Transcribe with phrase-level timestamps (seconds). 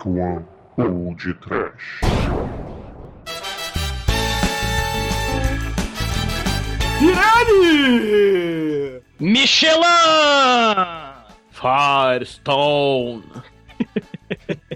[0.00, 0.46] Dark One
[0.78, 2.00] ou de Trash.
[6.98, 9.02] Pirelli!
[9.20, 10.86] Michelin!
[11.50, 13.22] Firestone!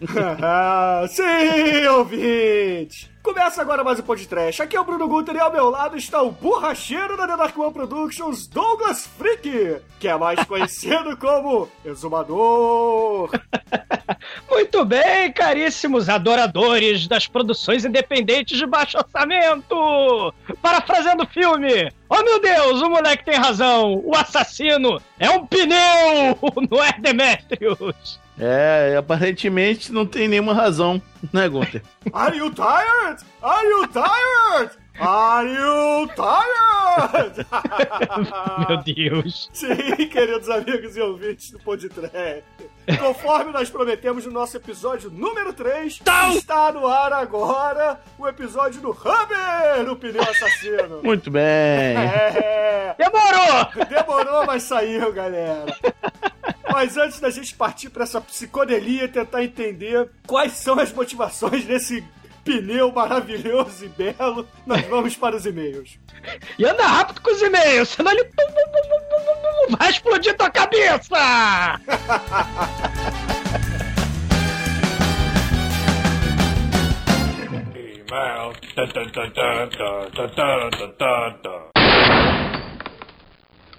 [1.09, 3.11] Sim, ouvinte!
[3.23, 4.61] Começa agora mais um podcast.
[4.61, 7.59] Aqui é o Bruno Guter e ao meu lado está o borracheiro da The Dark
[7.59, 13.31] One Productions, Douglas Freak, que é mais conhecido como Exumador.
[14.51, 20.35] Muito bem, caríssimos adoradores das produções independentes de baixo orçamento!
[20.61, 21.91] Parafraseando o filme!
[22.11, 24.03] Oh meu Deus, o moleque tem razão!
[24.05, 26.39] O assassino é um pneu!
[26.71, 28.23] Não é Demetrius!
[28.39, 31.01] É, aparentemente não tem nenhuma razão,
[31.33, 31.83] né, Gunter?
[32.13, 33.23] Are you tired?
[33.43, 34.71] Are you tired?
[34.99, 37.47] Are you tired?
[38.69, 39.51] Meu Deus.
[39.53, 39.75] Sim,
[40.09, 42.43] queridos amigos e ouvintes do Podtré.
[43.01, 46.01] Conforme nós prometemos no nosso episódio número 3,
[46.37, 51.03] está no ar agora o episódio do Hammer, o pneu assassino.
[51.03, 51.43] Muito bem.
[51.43, 53.87] É, Demorou!
[53.89, 55.77] demorou, mas saiu, galera.
[56.71, 61.65] Mas antes da gente partir para essa psicodelia e tentar entender quais são as motivações
[61.65, 62.05] desse
[62.45, 65.99] pneu maravilhoso e belo, nós vamos para os e-mails.
[66.59, 68.29] E anda rápido com os e-mails, senão ele
[69.79, 71.81] vai explodir tua cabeça!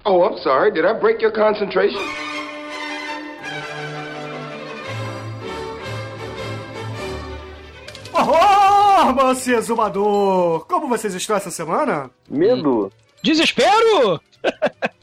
[0.04, 0.70] Oh, I'm sorry.
[0.70, 1.98] Did I break your concentration?
[8.18, 10.66] Oh, Manso Exumador!
[10.66, 12.10] Como vocês estão essa semana?
[12.28, 12.92] Medo?
[13.22, 14.20] Desespero!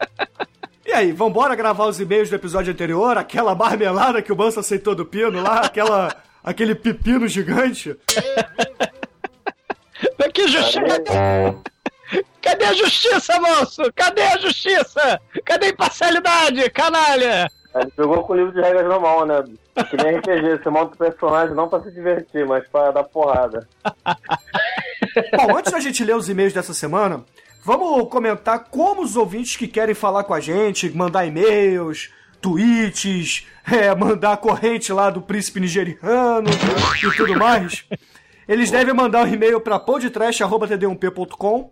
[0.85, 3.17] E aí, vambora gravar os e-mails do episódio anterior?
[3.17, 5.61] Aquela marmelada que o Manso aceitou do pino lá?
[5.61, 6.15] Aquela...
[6.43, 7.95] Aquele pepino gigante?
[10.33, 11.55] Que justiça!
[12.41, 13.81] Cadê a justiça, moço?
[13.95, 15.21] Cadê a justiça?
[15.45, 17.49] Cadê a imparcialidade, canalha?
[17.75, 19.43] Ele jogou com o livro de regras normal, né?
[19.89, 23.67] Que nem RPG, você monta o personagem não pra se divertir, mas pra dar porrada.
[25.35, 27.23] Bom, antes da gente ler os e-mails dessa semana,
[27.65, 33.95] vamos comentar como os ouvintes que querem falar com a gente, mandar e-mails, tweets, é,
[33.95, 36.49] mandar a corrente lá do príncipe nigeriano
[37.01, 37.85] e tudo mais,
[38.47, 41.71] eles devem mandar um e-mail para podtrash.td1p.com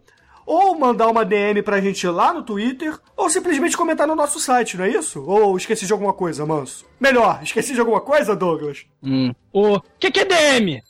[0.52, 4.76] ou mandar uma DM pra gente lá no Twitter, ou simplesmente comentar no nosso site,
[4.76, 5.24] não é isso?
[5.26, 6.86] Ou esqueci de alguma coisa, manso?
[7.00, 8.86] Melhor, esqueci de alguma coisa, Douglas?
[9.02, 9.34] Hum.
[9.54, 10.84] O que, que é DM?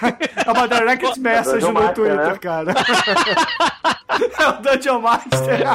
[0.46, 2.38] É uma direct message no Master, Twitter, né?
[2.40, 2.72] cara.
[4.40, 5.60] é o Dungeon Master.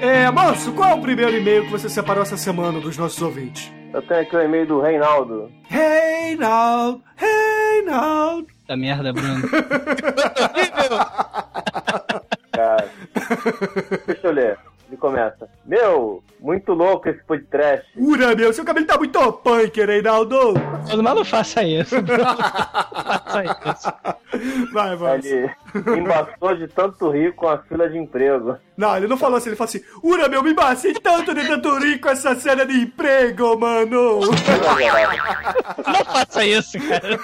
[0.00, 3.70] É, Manso, qual é o primeiro e-mail que você separou essa semana dos nossos ouvintes?
[3.92, 5.52] Eu tenho aqui o e-mail do Reinaldo.
[5.68, 8.46] Reinaldo, Reinaldo.
[8.66, 9.42] Da merda, Bruno.
[12.52, 12.88] Cara.
[14.06, 14.58] Deixa eu ler.
[14.88, 15.48] Ele começa.
[15.64, 17.86] Meu, muito louco esse podcast.
[17.96, 20.54] Ura, meu, seu cabelo tá muito punk, Reinaldo.
[20.88, 21.94] Mas não faça isso.
[22.02, 24.72] Não faça isso.
[24.72, 25.28] Vai, Manso.
[25.28, 28.56] Ele embaçou de tanto rir com a fila de emprego.
[28.76, 31.78] Não, ele não falou assim, ele falou assim, Ura, meu, me embacei tanto de tanto
[31.78, 34.20] rir com essa cena de emprego, mano.
[34.20, 37.18] Não faça isso, cara.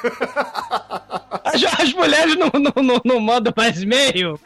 [1.45, 4.39] As, as mulheres não, não, não, não mandam mais e-mail.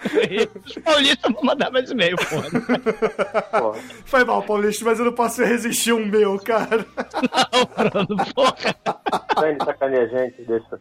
[0.65, 2.49] Os paulistas vão mandar mais e-mail, porra.
[3.61, 6.87] Pô, Foi mal, Paulista, mas eu não posso resistir um meu, cara.
[7.53, 8.75] Não, Bruno, porra.
[9.35, 10.81] tá indo sacanear a gente, deixa.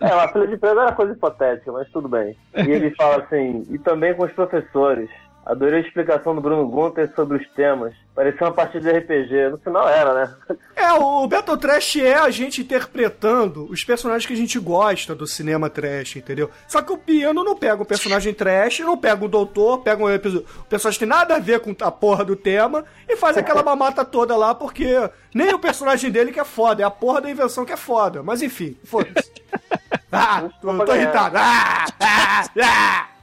[0.00, 2.36] É, uma fila de emprego era coisa hipotética, mas tudo bem.
[2.54, 5.08] E ele fala assim, e também com os professores.
[5.46, 7.94] Adorei a explicação do Bruno Gunter sobre os temas.
[8.16, 9.50] Parecia uma partida de RPG.
[9.50, 10.34] No final era, né?
[10.74, 15.26] É, o Battle Trash é a gente interpretando os personagens que a gente gosta do
[15.26, 16.50] cinema trash, entendeu?
[16.68, 20.10] Só que o piano não pega o personagem trash, não pega o doutor, pega um
[20.10, 23.62] episódio, o personagem tem nada a ver com a porra do tema e faz aquela
[23.64, 27.30] mamata toda lá, porque nem o personagem dele que é foda, é a porra da
[27.30, 28.22] invenção que é foda.
[28.22, 29.32] Mas enfim, foda-se.
[30.12, 31.36] Ah, tô, tô irritado.
[31.36, 33.15] Ah, ah, ah.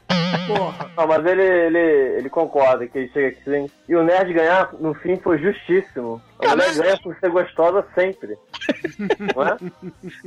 [0.47, 0.91] Porra.
[0.97, 1.79] Não, mas ele, ele,
[2.17, 3.69] ele concorda que ele chega aqui sim.
[3.87, 6.21] E o nerd ganhar, no fim, foi justíssimo.
[6.39, 8.37] A mulher ganha por ser gostosa sempre.
[9.35, 9.57] Não é?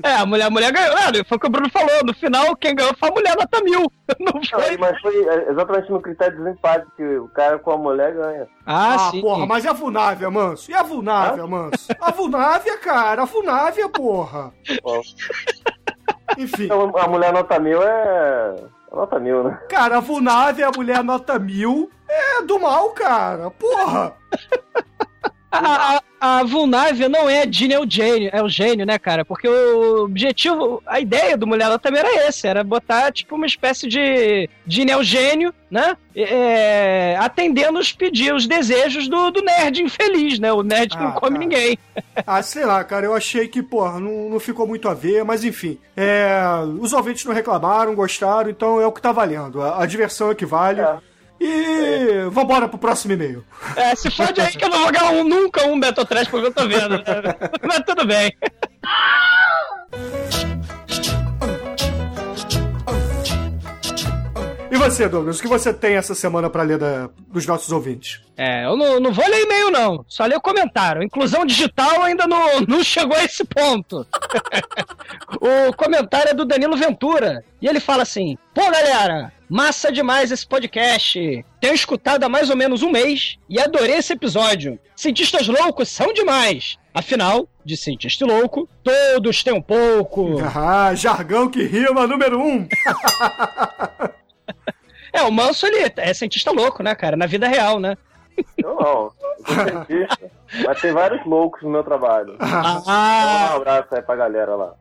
[0.02, 0.96] É, a mulher, a mulher ganhou.
[0.96, 2.04] É, foi o que o Bruno falou.
[2.04, 3.80] No final, quem ganhou foi a mulher nota mil.
[4.20, 4.76] Não Não, foi?
[4.78, 5.14] mas foi
[5.50, 8.46] exatamente no critério de desempate que o cara com a mulher ganha.
[8.64, 9.20] Ah, Ah, sim.
[9.20, 10.70] porra, mas e a Vulnávia, manso?
[10.70, 11.88] E a Vulnávia, manso?
[12.00, 14.52] A Vulnávia, cara, a Vulnávia, porra.
[16.38, 16.64] Enfim.
[16.64, 18.56] Então, a mulher nota mil é.
[18.90, 19.60] É nota mil, né?
[19.68, 23.50] Cara, a Vulnávia, a mulher nota mil, é É do mal, cara.
[23.50, 24.14] Porra.
[25.58, 29.24] A, a, a Vulnávia não é Jean é o gênio, é o gênio, né, cara?
[29.24, 33.86] Porque o objetivo, a ideia do Mulher também era esse, era botar, tipo, uma espécie
[33.88, 35.96] de Jean é o gênio, né?
[36.14, 40.52] É, atendendo os pedidos, os desejos do, do nerd infeliz, né?
[40.52, 41.38] O nerd que Ah, não come cara.
[41.38, 41.78] ninguém.
[42.26, 45.44] Ah, sei lá, cara, eu achei que, porra, não, não ficou muito a ver, mas
[45.44, 45.78] enfim.
[45.96, 46.40] É,
[46.80, 49.60] os ouvintes não reclamaram, gostaram, então é o que tá valendo.
[49.62, 50.80] A, a diversão é que vale.
[50.80, 50.96] É.
[51.48, 53.44] E vambora pro próximo e-mail.
[53.76, 56.46] É, se fode aí que eu não vou ganhar um, nunca um Beto Trash porque
[56.48, 56.98] eu tô vendo.
[56.98, 57.04] né?
[57.62, 58.34] Mas tudo bem.
[64.70, 68.20] E você, Douglas, o que você tem essa semana pra ler da- dos nossos ouvintes?
[68.36, 70.04] É, eu não, não vou ler e-mail, não.
[70.08, 71.02] Só ler o comentário.
[71.02, 74.06] Inclusão digital ainda não, não chegou a esse ponto.
[75.40, 77.44] o comentário é do Danilo Ventura.
[77.62, 81.44] E ele fala assim: Pô, galera, massa demais esse podcast.
[81.60, 84.78] Tenho escutado há mais ou menos um mês e adorei esse episódio.
[84.94, 86.76] Cientistas loucos são demais.
[86.92, 90.36] Afinal, de cientista louco, todos têm um pouco.
[90.56, 92.66] Ah, jargão que rima número um.
[95.16, 97.16] É, o Manso, ele é cientista louco, né, cara?
[97.16, 97.96] Na vida real, né?
[98.58, 98.84] Eu não.
[98.84, 99.12] Eu
[99.46, 100.30] sou cientista,
[100.64, 102.34] mas tem vários loucos no meu trabalho.
[102.34, 104.74] Então, Ah, um abraço aí pra galera lá.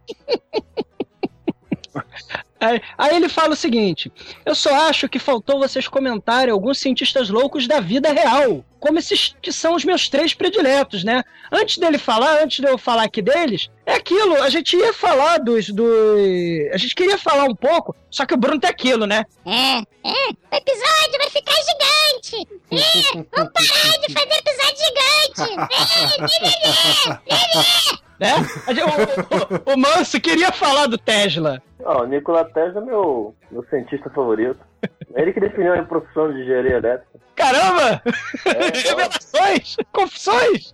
[2.66, 4.12] Aí, aí ele fala o seguinte:
[4.46, 9.36] Eu só acho que faltou vocês comentarem alguns cientistas loucos da vida real, como esses
[9.42, 11.24] que são os meus três prediletos, né?
[11.52, 15.38] Antes dele falar, antes de eu falar aqui deles, é aquilo, a gente ia falar
[15.38, 15.70] dos.
[15.70, 16.20] dos
[16.74, 19.24] a gente queria falar um pouco, só que o Bruno tem aquilo, né?
[19.46, 22.48] É, é, o episódio vai ficar gigante.
[22.72, 25.54] É, vamos parar de fazer episódio gigante.
[25.54, 27.20] É, né?
[27.30, 31.62] A gente- o, o- o Manso queria falar do Tesla.
[31.84, 34.60] Ó, o Nikola Tesla é meu, meu cientista favorito.
[35.16, 37.20] Ele que definiu a profissão de engenharia elétrica.
[37.36, 38.02] Caramba!
[38.46, 39.76] É, então, Revelações!
[39.92, 40.72] Confissões!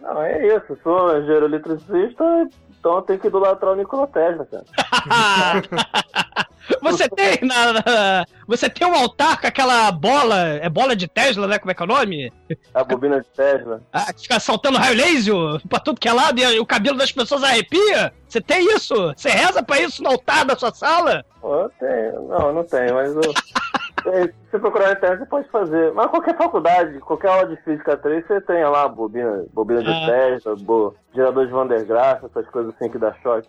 [0.00, 0.64] não, é isso.
[0.70, 2.48] Eu sou engenheiro eletricista,
[2.86, 4.64] então eu tenho que idolatrar o Nikola Tesla, cara.
[6.82, 11.46] Você tem na, na- você tem um altar com aquela bola, é bola de Tesla,
[11.46, 11.58] né?
[11.60, 12.32] Como é que é o nome?
[12.74, 13.80] A bobina de Tesla.
[13.92, 15.34] Ah, que fica soltando raio laser
[15.68, 18.12] pra tudo que é lado e o cabelo das pessoas arrepia?
[18.28, 18.94] Você tem isso?
[19.16, 21.24] Você reza pra isso no altar da sua sala?
[21.40, 22.28] Pô, eu tenho.
[22.28, 23.22] Não, eu não tenho, mas eu.
[24.06, 25.92] É, Se você procurar na internet, você pode fazer.
[25.92, 30.06] Mas qualquer faculdade, qualquer aula de física 3, você tem lá bobina, bobina de Ah.
[30.06, 33.48] Tesla, bo, gerador de Van der Graaf, essas coisas assim que dá choque.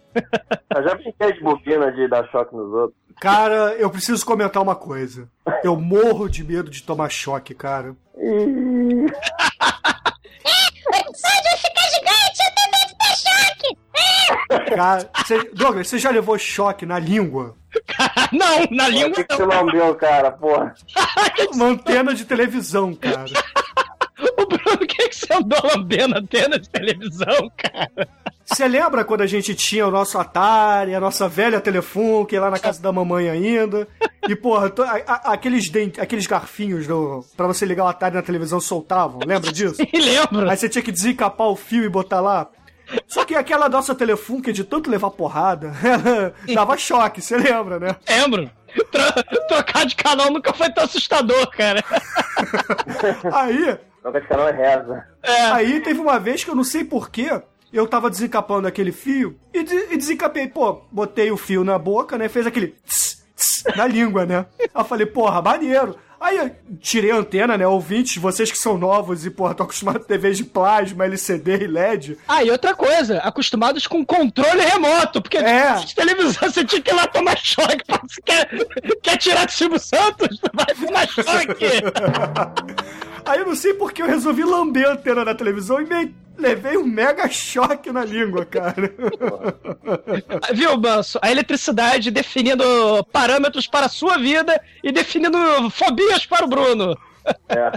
[0.75, 2.98] eu já brinquei de bobina de dar choque nos outros.
[3.21, 5.27] Cara, eu preciso comentar uma coisa.
[5.63, 7.95] Eu morro de medo de tomar choque, cara.
[8.15, 9.07] Episódio
[11.44, 12.42] vai ficar gigante.
[12.42, 13.77] Eu tenho medo de ter choque.
[14.75, 17.56] Cara, cê- Douglas, você já levou choque na língua?
[18.33, 19.50] não, na Por língua que, que não.
[19.50, 20.31] você lambeu, cara?
[20.31, 20.75] Porra.
[21.53, 23.25] Uma antena de televisão, cara.
[24.35, 28.07] O Bruno, o que, que você andou lambendo antena de televisão, cara?
[28.44, 32.57] Você lembra quando a gente tinha o nosso Atari, a nossa velha Telefunk lá na
[32.57, 33.88] casa da mamãe ainda?
[34.27, 38.15] E, porra, to- a- a- aqueles, dent- aqueles garfinhos do, pra você ligar o Atari
[38.15, 39.75] na televisão soltavam, lembra disso?
[39.94, 40.50] Me lembro.
[40.50, 42.47] Aí você tinha que desencapar o fio e botar lá.
[43.07, 47.96] Só que aquela nossa Telefunk, de tanto levar porrada, ela dava choque, você lembra, né?
[48.08, 48.50] Lembro.
[48.91, 51.84] Tro- trocar de canal nunca foi tão assustador, cara.
[53.34, 55.03] Aí, Troca de canal é reza.
[55.24, 55.41] É.
[55.51, 57.41] Aí teve uma vez que eu não sei porquê,
[57.74, 62.17] eu tava desencapando aquele fio e, de- e desencapei, pô, botei o fio na boca,
[62.17, 62.29] né?
[62.29, 63.16] Fez aquele tss,
[63.48, 64.46] tss, na língua, né?
[64.60, 65.96] Aí eu falei, porra, maneiro.
[66.20, 66.50] Aí eu
[66.82, 67.68] tirei a antena, né?
[67.68, 71.68] Ouvintes, vocês que são novos e, porra, estão acostumados com TVs de plasma, LCD e
[71.68, 72.18] LED.
[72.27, 75.74] Ah, e outra coisa, acostumados com controle remoto, porque É.
[75.75, 77.84] de televisão você tinha que ir lá tomar choque.
[78.25, 78.50] quer,
[79.04, 80.39] quer tirar do Silvio Santos?
[80.54, 81.66] Vai tomar choque.
[83.27, 86.77] Aí eu não sei porque eu resolvi lamber a antena da televisão e me levei
[86.77, 88.93] um mega choque na língua, cara.
[90.53, 91.19] Viu, Manso?
[91.22, 92.63] A eletricidade definindo
[93.12, 95.38] parâmetros para a sua vida e definindo
[95.72, 96.98] fobias para o Bruno.
[97.50, 97.72] É.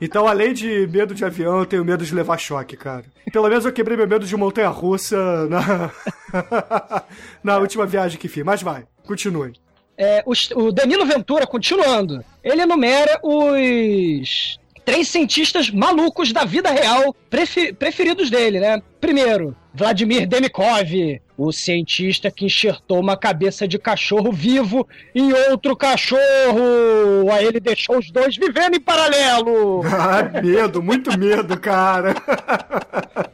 [0.00, 3.04] Então, além de medo de avião, eu tenho medo de levar choque, cara.
[3.32, 5.90] Pelo menos eu quebrei meu medo de montanha-russa na...
[7.42, 8.42] na última viagem que fiz.
[8.44, 9.52] Mas vai, continue.
[9.98, 17.14] É, os- o Danilo Ventura, continuando, ele enumera os três cientistas malucos da vida real
[17.28, 18.80] prefe- preferidos dele, né?
[19.00, 27.30] Primeiro, Vladimir Demikov, o cientista que enxertou uma cabeça de cachorro vivo em outro cachorro.
[27.32, 29.82] Aí ele deixou os dois vivendo em paralelo.
[29.92, 32.14] Ah, medo, muito medo, cara.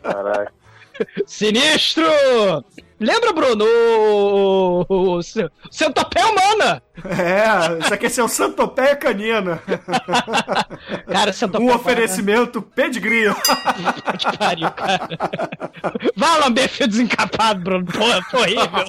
[0.02, 0.52] Caraca.
[1.26, 2.04] Sinistro!
[3.02, 3.64] Lembra, Bruno?
[3.64, 5.22] O, o, o
[5.70, 6.82] centopeia humana.
[7.04, 9.60] É, isso aqui é o Santopeia Canina.
[11.10, 13.34] Cara, centopeia Um oferecimento pedigree.
[14.18, 15.08] Que pariu, cara.
[16.16, 17.86] Vai lamber fio desencapado, Bruno.
[17.86, 18.84] Porra, foi horrível.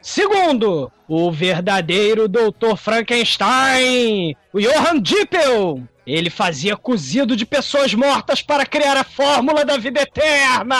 [0.00, 2.76] Segundo, o verdadeiro Dr.
[2.76, 5.82] Frankenstein, o Johann Dippel.
[6.06, 10.76] Ele fazia cozido de pessoas mortas para criar a fórmula da vida eterna.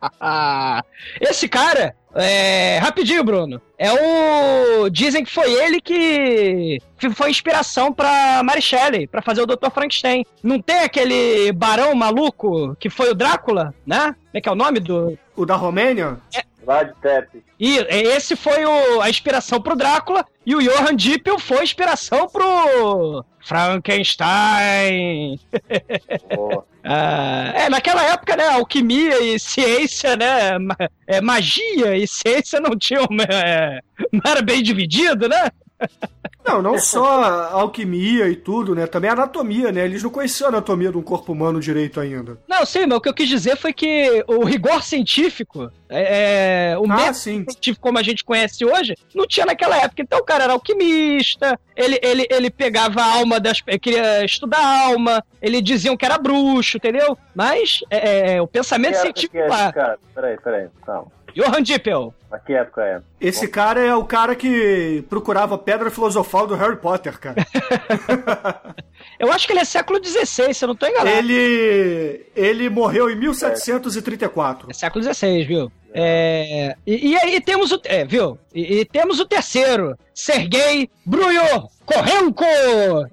[1.20, 3.62] Esse cara, é, rapidinho, Bruno.
[3.78, 4.90] É o.
[4.90, 6.78] Dizem que foi ele que
[7.14, 9.70] foi inspiração pra Mary Shelley, pra fazer o Dr.
[9.72, 10.24] Frankenstein.
[10.42, 14.06] Não tem aquele barão maluco que foi o Drácula, né?
[14.06, 15.16] Como é que é o nome do.
[15.36, 16.18] O da Romênia?
[16.32, 16.49] Vlad
[17.00, 17.42] Tepes.
[17.58, 23.24] E esse foi o, a inspiração pro Drácula e o Johann Dippel foi inspiração pro
[23.40, 25.38] Frankenstein.
[26.82, 30.52] Ah, é, naquela época, né, alquimia e ciência, né,
[31.06, 35.50] é, magia e ciência não tinham, é, não era bem dividido, né?
[36.44, 38.86] Não, não só a alquimia e tudo, né?
[38.86, 39.84] Também a anatomia, né?
[39.84, 42.38] Eles não conheciam a anatomia de um corpo humano direito ainda.
[42.48, 46.78] Não, sim, mas o que eu quis dizer foi que o rigor científico, é, é,
[46.78, 47.44] o Ah, método sim.
[47.48, 50.02] científico como a gente conhece hoje, não tinha naquela época.
[50.02, 53.62] Então o cara era alquimista, ele, ele, ele pegava a alma das.
[53.66, 57.16] ele queria estudar a alma, ele diziam que era bruxo, entendeu?
[57.34, 59.72] Mas é, é, o pensamento científico que é lá.
[59.72, 59.98] cara?
[60.14, 61.06] Peraí, peraí, calma.
[61.34, 62.14] Johann Dippel.
[62.46, 63.00] Que época é?
[63.20, 67.44] Esse cara é o cara que procurava a pedra filosofal do Harry Potter, cara.
[69.20, 71.10] Eu acho que ele é século XVI, se eu não tô enganado.
[71.10, 72.26] ele.
[72.34, 74.68] Ele morreu em 1734.
[74.70, 75.70] É século XVI, viu?
[75.92, 77.80] É, e, e aí temos o.
[77.84, 78.38] É, viu?
[78.54, 82.44] E, e temos o terceiro, Sergei Brunhor Korenko!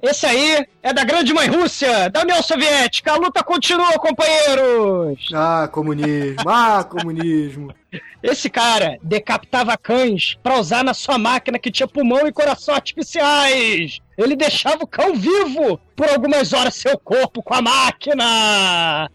[0.01, 3.11] Esse aí é da grande mãe Rússia, da União Soviética.
[3.11, 5.27] A luta continua, companheiros!
[5.33, 6.43] Ah, comunismo.
[6.47, 7.73] Ah, comunismo.
[8.21, 13.99] Esse cara decapitava cães pra usar na sua máquina que tinha pulmão e coração artificiais.
[14.17, 19.09] Ele deixava o cão vivo por algumas horas seu corpo com a máquina.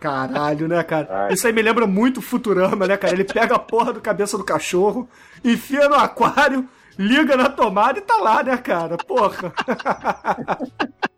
[0.00, 1.26] Caralho, né, cara?
[1.26, 1.34] Ai.
[1.34, 3.12] Isso aí me lembra muito Futurama, né, cara?
[3.12, 5.08] Ele pega a porra do cabeça do cachorro,
[5.44, 6.66] enfia no aquário,
[6.98, 8.96] liga na tomada e tá lá, né, cara?
[8.96, 9.52] Porra.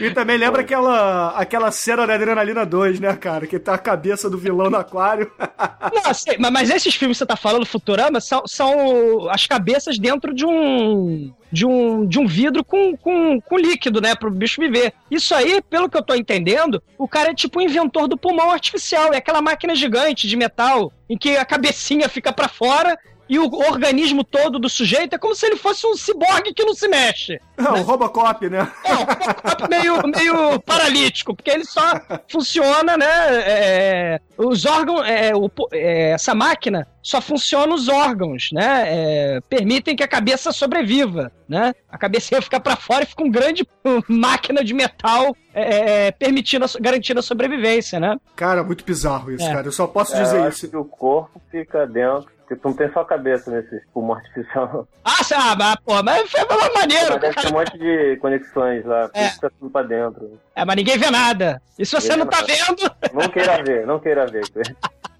[0.00, 3.46] E também lembra aquela, aquela cena da Adrenalina 2, né, cara?
[3.46, 5.30] Que tá a cabeça do vilão no aquário.
[5.92, 9.98] Não, sei, mas, mas esses filmes que você tá falando, Futurama, são, são as cabeças
[9.98, 11.32] dentro de um.
[11.52, 14.16] De um, de um vidro com, com, com líquido, né?
[14.16, 14.92] Pro bicho viver.
[15.08, 18.50] Isso aí, pelo que eu tô entendendo, o cara é tipo o inventor do pulmão
[18.50, 19.14] artificial.
[19.14, 22.98] É aquela máquina gigante de metal em que a cabecinha fica pra fora
[23.28, 26.74] e o organismo todo do sujeito é como se ele fosse um ciborgue que não
[26.74, 27.40] se mexe.
[27.56, 28.70] Não, o Robocop, né?
[28.84, 31.82] É, um Robocop meio, meio paralítico, porque ele só
[32.28, 33.06] funciona, né?
[33.06, 35.06] é, os órgãos.
[35.06, 38.84] é, o é, essa máquina só funciona os órgãos, né?
[38.86, 41.74] é, permitem que a cabeça sobreviva, né?
[41.90, 43.66] A cabecinha fica pra fora e fica um grande
[44.08, 48.16] máquina de metal é, permitindo, a so- garantindo a sobrevivência, né?
[48.34, 49.52] Cara, muito bizarro isso, É.
[49.52, 49.66] cara.
[49.68, 50.68] Eu só posso É, eu dizer acho isso.
[50.70, 52.33] que o corpo fica dentro.
[52.48, 54.86] Tipo, não tem só a cabeça nesse pulmão artificial.
[55.02, 56.70] Ah, sabe, porra, mas foi uma.
[56.74, 56.86] Mas
[57.18, 59.10] deve ter um monte de conexões lá.
[59.14, 59.28] É.
[59.30, 60.38] Fica tudo pra dentro.
[60.54, 61.60] É, mas ninguém vê nada.
[61.78, 62.52] E se você não vê tá nada.
[62.52, 64.44] vendo, Não queira ver, não queira ver.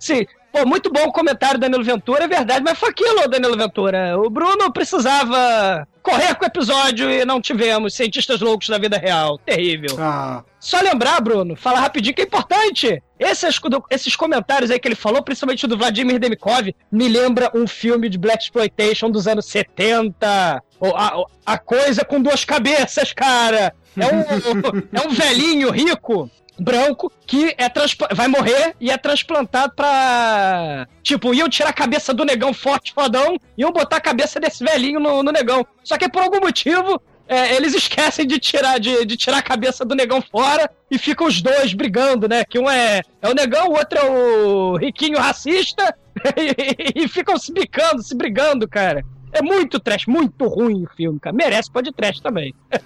[0.00, 0.26] Sim.
[0.52, 4.18] Pô, muito bom o comentário, Danilo Ventura, é verdade, mas foi aquilo, Danilo Ventura.
[4.18, 9.38] O Bruno precisava correr com o episódio e não tivemos cientistas loucos da vida real.
[9.38, 9.96] Terrível.
[10.00, 13.00] Ah, Só lembrar, Bruno, falar rapidinho que é importante.
[13.16, 18.08] Esses, esses comentários aí que ele falou, principalmente do Vladimir Demikov, me lembra um filme
[18.08, 20.62] de Black Exploitation dos anos 70.
[20.80, 23.72] O- A, a coisa com duas cabeças, cara.
[23.96, 24.20] É um,
[25.00, 26.30] é um velhinho rico
[26.60, 27.70] branco que é
[28.14, 30.86] vai morrer e é transplantado pra.
[31.02, 34.62] Tipo, iam tirar a cabeça do negão forte, fodão, e iam botar a cabeça desse
[34.62, 35.66] velhinho no, no negão.
[35.82, 37.00] Só que por algum motivo.
[37.26, 41.28] é, eles esquecem de tirar, de, de tirar a cabeça do negão fora e ficam
[41.28, 42.44] os dois brigando, né?
[42.44, 45.96] Que um é, é o negão, o outro é o riquinho racista
[46.36, 49.04] e, e ficam se bicando, se brigando, cara.
[49.32, 51.36] É muito trash, muito ruim o filme, cara.
[51.36, 52.52] Merece pode trash também.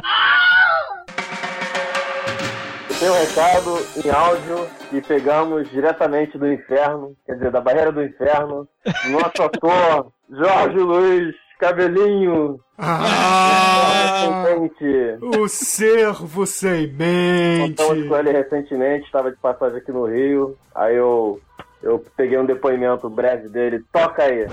[3.00, 8.02] Tem um recado em áudio que pegamos diretamente do inferno, quer dizer, da barreira do
[8.02, 8.68] inferno.
[9.10, 12.60] Nosso ator, Jorge Luiz Cabelinho.
[12.76, 14.44] ah,
[15.38, 18.08] o servo sem Contamos mente.
[18.08, 20.58] com ele recentemente, estava de passagem aqui no Rio.
[20.74, 21.40] Aí eu,
[21.82, 23.82] eu peguei um depoimento breve dele.
[23.90, 24.46] Toca aí.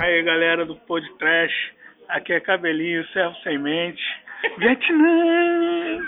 [0.00, 1.54] Aí galera do Podcast,
[2.08, 4.02] aqui é Cabelinho, servo sem mente.
[4.58, 6.00] Vietnã!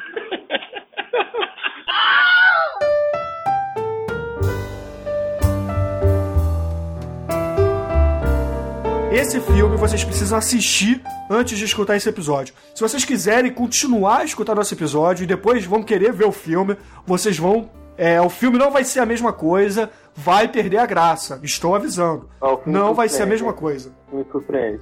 [9.12, 11.00] Esse filme vocês precisam assistir
[11.30, 12.52] antes de escutar esse episódio.
[12.74, 16.76] Se vocês quiserem continuar a escutar nosso episódio e depois vão querer ver o filme,
[17.06, 17.70] vocês vão.
[17.96, 21.38] É, o filme não vai ser a mesma coisa, vai perder a graça.
[21.44, 22.28] Estou avisando.
[22.40, 23.94] O filme Não vai ser a mesma coisa.
[24.12, 24.80] Me surpreende.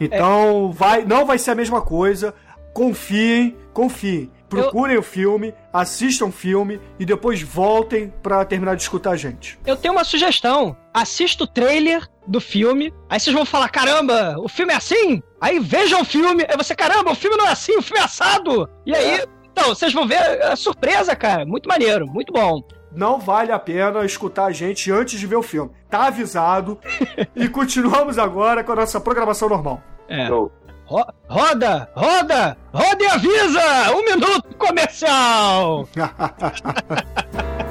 [0.00, 2.34] Então, vai, não vai ser a mesma coisa.
[2.74, 4.30] Confiem, confiem.
[4.48, 9.58] Procurem o filme, assistam o filme e depois voltem pra terminar de escutar a gente.
[9.66, 10.76] Eu tenho uma sugestão.
[10.92, 15.22] Assista o trailer do filme, aí vocês vão falar: caramba, o filme é assim?
[15.40, 18.04] Aí vejam o filme, aí você, caramba, o filme não é assim, o filme é
[18.04, 18.68] assado!
[18.86, 21.46] E aí, então, vocês vão ver a surpresa, cara.
[21.46, 22.60] Muito maneiro, muito bom.
[22.92, 25.70] Não vale a pena escutar a gente antes de ver o filme.
[25.88, 26.78] Tá avisado.
[27.34, 29.82] e continuamos agora com a nossa programação normal.
[30.08, 30.26] É.
[30.26, 30.50] Show.
[30.90, 33.90] Ro- roda, roda, roda e avisa!
[33.92, 35.88] Um minuto comercial!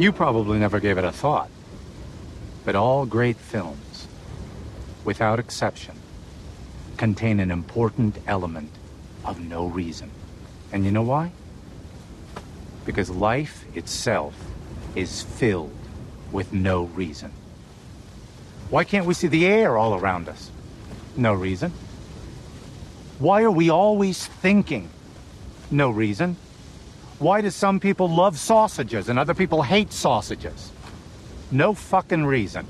[0.00, 1.50] You probably never gave it a thought.
[2.64, 4.08] But all great films,
[5.04, 5.94] without exception,
[6.96, 8.70] contain an important element
[9.26, 10.10] of no reason.
[10.72, 11.32] And you know why?
[12.86, 14.34] Because life itself
[14.96, 15.79] is filled
[16.32, 17.32] with no reason.
[18.70, 20.50] Why can't we see the air all around us?
[21.16, 21.72] No reason.
[23.18, 24.88] Why are we always thinking?
[25.70, 26.36] No reason.
[27.18, 30.72] Why do some people love sausages and other people hate sausages?
[31.50, 32.66] No fucking reason.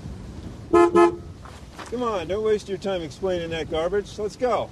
[0.73, 4.19] Come on, don't waste your time explaining that garbage.
[4.19, 4.71] Let's go.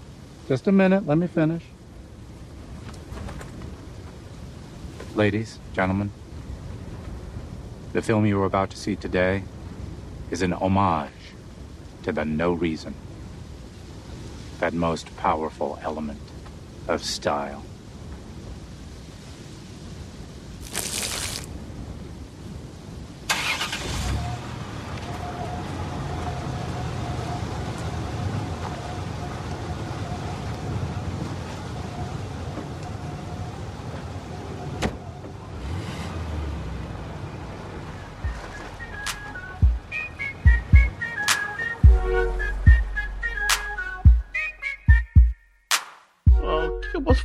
[0.49, 1.63] Just a minute, let me finish.
[5.15, 6.11] Ladies, gentlemen,
[7.99, 9.43] the film you are about to see today
[10.31, 11.11] is an homage
[12.05, 12.95] to the no reason.
[14.61, 16.21] That most powerful element
[16.87, 17.65] of style.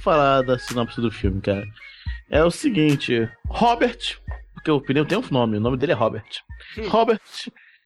[0.03, 1.65] Falar da sinopse do filme, cara?
[2.29, 4.17] É o seguinte: Robert,
[4.53, 6.41] porque o pneu tem um nome, o nome dele é Robert.
[6.89, 7.21] Robert,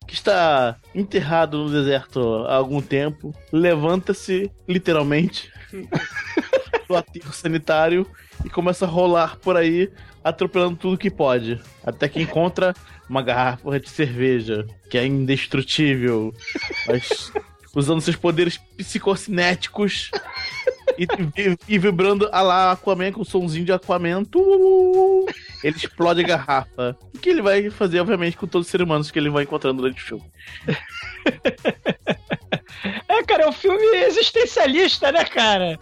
[0.08, 5.51] que está enterrado no deserto há algum tempo, levanta-se, literalmente,
[6.88, 8.08] do aterro sanitário
[8.43, 9.91] e começa a rolar por aí,
[10.23, 11.60] atropelando tudo que pode.
[11.86, 12.73] Até que encontra
[13.10, 16.34] uma garrafa de cerveja, que é indestrutível,
[16.88, 17.32] mas
[17.78, 20.10] usando seus poderes psicocinéticos
[20.98, 21.04] e,
[21.40, 24.24] e- e vibrando a lá Aquaman com o somzinho de Aquaman.
[24.24, 25.26] tu,
[25.63, 26.98] ele explode a garrafa.
[27.13, 29.82] O que ele vai fazer, obviamente, com todos os seres humanos que ele vai encontrando
[29.82, 30.32] durante o filme.
[33.10, 35.78] É, cara, é um filme existencialista, né, cara?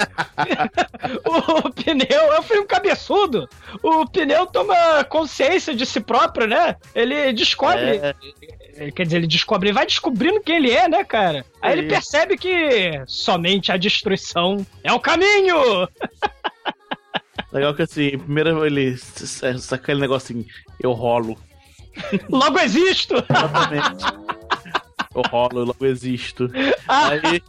[1.28, 3.50] o pneu é um filme cabeçudo.
[3.84, 6.76] O pneu toma consciência de si próprio, né?
[6.96, 7.98] Ele descobre.
[7.98, 8.16] É.
[8.76, 11.46] eh, Quer dizer, ele descobre, ele vai descobrindo quem ele é, né, cara?
[11.62, 11.90] Aí É ele isso.
[11.96, 15.58] percebe que somente a destruição é o caminho!
[17.52, 20.46] Legal que assim, primeiro ele saca aquele negócio assim,
[20.82, 21.38] eu rolo.
[22.30, 23.16] Logo existo!
[23.30, 24.06] Exatamente.
[25.16, 26.52] eu rolo, eu logo existo.
[26.88, 27.42] Aí.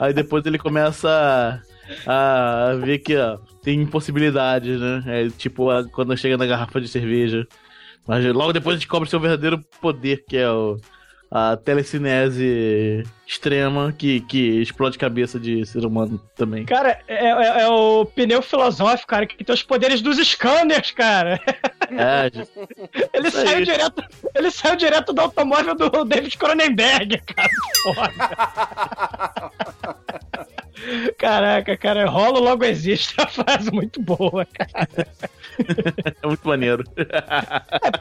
[0.00, 1.62] Aí depois ele começa
[2.06, 5.02] a, a ver que ó, tem impossibilidades, né?
[5.06, 7.46] É, tipo, a- quando chega na garrafa de cerveja.
[8.06, 10.76] Mas logo depois a gente descobre seu verdadeiro poder, que é o,
[11.30, 16.64] a telecinese extrema que, que explode cabeça de ser humano também.
[16.66, 21.40] Cara, é, é- é o pneu filosófico, cara, que tem os poderes dos scanners, cara.
[21.90, 22.50] É, gente,
[23.14, 23.30] Ele aí.
[23.32, 24.02] saiu direto.
[24.34, 27.48] Ele saiu direto do automóvel do David Cronenberg, cara.
[27.84, 28.12] Foda.
[31.18, 33.14] Caraca, cara, rolo logo existe.
[33.22, 34.88] É uma frase muito boa, cara.
[36.22, 36.84] é muito maneiro.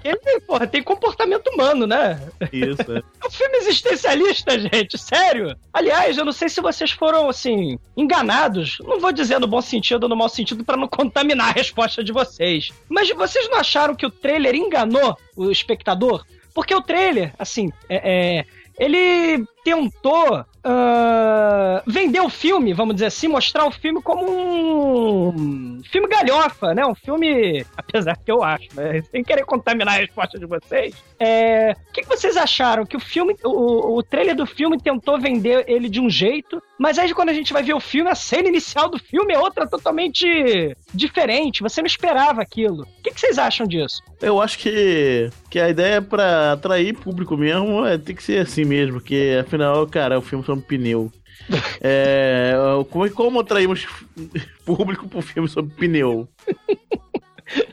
[0.04, 2.20] É porque porra, tem comportamento humano, né?
[2.52, 2.98] Isso, é.
[2.98, 5.56] É um filme existencialista, gente, sério.
[5.74, 8.78] Aliás, eu não sei se vocês foram, assim, enganados.
[8.80, 12.04] Não vou dizer no bom sentido ou no mau sentido pra não contaminar a resposta
[12.04, 12.70] de vocês.
[12.89, 16.26] Mas vocês não acharam que o trailer enganou o espectador?
[16.54, 18.46] Porque o trailer, assim, é, é,
[18.78, 26.08] ele tentou ah, vender o filme, vamos dizer assim, mostrar o filme como um filme
[26.08, 26.86] galhofa, né?
[26.86, 29.02] Um filme, apesar que eu acho, né?
[29.12, 30.93] sem querer contaminar a resposta de vocês.
[31.19, 32.86] É, o que, que vocês acharam?
[32.86, 37.00] Que o filme, o, o trailer do filme tentou vender ele de um jeito, mas
[37.00, 39.67] aí quando a gente vai ver o filme, a cena inicial do filme é outra
[39.67, 41.63] totalmente diferente.
[41.63, 42.84] Você não esperava aquilo.
[42.84, 44.02] O que, que vocês acham disso?
[44.21, 48.63] Eu acho que, que a ideia pra atrair público mesmo é ter que ser assim
[48.63, 51.12] mesmo, porque afinal, cara, o filme um pneu.
[51.82, 52.54] É,
[52.90, 53.88] como, como atraímos
[54.66, 56.28] público pro filme sobre pneu?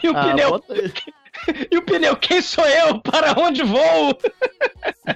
[0.03, 0.51] E o Ah, pneu.
[0.51, 0.75] bota.
[1.71, 2.99] E o pneu, quem sou eu?
[3.01, 4.19] Para onde vou?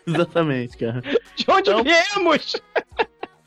[0.07, 1.01] Exatamente, cara.
[1.37, 2.57] De onde Então- viemos?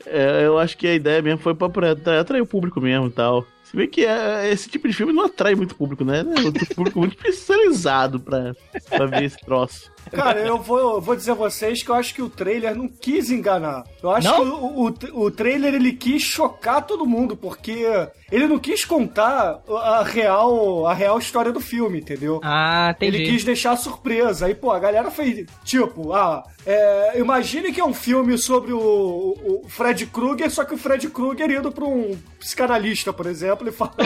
[0.04, 3.06] É, eu acho que a ideia mesmo foi pra, pra atra- atrair o público mesmo
[3.06, 3.44] e tal.
[3.64, 6.20] Se bem que é, esse tipo de filme não atrai muito público, né?
[6.20, 8.54] É um público muito especializado pra,
[8.88, 9.90] pra ver esse troço.
[10.12, 12.88] Cara, eu vou, eu vou dizer a vocês que eu acho que o trailer não
[12.88, 13.84] quis enganar.
[14.02, 14.36] Eu acho Não?
[14.36, 17.84] que o, o, o trailer ele quis chocar todo mundo, porque
[18.30, 22.40] ele não quis contar a real, a real história do filme, entendeu?
[22.42, 23.16] Ah, entendi.
[23.16, 24.46] Ele quis deixar surpresa.
[24.46, 28.78] Aí, pô, a galera fez tipo, ah, é, imagine que é um filme sobre o,
[28.78, 33.68] o- o Fred Krueger, só que o Fred Krueger indo pra um psicanalista, por exemplo,
[33.68, 33.96] e falando.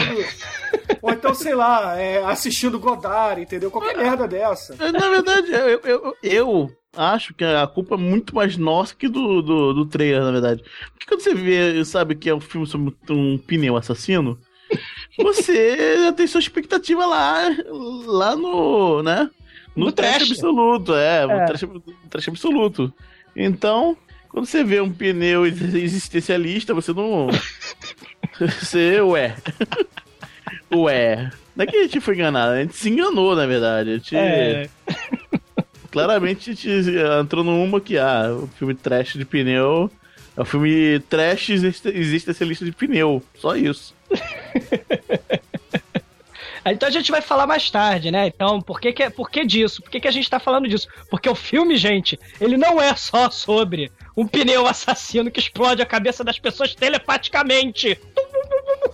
[1.01, 3.71] Ou então, sei lá, é, assistindo Godard, entendeu?
[3.71, 4.75] Qualquer merda dessa.
[4.91, 5.90] Na verdade, eu, eu,
[6.23, 10.31] eu acho que a culpa é muito mais nossa que do, do, do trailer, na
[10.31, 10.63] verdade.
[10.91, 14.37] Porque quando você vê, sabe, que é um filme sobre um pneu assassino,
[15.17, 17.49] você já tem sua expectativa lá,
[18.05, 19.29] lá no, né?
[19.75, 20.17] No, No trash.
[20.17, 20.31] trash.
[20.31, 21.45] absoluto, é, É.
[21.45, 21.61] Trash,
[22.09, 22.93] trash absoluto.
[23.35, 23.95] Então,
[24.27, 27.27] quando você vê um pneu existencialista, você não.
[28.39, 29.35] Você, ué.
[30.73, 31.29] Ué.
[31.55, 33.97] Não é que a gente foi enganado, a gente se enganou, na verdade.
[33.97, 34.15] Gente.
[34.15, 34.69] É.
[35.91, 36.55] Claramente
[37.19, 39.91] entrou numa que, ah, o filme trash de pneu.
[40.35, 43.21] É o filme trash existe- existencialista de pneu.
[43.37, 43.93] Só isso.
[46.63, 48.27] Então a gente vai falar mais tarde, né?
[48.27, 49.81] Então, por que, que, por que disso?
[49.81, 50.87] Por que, que a gente tá falando disso?
[51.09, 55.85] Porque o filme, gente, ele não é só sobre um pneu assassino que explode a
[55.87, 57.99] cabeça das pessoas telepaticamente.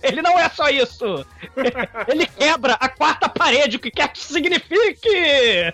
[0.02, 1.24] Ele não é só isso.
[2.08, 5.08] Ele quebra a quarta parede, o que quer que isso signifique.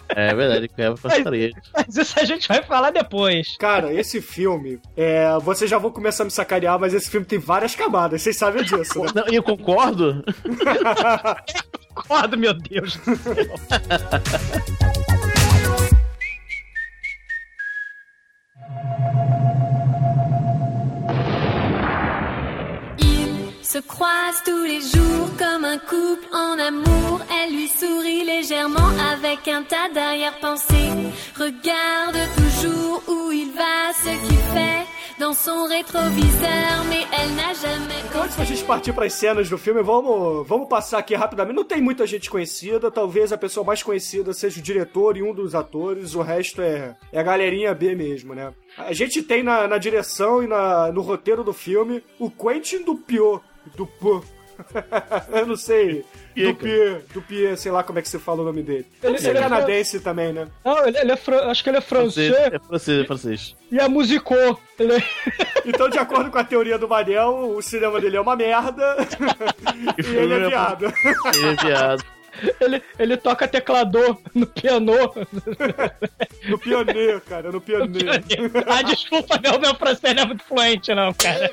[0.08, 1.54] É verdade, quebra pra Mas- parede.
[1.74, 3.56] Mas isso a gente vai falar depois.
[3.58, 7.38] Cara, esse filme, é, vocês já vão começar a me sacanear, mas esse filme tem
[7.38, 9.10] várias camadas, vocês sabem disso, né?
[9.14, 10.24] Não, e eu concordo.
[11.94, 13.54] Concordo, meu Deus do céu.
[23.74, 27.20] se croisent tous les jours comme un couple en amour.
[27.37, 30.92] Elle lui sourit légèrement avec un tas d'arrière-pensées.
[31.37, 34.87] Regarde toujours où il va, ce qu'il fait
[35.18, 39.48] dans son rétroviseur, mais elle n'a jamais Então, antes da gente partir para as cenas
[39.48, 41.56] do filme, vamos, vamos passar aqui rapidamente.
[41.56, 45.34] Não tem muita gente conhecida, talvez a pessoa mais conhecida seja o diretor e um
[45.34, 48.52] dos atores, o resto é, é a galerinha B mesmo, né?
[48.78, 53.40] A gente tem na, na direção e na, no roteiro do filme o Quentin Dupieux.
[53.77, 54.22] Dupieux.
[55.35, 56.05] Eu não sei.
[56.33, 58.87] Que, Dupieux, Dupieux, sei lá como é que você fala o nome dele.
[59.03, 60.46] Ele, Ele- é é canadense também, né?
[60.64, 63.57] Não, ele, ele é fran- acho que ele é Francês, francês é francês, é francês.
[63.72, 64.59] e é musicô.
[64.79, 65.03] Ele é-
[65.66, 68.96] Então, de acordo com a teoria do Manel, o cinema dele é uma merda
[69.98, 70.85] e ele é viado.
[71.35, 72.05] Ele é viado.
[72.61, 74.92] Ele, ele toca teclador no piano.
[76.48, 78.11] No pioneiro, cara, no pioneiro.
[78.68, 81.50] ah, desculpa, meu, meu francês não é muito fluente, não, cara.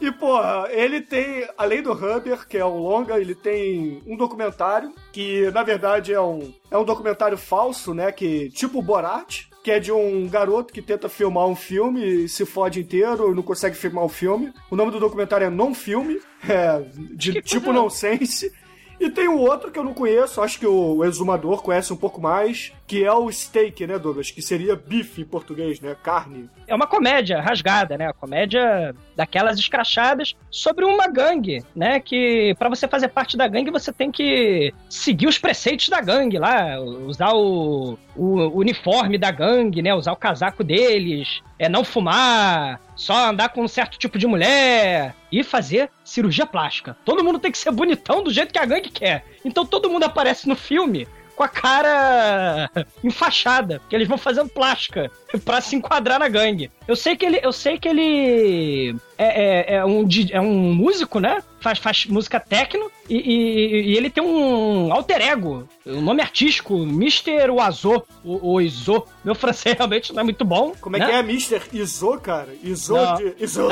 [0.00, 4.92] E, porra, ele tem, além do Humber, que é um longa, ele tem um documentário,
[5.12, 8.10] que na verdade é um, é um documentário falso, né?
[8.10, 12.46] Que, tipo Borat, que é de um garoto que tenta filmar um filme e se
[12.46, 14.52] fode inteiro, não consegue filmar o filme.
[14.70, 16.80] O nome do documentário é Non Filme, é,
[17.14, 18.50] de Que tipo coisa- nonsense.
[18.98, 22.20] E tem o outro que eu não conheço, acho que o exumador conhece um pouco
[22.20, 24.30] mais, que é o steak, né, Douglas?
[24.30, 25.96] Que seria bife em português, né?
[26.02, 26.50] Carne.
[26.66, 28.12] É uma comédia rasgada, né?
[28.12, 32.00] Comédia daquelas escrachadas sobre uma gangue, né?
[32.00, 36.38] Que pra você fazer parte da gangue você tem que seguir os preceitos da gangue
[36.38, 39.94] lá, usar o, o uniforme da gangue, né?
[39.94, 45.14] Usar o casaco deles, é não fumar, só andar com um certo tipo de mulher
[45.30, 46.96] e fazer cirurgia plástica.
[47.04, 49.22] Todo mundo tem que ser bonitão do jeito que a gangue quer.
[49.44, 51.06] Então todo mundo aparece no filme
[51.40, 52.70] com a cara
[53.02, 55.10] enfaixada, porque eles vão fazendo plástica
[55.42, 56.70] pra se enquadrar na gangue.
[56.86, 61.18] Eu sei que ele, eu sei que ele é, é, é um, é um músico,
[61.18, 61.42] né?
[61.58, 66.74] Faz, faz música techno e, e- e ele tem um alter ego, o nome artístico,
[66.82, 67.48] Mr.
[67.50, 69.04] Oizo, o Oizo.
[69.24, 70.74] Meu francês realmente não é muito bom.
[70.78, 71.06] Como é né?
[71.06, 71.62] que é, Mr.
[71.72, 72.48] Izo, cara?
[72.62, 73.14] Izo Não.
[73.14, 73.34] de...
[73.40, 73.66] Izo!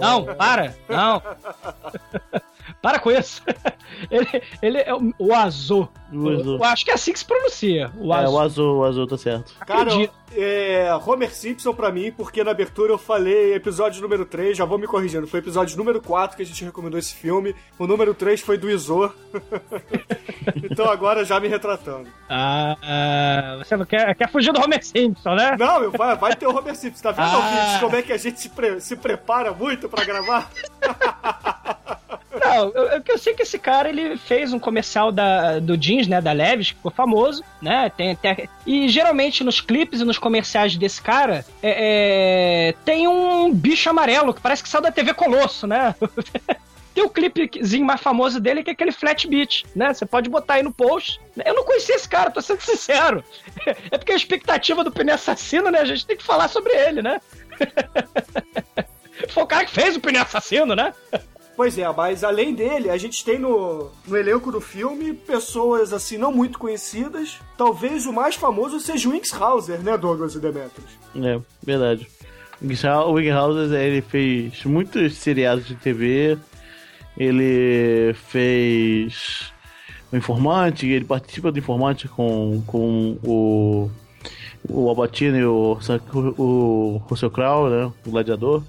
[0.00, 1.20] Não, para, não.
[2.84, 3.40] Para com isso.
[4.10, 4.26] Ele,
[4.60, 5.88] ele é o, o Azul.
[6.12, 6.56] O Azul.
[6.56, 7.90] Eu acho que é assim que se pronuncia.
[7.96, 8.34] O É, Azul.
[8.34, 9.54] o azul, o azul tá certo.
[9.60, 10.12] Cara, Acredito.
[10.36, 14.76] é, Homer Simpson pra mim, porque na abertura eu falei episódio número 3, já vou
[14.78, 18.40] me corrigindo, foi episódio número 4 que a gente recomendou esse filme, o número 3
[18.40, 19.10] foi do Izo.
[20.70, 22.08] então agora já me retratando.
[22.28, 25.56] Ah, ah, você não quer, quer fugir do Homer Simpson, né?
[25.58, 27.36] Não, meu, vai, vai ter o Homer Simpson, tá vendo, Ah.
[27.36, 30.50] ouvintes, como é que a gente se, pre- se prepara muito pra gravar?
[32.44, 36.06] Não, eu, eu, eu sei que esse cara ele fez um comercial da, do jeans,
[36.06, 37.90] né, da Levis, que ficou famoso, né?
[37.96, 43.52] Tem, tem- e geralmente nos clipes e nos comerciais desse cara é, é, tem um
[43.52, 45.94] bicho amarelo que parece que saiu da TV Colosso, né?
[46.94, 49.92] Tem o clipezinho mais famoso dele que é aquele Flat Beat, né?
[49.92, 51.20] Você pode botar aí no post.
[51.44, 53.24] Eu não conhecia esse cara, tô sendo sincero.
[53.90, 55.80] É porque a expectativa do Pneu Assassino, né?
[55.80, 57.20] A gente tem que falar sobre ele, né?
[59.30, 60.94] Foi o cara que fez o Pneu Assassino, né?
[61.56, 66.18] Pois é, mas além dele, a gente tem no, no elenco do filme pessoas assim
[66.18, 67.38] não muito conhecidas.
[67.56, 70.90] Talvez o mais famoso seja o Winx Hauser, né, Douglas e Demetrius?
[71.14, 72.08] É, verdade.
[73.06, 76.38] O Wigghauser, ele fez muitos seriados de TV.
[77.16, 79.52] Ele fez
[80.12, 83.90] o Informante, ele participa do Informante com, com o,
[84.68, 85.78] o Albatino e o,
[86.38, 87.92] o Russell Crowe, né?
[88.06, 88.62] O Gladiador.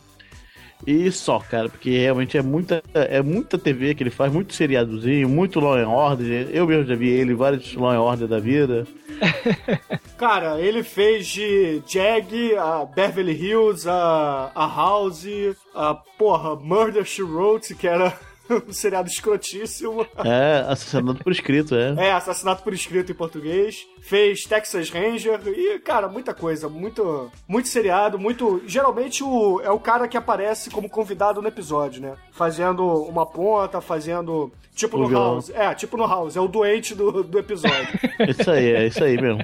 [0.86, 5.28] E só, cara, porque realmente é muita, é muita TV que ele faz, muito seriadozinho,
[5.28, 6.50] muito Law and Order.
[6.52, 8.86] Eu mesmo já vi ele vários Law and Order da vida.
[10.18, 15.26] Cara, ele fez de Jag, a Beverly Hills, a, a House,
[15.74, 18.18] a porra, Murder She Wrote, que era
[18.68, 20.06] um seriado escrotíssimo.
[20.24, 22.08] É, assassinado por escrito, é.
[22.08, 23.86] É, Assassinato por Escrito em português.
[24.02, 26.70] Fez Texas Ranger e, cara, muita coisa.
[26.70, 28.62] Muito, muito seriado, muito...
[28.68, 32.16] Geralmente o, é o cara que aparece como convidado no episódio, né?
[32.32, 34.52] Fazendo uma ponta, fazendo...
[34.76, 35.24] Tipo O no vilão.
[35.36, 35.50] House.
[35.52, 36.36] É, tipo no House.
[36.36, 37.88] É o doente do, do episódio.
[38.28, 39.44] Isso aí, é isso aí mesmo.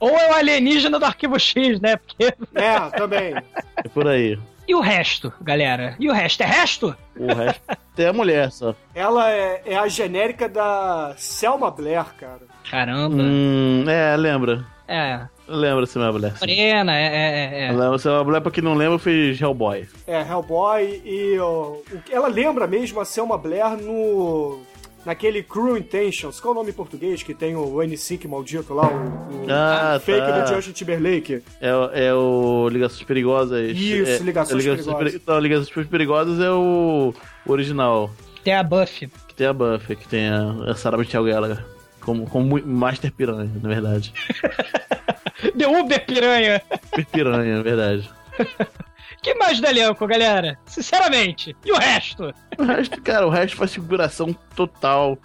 [0.00, 1.96] Ou é o alienígena do arquivo X, né?
[1.96, 2.34] Porque...
[2.54, 3.34] É, também.
[3.76, 4.38] É por aí.
[4.68, 5.94] E o resto, galera?
[5.98, 6.42] E o resto?
[6.42, 6.96] É resto?
[7.16, 7.62] O resto
[7.98, 8.74] é a mulher só.
[8.94, 12.42] Ela é, é a genérica da Selma Blair, cara.
[12.68, 13.22] Caramba.
[13.22, 14.64] Hum, é, lembra.
[14.88, 15.20] É.
[15.48, 16.34] Lembra Selma Blair.
[16.40, 17.72] Morena, é, é, é.
[17.72, 19.88] Lembra, Selma Blair, pra quem não lembra, fez Hellboy.
[20.06, 21.76] É, Hellboy e ó,
[22.10, 24.60] ela lembra mesmo a Selma Blair no
[25.06, 28.88] naquele Cruel Intentions, qual é o nome em português que tem o N5 maldito lá,
[28.88, 30.40] o, o Ah, fake tá.
[30.40, 31.42] do Justin Timberlake.
[31.60, 33.70] É, o- é o Ligações Perigosas.
[33.78, 35.12] Isso, é, Ligações é Perigosas.
[35.12, 37.14] Peri- Não, Ligações Perigosas é o
[37.46, 38.10] original.
[38.44, 39.08] Tem a Buffy.
[39.28, 41.64] Que tem a Buffy, que tem a, a Sarah Michelle Gellar.
[42.00, 44.12] Como, como Master Piranha, na verdade.
[45.58, 46.62] The Uber Piranha.
[46.84, 48.10] Super Piranha, na verdade.
[49.32, 50.56] que mais do elenco, galera?
[50.66, 51.56] Sinceramente.
[51.64, 52.32] E o resto?
[52.58, 55.18] O resto, cara, o resto faz figuração total.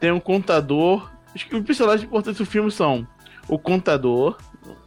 [0.00, 1.08] Tem um contador.
[1.34, 3.06] Acho que os personagens importantes do filme são
[3.48, 4.36] o contador,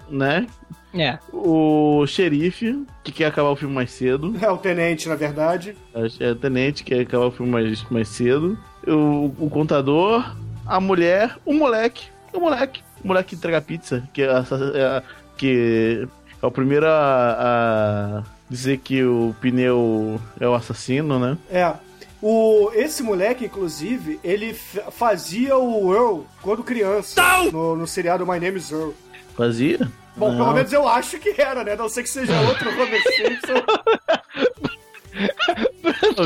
[0.10, 0.46] né?
[0.94, 1.18] É.
[1.32, 4.36] O xerife, que quer acabar o filme mais cedo.
[4.42, 5.78] É o tenente, na verdade.
[6.20, 8.60] É o tenente, que quer acabar o filme mais, mais cedo.
[8.86, 10.36] O, o contador,
[10.68, 12.08] a mulher, o moleque.
[12.34, 12.82] O moleque.
[13.04, 15.04] O moleque que entrega pizza, que é, a- é a-
[15.38, 16.06] que
[16.42, 17.38] é o primeiro a,
[18.20, 21.38] a dizer que o pneu é o assassino, né?
[21.50, 21.74] É.
[22.22, 24.54] O, esse moleque, inclusive, ele
[24.92, 27.20] fazia o Earl quando criança.
[27.52, 28.92] No, no seriado My Name is Earl.
[29.36, 29.90] Fazia?
[30.16, 30.38] Bom, Não.
[30.38, 31.76] pelo menos eu acho que era, né?
[31.76, 33.64] Não sei que seja outro Homer Simpson.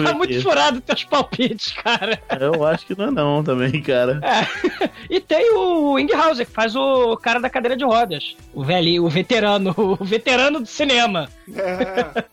[0.03, 2.21] Tá muito furado teus palpites, cara.
[2.39, 4.19] Eu acho que não é não também, cara.
[4.23, 4.89] É.
[5.09, 8.35] E tem o Inghauser, que faz o cara da cadeira de rodas.
[8.53, 11.29] O velho, o veterano, o veterano do cinema.
[11.53, 12.23] É.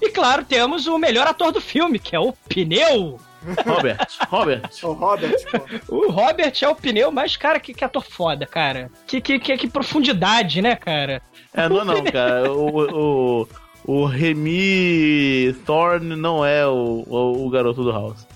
[0.00, 3.18] E claro, temos o melhor ator do filme, que é o Pneu.
[3.66, 4.62] Robert, Robert.
[4.82, 5.96] O Robert, pô.
[5.96, 8.90] O Robert é o pneu, mas, cara, que, que ator foda, cara.
[9.06, 11.20] Que, que, que, que profundidade, né, cara?
[11.52, 12.52] É, não, não, cara.
[12.52, 13.48] O, o,
[13.84, 18.26] o Remy Thorne não é o, o, o garoto do House.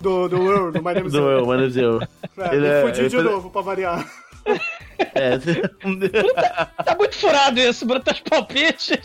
[0.00, 1.38] Do, do Earl, do My Name is Do Earl.
[1.40, 2.00] eu, mas eu.
[2.38, 4.06] É, Ele é- ele de faz- novo, pra variar.
[5.16, 5.38] É,
[6.84, 8.98] Tá muito furado isso, Bruno, teus palpites.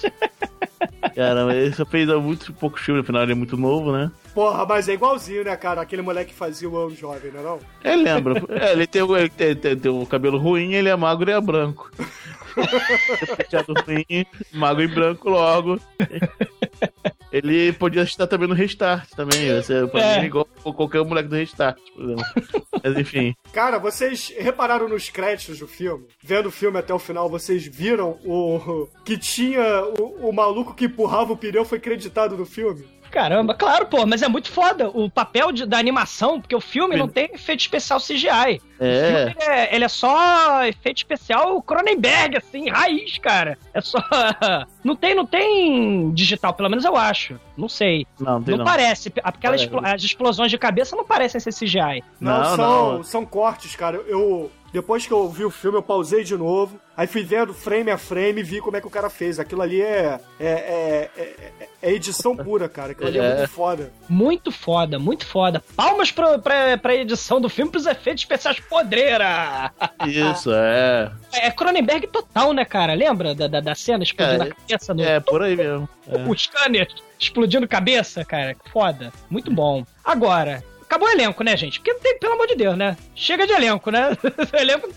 [1.15, 4.11] cara, ele só fez muito pouco filme, afinal ele é muito novo, né?
[4.35, 5.81] Porra, mas é igualzinho, né, cara?
[5.81, 7.59] Aquele moleque que fazia o ano jovem, não é não?
[7.83, 8.43] É, lembra.
[8.49, 11.33] É, ele tem, o- ele tem, tem- tem o cabelo ruim, ele é magro e
[11.33, 11.89] é branco.
[13.37, 15.79] Penteado ruim, magro e branco logo.
[17.31, 19.53] Ele podia estar também no Restart também.
[19.55, 20.25] Você, pra É.
[20.25, 22.25] igual qualquer moleque do Restart, por exemplo.
[22.83, 23.35] Mas enfim.
[23.53, 26.07] Cara, vocês repararam nos créditos do filme?
[26.23, 30.85] Vendo o filme até o final, vocês viram o que tinha o, o maluco que
[30.85, 32.83] empurrava o pneu foi creditado no filme?
[33.11, 36.95] Caramba, claro, pô, mas é muito foda o papel de- da animação, porque o filme
[36.95, 38.61] não tem efeito especial CGI.
[38.79, 39.07] O É.
[39.07, 43.57] filme, ele é, ele é só efeito especial Cronenberg, assim, raiz, cara.
[43.73, 43.97] É só.
[44.81, 47.37] Não tem, não tem digital, pelo menos eu acho.
[47.57, 48.07] Não sei.
[48.17, 48.63] Não, tem não.
[48.63, 49.11] parece.
[49.21, 49.63] Aquelas Parece.
[49.65, 52.01] explo- as explosões de cabeça não parecem ser CGI.
[52.19, 53.97] Não, são, são cortes, cara.
[54.07, 54.49] Eu.
[54.71, 56.79] Depois que eu vi o filme, eu pausei de novo.
[56.95, 59.39] Aí fui vendo frame a frame e vi como é que o cara fez.
[59.39, 60.19] Aquilo ali é.
[60.39, 62.91] É, é, é- é edição pura, cara.
[62.91, 63.35] Aquilo ali é, É.
[63.37, 63.91] muito foda.
[64.09, 65.63] Muito foda, muito foda.
[65.75, 69.71] Palmas pra, pra, pra edição do filme, pros efeitos especiais podreira.
[70.05, 71.11] Isso, é.
[71.33, 72.93] É Cronenberg total, né, cara?
[72.93, 75.01] Lembra da, da, da cena explodindo É, a cabeça no.
[75.03, 75.87] É, por aí mesmo.
[76.07, 76.17] É.
[76.29, 76.87] O scanner
[77.19, 78.55] explodindo cabeça, cara.
[78.73, 79.11] Foda.
[79.29, 79.85] Muito bom.
[80.03, 81.79] Agora, acabou o elenco, né, gente?
[81.79, 82.97] Porque tem, pelo amor de Deus, né?
[83.13, 84.09] Chega de elenco, né?
[84.53, 84.89] elenco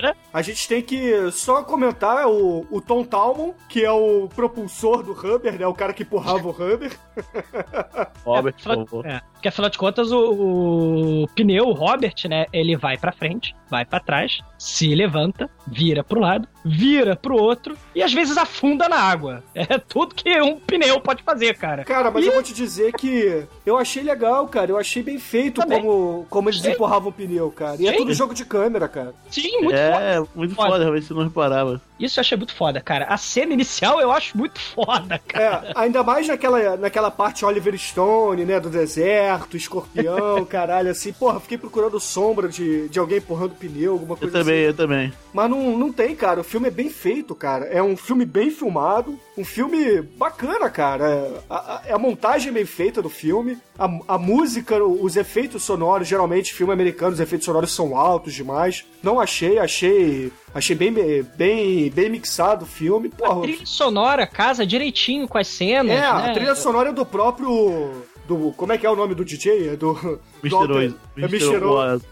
[0.00, 0.12] né?
[0.32, 5.12] A gente tem que só comentar o, o Tom Talmon, que é o propulsor do
[5.12, 5.66] Hubber, né?
[5.66, 6.96] O cara que empurrava o Hubber.
[8.24, 9.06] Robert, por afinal- favor.
[9.06, 12.46] É, porque afinal de contas, o, o pneu, o Robert, né?
[12.52, 17.76] Ele vai pra frente, vai pra trás, se levanta, vira pro lado, vira pro outro
[17.94, 19.42] e às vezes afunda na água.
[19.54, 21.84] É tudo que um pneu pode fazer, cara.
[21.84, 24.70] Cara, mas E- eu vou te dizer que eu achei legal, cara.
[24.70, 26.72] Eu achei bem feito como, como eles Sim.
[26.72, 27.76] empurravam o pneu, cara.
[27.78, 27.98] E é Sim.
[27.98, 29.14] tudo jogo de câmera, cara.
[29.30, 30.28] Sim, muito é, foda.
[30.34, 31.80] muito foda, realmente eu não reparava.
[32.00, 33.04] Isso eu achei muito foda, cara.
[33.06, 35.68] A cena inicial eu acho muito foda, cara.
[35.68, 38.58] É, ainda mais naquela, naquela parte Oliver Stone, né?
[38.58, 41.12] Do deserto, escorpião, caralho, assim.
[41.12, 44.66] Porra, fiquei procurando sombra de, de alguém empurrando pneu, alguma Eu coisa também, assim.
[44.68, 45.12] eu também.
[45.32, 46.40] Mas não, não tem, cara.
[46.40, 47.66] O filme é bem feito, cara.
[47.66, 49.18] É um filme bem filmado.
[49.40, 51.08] Um filme bacana, cara.
[51.08, 53.56] É, A, a- é a montagem bem feita do filme.
[53.78, 56.06] A, a música, os efeitos sonoros.
[56.06, 58.84] Geralmente, filme americano, os efeitos sonoros são altos demais.
[59.02, 60.30] Não achei, achei.
[60.54, 63.08] Achei bem, bem, bem mixado o filme.
[63.08, 65.96] Porra, A trilha sonora casa direitinho com as cenas.
[65.96, 66.06] é, né?
[66.06, 68.02] a trilha sonora é do próprio.
[68.28, 69.70] Do, como é que é o nome do DJ?
[69.70, 70.20] É do.
[70.42, 70.98] Oizo.
[71.16, 71.46] É Mr.
[71.46, 71.64] Mr.
[71.64, 72.04] O- Oizo.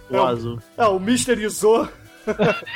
[0.77, 0.85] é o-.
[0.85, 1.45] É, o Mr.
[1.45, 1.88] Izo.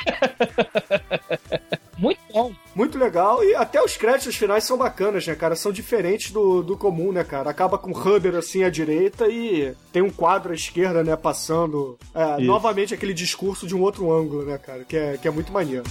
[1.97, 2.51] Muito bom.
[2.75, 3.43] Muito legal.
[3.43, 5.55] E até os créditos finais são bacanas, né, cara?
[5.55, 7.49] São diferentes do, do comum, né, cara?
[7.49, 11.97] Acaba com o Huber assim à direita e tem um quadro à esquerda, né, passando.
[12.13, 14.83] é, novamente aquele discurso de um outro ângulo, né, cara?
[14.83, 15.83] Que é, que é muito maneiro.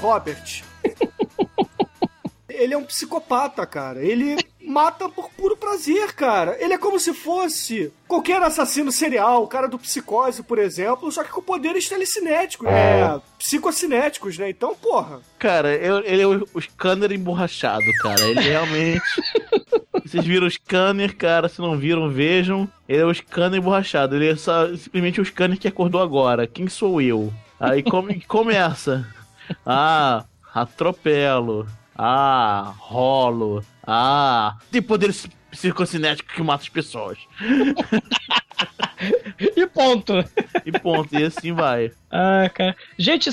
[0.00, 0.62] Robert.
[2.48, 4.02] ele é um psicopata, cara.
[4.04, 6.56] Ele mata por puro prazer, cara.
[6.60, 11.22] Ele é como se fosse qualquer assassino serial, o cara do psicose, por exemplo, só
[11.24, 14.50] que com poderes telecinéticos, é, psicocinéticos, né?
[14.50, 15.20] Então, porra.
[15.38, 18.20] Cara, eu- ele é o, o scanner emborrachado, cara.
[18.24, 19.02] Ele realmente.
[20.04, 21.48] Vocês viram o scanner, cara.
[21.48, 22.68] Se não viram, vejam.
[22.88, 24.16] Ele é o scanner emborrachado.
[24.16, 26.46] Ele é só, simplesmente o scanner que acordou agora.
[26.46, 27.32] Quem sou eu?
[27.60, 29.06] Aí come, começa.
[29.66, 31.66] Ah, atropelo.
[31.96, 33.64] Ah, rolo.
[33.86, 37.18] Ah, tem poderes psicocinéticos que matam as pessoas.
[39.56, 40.12] E ponto.
[40.66, 41.92] E ponto, e assim vai.
[42.10, 42.76] Ah, cara.
[42.98, 43.30] Gente,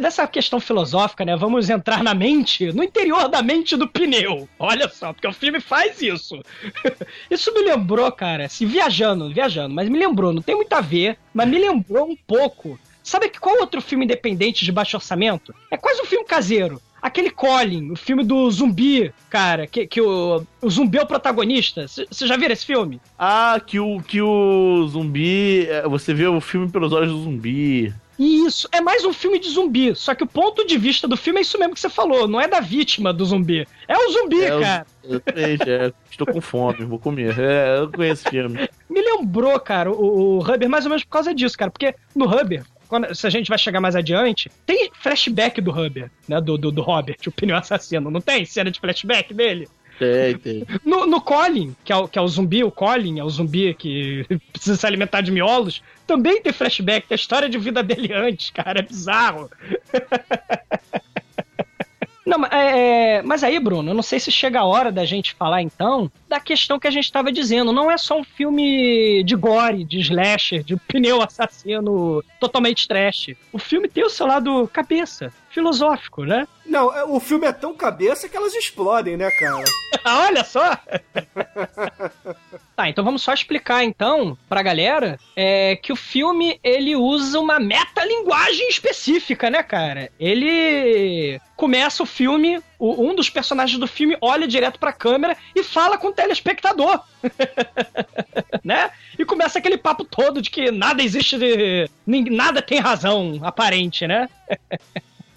[0.00, 1.36] dessa questão filosófica, né?
[1.36, 4.48] Vamos entrar na mente, no interior da mente do pneu.
[4.58, 6.40] Olha só, porque o filme faz isso.
[7.30, 11.18] Isso me lembrou, cara, assim, viajando, viajando, mas me lembrou, não tem muito a ver,
[11.32, 12.78] mas me lembrou um pouco.
[13.02, 15.54] Sabe que qual outro filme independente de baixo orçamento?
[15.70, 16.80] É quase um filme caseiro.
[17.00, 21.86] Aquele Colin, o filme do zumbi, cara, que, que o, o zumbi é o protagonista.
[21.88, 23.00] Você já viram esse filme?
[23.18, 25.66] Ah, que o, que o zumbi.
[25.68, 27.92] é, Você vê o filme pelos olhos do zumbi.
[28.16, 29.96] Isso, é mais um filme de zumbi.
[29.96, 32.28] Só que o ponto de vista do filme é isso mesmo que você falou.
[32.28, 33.66] Não é da vítima do zumbi.
[33.88, 34.86] É o zumbi, É, cara.
[35.02, 35.92] Exatamente, é.
[36.08, 37.36] Estou com fome, vou comer.
[37.36, 38.68] É, eu conheço esse filme.
[38.88, 41.70] Me lembrou, cara, o, o mais ou menos por causa disso, cara.
[41.70, 46.10] Porque no Huber, quando, se a gente vai chegar mais adiante, tem flashback do Huber,
[46.28, 46.38] né?
[46.42, 48.10] Do, do, do Robert, o pneu assassino.
[48.10, 49.66] Não tem cena de flashback dele?
[49.98, 50.66] Tem, tem.
[50.84, 53.72] No, no Colin, que é, o, que é o zumbi, o Colin é o zumbi
[53.72, 58.12] que precisa se alimentar de miolos, também tem flashback, tem a história de vida dele
[58.12, 59.50] antes, cara, é bizarro.
[62.32, 65.04] Não, mas, é, é, mas aí, Bruno, eu não sei se chega a hora da
[65.04, 67.72] gente falar então da questão que a gente estava dizendo.
[67.72, 73.36] Não é só um filme de gore, de slasher, de pneu assassino totalmente trash.
[73.52, 76.46] O filme tem o seu lado cabeça, filosófico, né?
[76.64, 79.64] Não, é- o filme é tão cabeça que elas explodem, né, cara?
[80.26, 80.72] Olha só!
[82.74, 87.60] tá, então vamos só explicar então pra galera é, que o filme ele usa uma
[87.60, 90.10] metalinguagem específica, né, cara?
[90.18, 95.62] Ele começa o filme, o- um dos personagens do filme olha direto pra câmera e
[95.62, 97.00] fala com o telespectador.
[98.64, 98.90] né?
[99.18, 101.88] E começa aquele papo todo de que nada existe de.
[102.30, 104.28] nada tem razão aparente, né?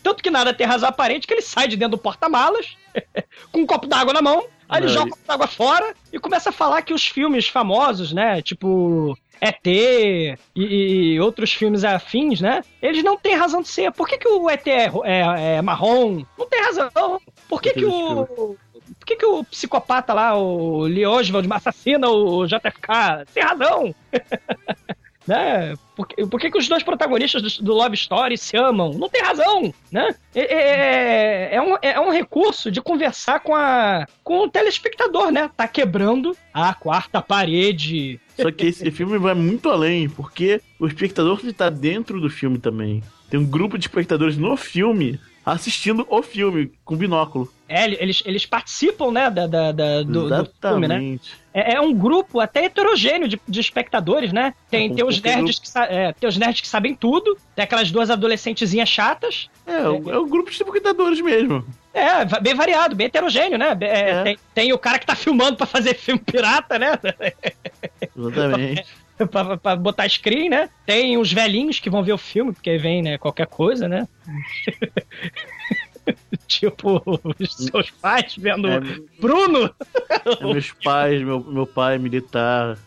[0.05, 2.77] Tanto que nada tem razão aparente que ele sai de dentro do porta-malas
[3.51, 6.49] com um copo d'água na mão, aí ele joga o copo d'água fora e começa
[6.49, 8.39] a falar que os filmes famosos, né?
[8.39, 9.17] Tipo.
[9.41, 12.63] ET e, e outros filmes afins, né?
[12.79, 13.91] Eles não têm razão de ser.
[13.93, 16.23] Por que, que o ET é, é- é marrom?
[16.37, 17.19] Não tem razão.
[17.49, 18.25] Por que, que o.
[18.27, 23.25] Por que, que o psicopata lá, o Lee Oswald, assassina o JFK?
[23.33, 23.93] Tem razão.
[25.27, 25.75] né?
[25.95, 28.91] Por, por que, que os dois protagonistas do, do Love Story se amam?
[28.93, 30.13] Não tem razão, né?
[30.33, 35.49] É, é- é um, é um recurso de conversar com, a, com o telespectador, né?
[35.55, 38.19] Tá quebrando a quarta parede.
[38.39, 43.01] Só que esse filme vai muito além, porque o espectador está dentro do filme também.
[43.29, 47.51] Tem um grupo de espectadores no filme assistindo o filme com binóculo.
[47.67, 50.95] É, eles, eles participam, né, da, da- da- do, do filme, né?
[50.95, 51.33] Exatamente.
[51.53, 54.53] É, é um grupo até heterogêneo de, de espectadores, né?
[54.69, 57.91] Tem, Um tem, os nerds que é, tem os nerds que sabem tudo, tem aquelas
[57.91, 59.49] duas adolescentezinhas chatas.
[59.65, 61.65] É, é, o- é um grupo de espectadores mesmo.
[61.93, 63.75] É, bem variado, bem heterogêneo, né?
[63.81, 66.91] É, Tem, tem o cara que tá filmando pra fazer filme pirata, né?
[68.17, 68.85] Exatamente.
[69.31, 70.69] pra, pra botar screen, né?
[70.85, 74.07] Tem os velhinhos que vão ver o filme, porque vem, né, qualquer coisa, né?
[76.47, 77.01] tipo,
[77.39, 78.79] os seus pais vendo É.
[79.19, 79.73] Bruno.
[80.09, 82.77] É, meus pais, meu, meu pai militar,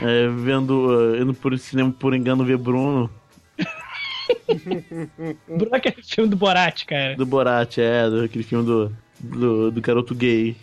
[0.00, 3.10] é, vendo, uh, indo por cinema por engano ver Bruno,
[5.48, 7.16] Bruno é aquele filme do Borat, cara.
[7.16, 10.56] do Borat, é, do, aquele filme do, do, do garoto gay.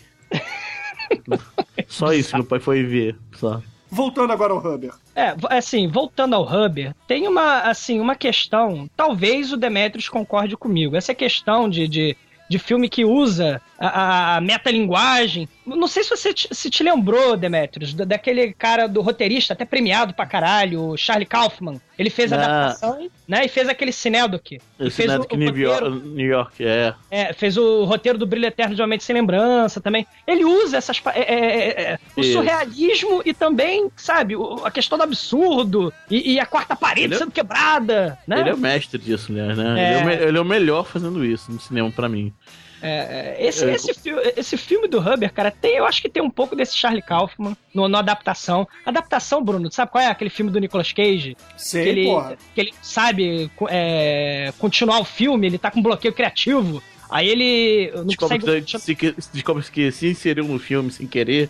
[1.87, 3.61] Só isso, meu pai foi ver, só.
[3.91, 4.93] Voltando agora ao Huber.
[5.15, 10.95] É, assim, voltando ao Huber, tem uma, assim, uma questão, talvez o Demetrius concorde comigo,
[10.95, 12.17] essa questão de, de,
[12.47, 15.47] de filme que usa a, a metalinguagem.
[15.65, 19.63] Não sei se você te, se te lembrou, Demetrius, da- daquele cara do roteirista, até
[19.63, 21.79] premiado pra caralho, o Charlie Kaufman.
[21.97, 22.39] Ele fez a Ah.
[22.45, 24.51] adaptação, né, e fez aquele Cinedoc.
[24.79, 26.93] Neto que New York, New York, é.
[27.11, 30.05] É, fez o roteiro do Brilho Eterno de Uma Mente Sem Lembrança também.
[30.27, 30.99] Ele usa essas.
[30.99, 35.93] pa- é, é, é, é, o surrealismo e também, sabe, o- a questão do absurdo
[36.09, 38.39] e, e a quarta parede Ele é- sendo quebrada, né?
[38.41, 39.53] Ele é o mestre disso, né?
[39.53, 39.81] né?
[39.81, 40.01] É.
[40.01, 42.33] Ele, é o ele é o melhor fazendo isso no cinema pra mim.
[42.81, 43.73] É, é, esse, É.
[43.73, 43.91] esse,
[44.37, 47.55] esse filme do Huber, cara, tem, eu acho que tem um pouco desse Charlie Kaufman
[47.73, 48.67] no, na adaptação.
[48.85, 51.35] Adaptação, Bruno, sabe qual é aquele filme do Nicolas Cage?
[51.57, 52.37] Sei, que ele, porra.
[52.55, 56.81] que ele sabe é, continuar o filme, ele tá com bloqueio criativo.
[57.09, 58.65] Aí ele não Descobre consegue.
[58.65, 61.49] que, se, que, descobre que se inseriu no filme sem querer.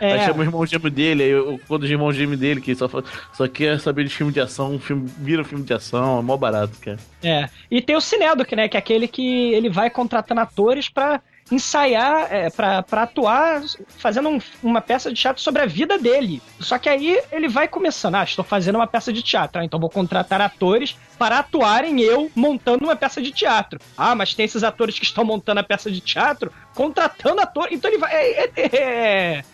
[0.00, 0.12] É.
[0.12, 2.88] Aí chama o irmão gêmeo dele, aí eu- quando o irmão gêmeo dele, que só,
[3.32, 6.22] só quer saber de filme de ação, um filme, vira um filme de ação, é
[6.22, 6.98] mó barato, cara.
[7.22, 7.48] É.
[7.70, 8.68] E tem o Cinedoc, né?
[8.68, 11.20] Que é aquele que ele vai contratando atores pra
[11.50, 13.62] ensaiar, é, pra, pra atuar,
[13.96, 16.42] fazendo um- uma peça de teatro sobre a vida dele.
[16.60, 19.80] Só que aí ele vai começando, ah, estou fazendo uma peça de teatro, ah, então
[19.80, 23.80] vou contratar atores para atuarem eu montando uma peça de teatro.
[23.96, 27.68] Ah, mas tem esses atores que estão montando a peça de teatro, contratando ator.
[27.72, 28.12] Então ele vai.
[28.14, 29.44] É, é-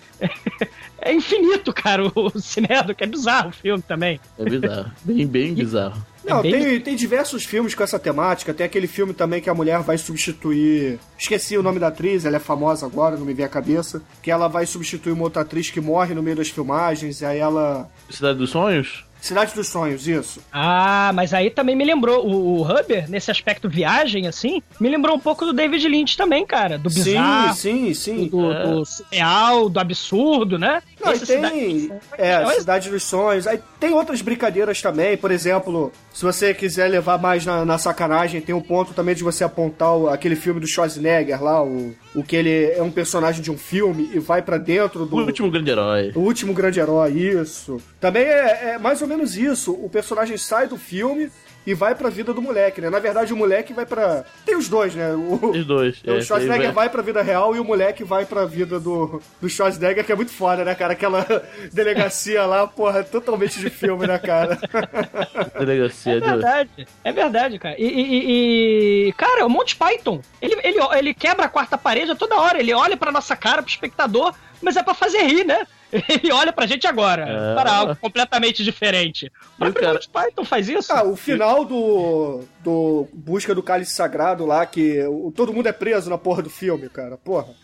[1.00, 3.00] é- infinito, cara, o Cinedoc.
[3.00, 4.20] É bizarro o filme também.
[4.38, 4.90] É bizarro.
[5.04, 6.04] bem, bem bizarro.
[6.24, 8.54] Não, É bem tem, tem diversos filmes com essa temática.
[8.54, 10.98] Tem aquele filme também que a mulher vai substituir.
[11.18, 14.02] Esqueci o nome da atriz, ela é famosa agora, não me vem a cabeça.
[14.22, 17.38] Que ela vai substituir uma outra atriz que morre no meio das filmagens, e aí
[17.38, 17.90] ela.
[18.08, 19.04] Cidade dos Sonhos?
[19.24, 20.40] Cidade dos Sonhos, isso.
[20.52, 25.16] Ah, mas aí também me lembrou, o, o Huber, nesse aspecto viagem, assim, me lembrou
[25.16, 26.76] um pouco do David Lynch também, cara.
[26.76, 28.28] Do bizarro, Sim, sim, sim.
[28.28, 28.62] do, É.
[28.66, 30.82] do surreal, do absurdo, né?
[31.02, 31.36] Não, e Essa tem.
[31.36, 33.46] cidade- É, Olha- Cidade dos Sonhos.
[33.46, 35.16] Aí tem outras brincadeiras também.
[35.16, 39.22] Por exemplo, se você quiser levar mais na, na sacanagem, tem um ponto também de
[39.24, 43.40] você apontar o- aquele filme do Schwarzenegger lá, o, o que ele é um personagem
[43.42, 45.16] de um filme e vai pra dentro do.
[45.16, 46.12] O último grande herói.
[46.14, 47.80] O último grande herói, isso.
[48.00, 49.72] Também é, é mais ou menos isso.
[49.72, 51.30] O personagem sai do filme
[51.66, 52.90] e vai pra vida do moleque, né?
[52.90, 54.24] Na verdade, o moleque vai pra.
[54.44, 55.14] Tem os dois, né?
[55.14, 56.02] O, Os dois.
[56.06, 59.22] o é, Schwarzenegger aí vai pra vida real e o moleque vai pra vida do,
[59.40, 60.92] do Schwarzenegger, que é muito foda, né, cara?
[60.92, 61.24] Aquela
[61.72, 64.58] delegacia lá, porra, totalmente de filme, né, cara?
[65.58, 66.70] Delegacia É verdade,
[67.02, 67.76] é verdade, cara.
[67.78, 72.16] E, e- e- cara, o Monty Python, ele, ele, ele quebra a quarta parede a
[72.16, 72.58] toda hora.
[72.58, 75.66] Ele olha pra nossa cara, pro espectador, mas é pra fazer rir, né?
[76.08, 77.54] Ele olha pra gente agora, É.
[77.54, 79.30] para algo completamente diferente.
[79.56, 80.92] Mas o Monty Python faz isso?
[80.92, 85.72] Ah, o final do, do Busca do Cálice Sagrado lá, que o- todo mundo é
[85.72, 87.16] preso na porra do filme, cara.
[87.16, 87.54] Porra.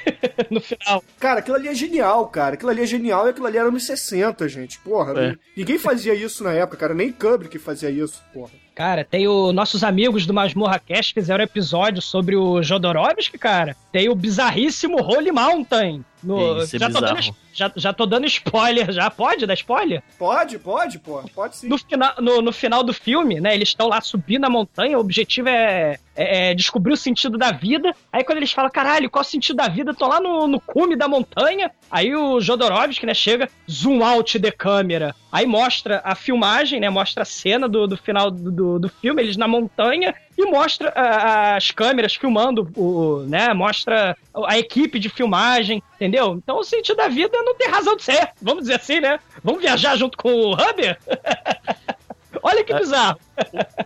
[0.50, 1.02] no final.
[1.18, 2.54] Cara, aquilo ali é genial, cara.
[2.54, 4.78] Aquilo ali é genial e aquilo ali era nos 60, gente.
[4.80, 5.12] Porra.
[5.20, 5.36] É.
[5.56, 6.94] Ninguém fazia isso na época, cara.
[6.94, 8.50] Nem Kubrick fazia isso, porra.
[8.74, 13.76] Cara, tem o nossos amigos do Masmorra Cast fizeram episódio sobre o Jodorowsky, cara.
[13.92, 16.04] Tem o bizarríssimo Holy Mountain.
[16.22, 17.20] No, Isso é já, tô dando,
[17.52, 20.02] já, já tô dando spoiler, já pode dar spoiler?
[20.16, 21.24] Pode, pode, porra.
[21.34, 21.68] Pode sim.
[21.68, 25.00] No, fina, no, no final do filme, né, eles estão lá subindo a montanha, o
[25.00, 27.92] objetivo é, é- é descobrir o sentido da vida.
[28.12, 29.90] Aí quando eles falam, caralho, qual é o sentido da vida?
[29.90, 31.72] Estão lá no, no cume da montanha.
[31.90, 35.16] Aí o Jodorowsky, né, chega, zoom out de câmera.
[35.32, 39.22] Aí mostra a filmagem, né, mostra a cena do, do final do, do, do filme,
[39.22, 45.08] eles na montanha, e mostra ah, as câmeras filmando, o, né, mostra a equipe de
[45.08, 46.34] filmagem, entendeu?
[46.42, 49.18] Então o sentido da vida não tem razão de ser, vamos dizer assim, né?
[49.44, 50.98] Vamos viajar junto com o Hubber?
[52.42, 53.18] Olha que bizarro.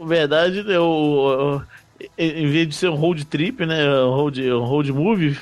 [0.00, 1.62] Na verdade, né, o, o-
[2.18, 3.88] em vez de ser um road trip, né?
[4.04, 5.36] Um road, um road movie,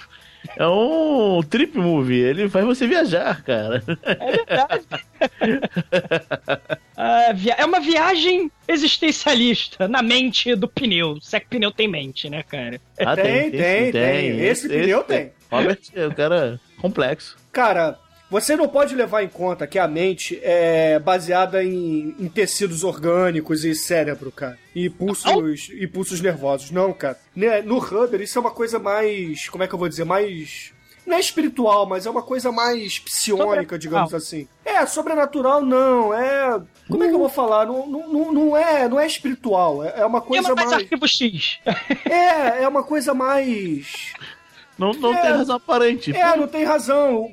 [0.57, 2.19] é um trip movie.
[2.21, 3.83] Ele faz você viajar, cara.
[4.03, 4.85] É verdade.
[6.97, 11.19] Ah, é uma viagem existencialista na mente do pneu.
[11.21, 12.81] Se é que pneu tem mente, né, cara?
[13.01, 14.41] Ah, Tem, tem, tem.
[14.41, 15.33] Esse pneu tem.
[15.51, 17.37] Robert é um cara complexo.
[17.51, 17.99] Cara,
[18.41, 23.65] você não pode levar em conta que a mente é baseada em, em tecidos orgânicos
[23.65, 24.59] e cérebro, cara.
[24.75, 26.71] E pulsos, e pulsos nervosos.
[26.71, 27.19] Não, cara.
[27.35, 29.49] Né, No Hubber, isso é uma coisa mais.
[29.49, 30.05] Como é que eu vou dizer?
[30.05, 30.73] Mais.
[31.07, 34.49] Não é espiritual, mas é uma coisa mais psiônica, digamos assim.
[34.65, 36.13] É, sobrenatural não.
[36.15, 36.61] É.
[36.89, 37.67] Como é que eu vou falar?
[37.67, 39.85] Não, não, não, é, não é espiritual.
[39.85, 40.83] É, é uma coisa Tema mais mais.
[40.83, 41.59] arquivo X.
[42.11, 44.13] É, é uma coisa mais.
[44.79, 45.21] Não, não É.
[45.23, 46.17] tem razão aparente.
[46.17, 47.33] É, não tem razão.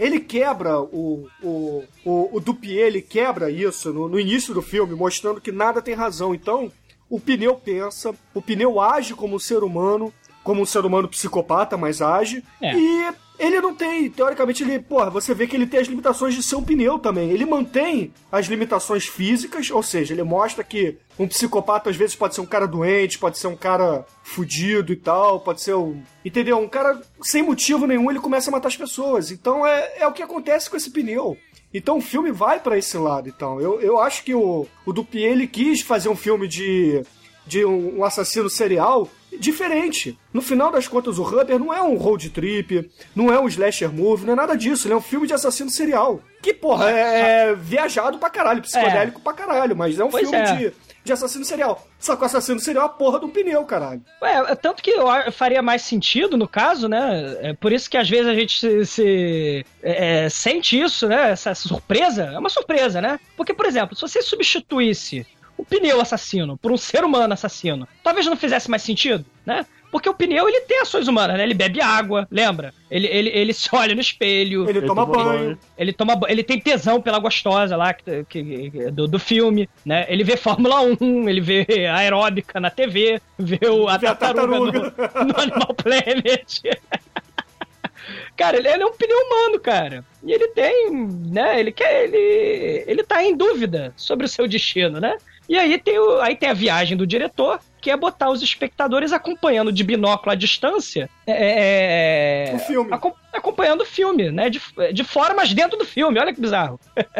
[0.00, 1.28] Ele quebra o.
[1.42, 5.82] O, o, o Dupier, ele quebra isso no, no início do filme, mostrando que nada
[5.82, 6.34] tem razão.
[6.34, 6.72] Então,
[7.08, 10.10] o pneu pensa, o pneu age como um ser humano,
[10.42, 12.42] como um ser humano psicopata, mas age.
[12.62, 12.74] É.
[12.74, 16.42] E ele não tem, teoricamente, ele, porra, você vê que ele tem as limitações de
[16.42, 17.30] ser um pneu também.
[17.30, 22.34] Ele mantém as limitações físicas, ou seja, ele mostra que um psicopata às vezes pode
[22.34, 26.02] ser um cara doente, pode ser um cara fudido e tal, pode ser um.
[26.22, 26.58] Entendeu?
[26.58, 29.30] Um cara sem motivo nenhum, ele começa a matar as pessoas.
[29.30, 31.38] Então é, é o que acontece com esse pneu.
[31.72, 33.28] Então o filme vai pra esse lado.
[33.28, 37.02] Então eu, eu acho que o, o Dupier ele quis fazer um filme de,
[37.46, 39.08] de um assassino serial
[39.38, 40.18] diferente.
[40.32, 43.92] No final das contas, o Rubber não é um road trip, não é um slasher
[43.92, 44.86] movie, não é nada disso.
[44.86, 46.20] Ele é um filme de assassino serial.
[46.42, 50.44] Que, porra, é, é viajado pra caralho, psicodélico pra caralho, mas é um Pois filme
[50.44, 50.54] é.
[50.56, 50.72] de,
[51.04, 51.86] de assassino serial.
[51.98, 54.00] Só que o assassino serial é a porra do pneu, caralho.
[54.22, 54.92] Ué, tanto que
[55.32, 57.36] faria mais sentido no caso, né?
[57.42, 61.30] É por isso que às vezes a gente se, se- é, é, sente isso, né?
[61.32, 62.24] Essa surpresa.
[62.24, 63.20] É uma surpresa, né?
[63.36, 65.26] Porque, por exemplo, se você substituísse
[65.60, 69.66] o pneu assassino por um ser humano assassino, talvez não fizesse mais sentido, né?
[69.92, 71.42] Porque o pneu, ele tem ações humanas, né?
[71.42, 72.72] Ele bebe água, lembra?
[72.88, 74.68] Ele, ele, ele se olha no espelho.
[74.70, 75.58] Ele toma banho.
[75.76, 80.06] Ele toma ele tem tesão pela gostosa lá que, que- do, do filme, né?
[80.08, 84.80] Ele vê Fórmula 1, ele vê aeróbica na TV, vê o, a Vê a tartaruga,
[84.92, 85.24] tartaruga.
[85.24, 86.60] No, no Animal Planet.
[88.36, 90.04] Cara, ele, ele é um pneu humano, cara.
[90.24, 90.90] E ele tem,
[91.30, 91.60] né?
[91.60, 95.16] Ele quer, ele, ele tá em dúvida sobre o seu destino, né?
[95.50, 99.12] E aí tem, o, aí tem a viagem do diretor, que é botar os espectadores
[99.12, 101.10] acompanhando de binóculo à distância.
[101.26, 102.92] É, O filme.
[102.94, 104.48] acom- acompanhando o filme, né?
[104.48, 104.60] De,
[104.92, 106.20] de fora, mas dentro do filme.
[106.20, 106.78] Olha que bizarro.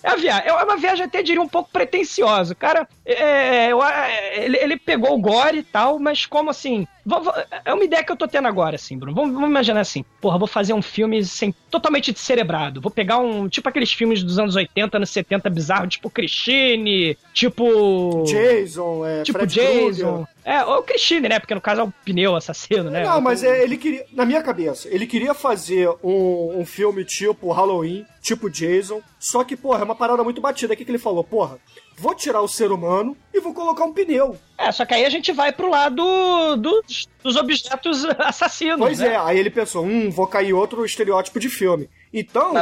[0.00, 2.52] É, via- é uma viagem, até diria, um pouco pretensiosa.
[2.52, 6.86] O cara, é, é, ele, ele pegou o gore e tal, mas como assim?
[7.06, 7.34] vou- vou-
[7.64, 9.14] é uma ideia que eu tô tendo agora, assim, Bruno.
[9.14, 10.04] Vamos, vamos imaginar assim.
[10.20, 12.80] Porra, vou fazer um filme sem, totalmente descerebrado.
[12.82, 13.48] Vou pegar um.
[13.48, 18.24] Tipo aqueles filmes dos anos 80, anos 70 bizarro, tipo Christine, tipo.
[18.26, 19.78] Jason, é, Tipo Fred Jason.
[20.24, 20.26] Krueger.
[20.44, 21.38] É, ou Christine, né?
[21.38, 23.04] Porque no caso é o pneu assassino, né?
[23.04, 24.04] Não, mas é, ele queria.
[24.12, 29.00] Na minha cabeça, ele queria fazer um, um filme tipo Halloween, tipo Jason.
[29.18, 30.74] Só que, porra, é uma parada muito batida.
[30.74, 31.22] O que, que ele falou?
[31.24, 31.58] Porra,
[31.98, 33.16] vou tirar o ser humano.
[33.32, 34.36] e vou colocar um pneu.
[34.56, 38.80] É, só que aí a gente vai pro lado dos, dos objetos assassinos.
[38.80, 39.12] Pois né?
[39.12, 41.88] é, aí ele pensou, hum, vou cair outro estereótipo de filme.
[42.12, 42.54] Então,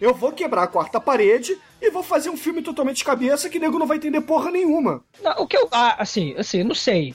[0.00, 3.58] eu vou quebrar a quarta parede e vou fazer um filme totalmente de cabeça que
[3.58, 5.02] nego não vai entender porra nenhuma.
[5.22, 5.68] Não, o que eu.
[5.72, 7.14] Ah, assim, assim, não sei.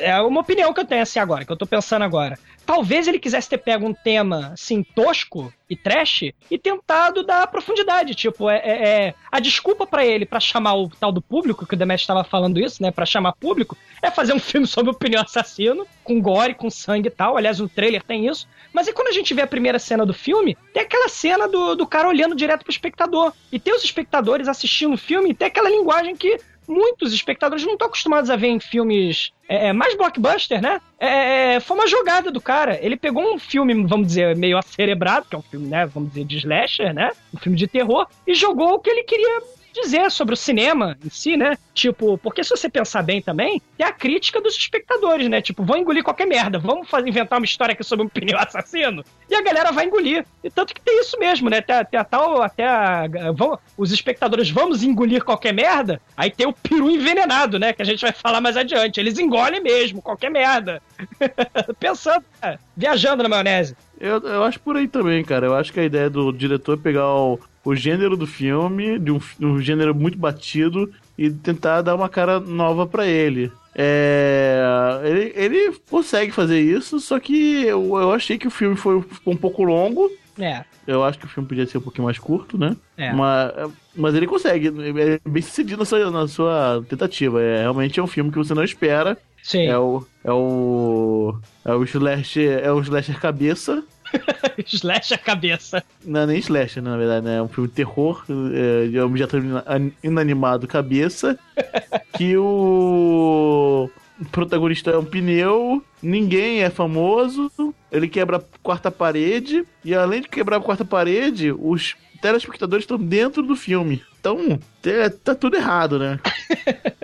[0.00, 2.38] É uma opinião que eu tenho assim agora, que eu tô pensando agora.
[2.64, 8.14] Talvez ele quisesse ter pego um tema assim, tosco e trash e tentado dar profundidade.
[8.14, 11.74] Tipo, é, é- é- a desculpa pra ele pra chamar o tal do público, que
[11.74, 12.90] o Demet estava falando isso, né?
[12.90, 17.08] Pra chamar público, é fazer um filme sobre o pneu assassino, com gore, com sangue
[17.08, 17.36] e tal.
[17.36, 18.46] Aliás, o trailer tem isso.
[18.72, 21.74] Mas e quando a gente vê a primeira cena do filme, tem aquela cena do,
[21.74, 23.32] do cara olhando direto pro espectador.
[23.50, 27.74] E tem os espectadores assistindo o filme e tem aquela linguagem que muitos espectadores não
[27.74, 30.80] estão acostumados a ver em filmes é, é, mais blockbuster, né?
[30.98, 32.78] É, é, foi uma jogada do cara.
[32.82, 36.24] Ele pegou um filme, vamos dizer, meio acerebrado, que é um filme, né, vamos dizer,
[36.24, 37.10] de slasher, né?
[37.34, 39.42] Um filme de terror, e jogou o que ele queria
[39.72, 41.56] dizer sobre o cinema em si, né?
[41.74, 45.40] Tipo, porque se você pensar bem também, tem a crítica dos espectadores, né?
[45.40, 49.04] Tipo, vão engolir qualquer merda, vamos fazer, inventar uma história aqui sobre um pneu assassino,
[49.28, 50.24] e a galera vai engolir.
[50.44, 51.58] E tanto que tem isso mesmo, né?
[51.58, 56.52] Até a tal, até a, vão, os espectadores vamos engolir qualquer merda, aí tem o
[56.52, 57.72] peru envenenado, né?
[57.72, 59.00] Que a gente vai falar mais adiante.
[59.00, 60.82] Eles engolem mesmo, qualquer merda.
[61.80, 63.76] Pensando, é, viajando na maionese.
[64.02, 65.46] Eu, eu acho por aí também, cara.
[65.46, 69.12] Eu acho que a ideia do diretor é pegar o, o gênero do filme, de
[69.12, 73.52] um, um gênero muito batido, e tentar dar uma cara nova pra ele.
[73.76, 74.60] É,
[75.04, 79.32] ele, ele consegue fazer isso, só que eu, eu achei que o filme foi, ficou
[79.32, 80.10] um pouco longo.
[80.36, 80.64] É.
[80.84, 82.76] Eu acho que o filme podia ser um pouquinho mais curto, né?
[82.96, 83.12] É.
[83.12, 87.40] Mas, mas ele consegue, é bem sucedido na sua, na sua tentativa.
[87.40, 89.16] É, realmente é um filme que você não espera.
[89.42, 89.66] Sim.
[89.66, 90.06] É o.
[90.24, 91.38] É o.
[91.64, 92.60] É o slasher.
[92.64, 93.82] É o slasher cabeça.
[94.66, 95.82] Slash a cabeça.
[96.04, 97.38] Não é nem slasher, na verdade, né?
[97.38, 98.22] É um filme de terror,
[98.52, 99.64] é, de objeto ina-
[100.02, 101.38] inanimado cabeça.
[102.16, 103.90] que o
[104.30, 107.50] protagonista é um pneu, ninguém é famoso,
[107.90, 112.98] ele quebra a quarta parede, e além de quebrar a quarta parede, os telespectadores estão
[112.98, 114.02] dentro do filme.
[114.20, 116.20] Então, é, tá tudo errado, né?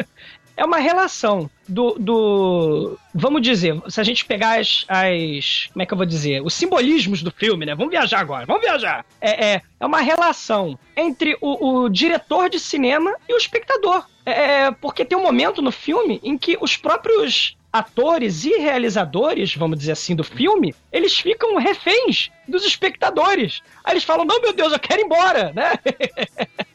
[0.58, 2.98] É uma relação do, do.
[3.14, 5.68] Vamos dizer, se a gente pegar as, as.
[5.72, 6.42] Como é que eu vou dizer?
[6.42, 7.76] Os simbolismos do filme, né?
[7.76, 9.06] Vamos viajar agora, vamos viajar!
[9.20, 14.04] É, é, é uma relação entre o, o diretor de cinema e o espectador.
[14.26, 19.54] É, é, porque tem um momento no filme em que os próprios atores e realizadores,
[19.54, 23.62] vamos dizer assim, do filme, eles ficam reféns dos espectadores.
[23.84, 25.72] Aí eles falam: não, meu Deus, eu quero ir embora, né?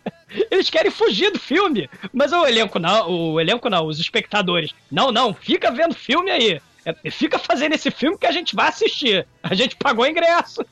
[0.50, 4.72] Eles querem fugir do filme, mas o elenco não, o elenco não, os espectadores.
[4.92, 6.62] Não, não, fica vendo filme aí.
[6.86, 9.26] É, fica fazendo esse filme que a gente vai assistir.
[9.42, 10.66] A gente pagou ingresso.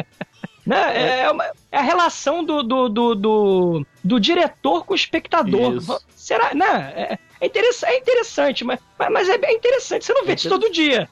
[0.64, 1.20] né?
[1.22, 5.76] é, uma- é a relação do, do, do, do, do diretor com o espectador.
[5.76, 6.00] Isso.
[6.14, 6.54] Será?
[6.54, 6.92] Né?
[6.94, 8.78] É, é, interess- é interessante, mas,
[9.10, 10.04] mas- é bem interessante.
[10.04, 11.08] Você não vê isso todo dia.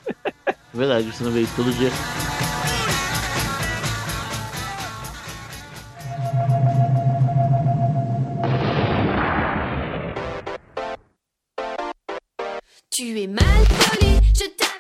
[0.47, 1.91] É verdade, você não vê isso todo dia.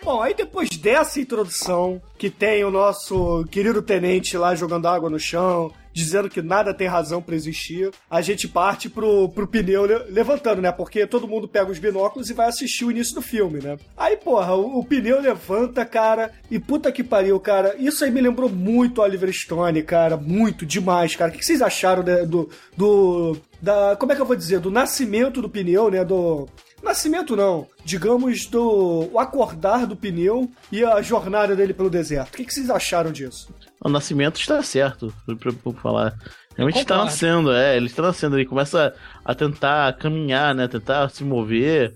[0.03, 5.19] Bom, aí depois dessa introdução, que tem o nosso querido tenente lá jogando água no
[5.19, 10.05] chão, dizendo que nada tem razão pra existir, a gente parte pro, pro pneu le-
[10.11, 10.71] levantando, né?
[10.71, 13.77] Porque todo mundo pega os binóculos e vai assistir o início do filme, né?
[13.97, 17.75] Aí, porra, o, o pneu levanta, cara, e puta que pariu, cara.
[17.77, 20.17] Isso aí me lembrou muito Oliver Stone, cara.
[20.17, 21.33] Muito, demais, cara.
[21.33, 22.49] O que vocês acharam né, do.
[22.77, 24.61] do da, como é que eu vou dizer?
[24.61, 26.05] Do nascimento do pneu, né?
[26.05, 26.49] Do.
[26.87, 32.29] Nascimento não, digamos do o acordar do pneu e a jornada dele pelo deserto.
[32.29, 33.53] O que, que vocês acharam disso?
[33.85, 36.15] O nascimento está certo, pra, pra falar.
[36.57, 41.23] Realmente está nascendo, é, ele está nascendo, ele começa a tentar caminhar, né, tentar se
[41.23, 41.95] mover,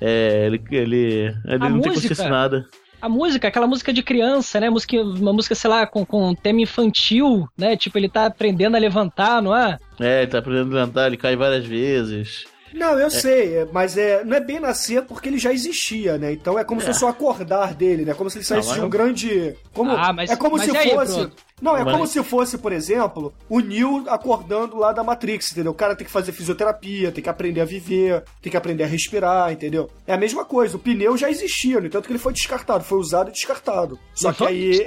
[0.00, 2.66] é, ele, ele, ele A não tem música- consciência de nada.
[3.00, 4.70] A música, aquela música de criança, né?
[4.70, 7.76] Música, uma música, sei lá, com, com tema infantil, né?
[7.76, 9.78] Tipo, ele tá aprendendo a levantar, não é?
[10.00, 12.46] É, ele tá aprendendo a levantar, ele cai várias vezes.
[12.72, 16.32] Não, eu sei, é, mas é, não é bem nascer porque ele já existia, né?
[16.32, 16.92] Então é como se É.
[16.92, 18.12] fosse o acordar dele, né?
[18.14, 19.54] Como se ele saísse Não, de um grande.
[19.76, 21.12] Como, Ah, mas- é como mas se aí, fosse.
[21.20, 21.32] Bruno?
[21.60, 25.72] Não, é Mas- como se fosse, por exemplo, o Neo acordando lá da Matrix, entendeu?
[25.72, 28.86] O cara tem que fazer fisioterapia, tem que aprender a viver, tem que aprender a
[28.86, 29.88] respirar, entendeu?
[30.06, 32.98] É a mesma coisa, o pneu já existia, no entanto que ele foi descartado, foi
[32.98, 33.98] usado e descartado.
[34.14, 34.84] Só que aí.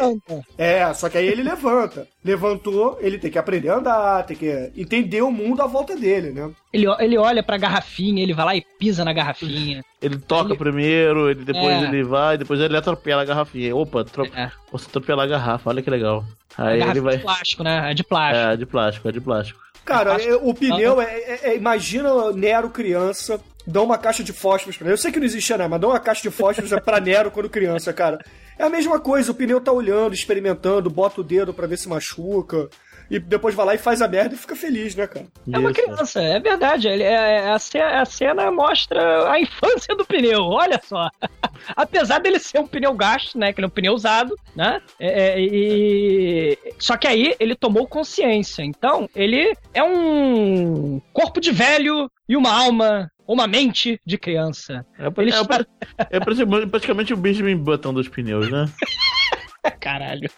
[0.58, 2.08] É, só que aí ele levanta.
[2.24, 6.32] Levantou, ele tem que aprender a andar, tem que entender o mundo à volta dele,
[6.32, 6.52] né?
[6.74, 9.84] Ele, ele olha pra garrafinha, ele vai lá e pisa na garrafinha.
[10.02, 11.84] Ele toca primeiro, ele depois É.
[11.84, 13.76] ele vai, depois ele atropela a garrafinha.
[13.76, 14.24] Opa, atro...
[14.72, 16.24] posso atropelar a garrafa, olha que legal.
[16.58, 17.18] A Aí ele vai.
[17.18, 17.92] de plástico, né?
[17.92, 18.48] É de plástico.
[18.50, 19.60] É, de plástico, é de plástico.
[19.84, 24.32] Cara, Acho- é, o pneu é, é- é- Imagina Nero criança dão uma caixa de
[24.32, 24.94] fósforos pra ele.
[24.94, 25.68] Eu sei que não existia, né?
[25.68, 28.20] Mas dão uma caixa de fósforos pra Nero quando criança, cara.
[28.58, 31.88] É a mesma coisa, o pneu tá olhando, experimentando, bota o dedo pra ver se
[31.90, 32.70] machuca.
[33.10, 35.26] E depois vai lá e faz a merda e fica feliz, né, cara?
[35.52, 36.88] É uma criança, é verdade.
[36.88, 41.10] Ele, é, é- a, ce- a cena mostra a infância do pneu, olha só.
[41.76, 43.52] Apesar dele ser um pneu gasto, né?
[43.52, 44.80] Que ele é um pneu usado, né?
[45.00, 46.58] É, é, e...
[46.78, 48.62] Só que aí ele tomou consciência.
[48.64, 54.86] Então, ele é um corpo de velho e uma alma, uma mente de criança.
[55.18, 55.66] Ele É, está-
[56.12, 58.66] é praticamente- praticamente o Benjamin Button dos pneus, né?
[59.82, 60.30] Caralho.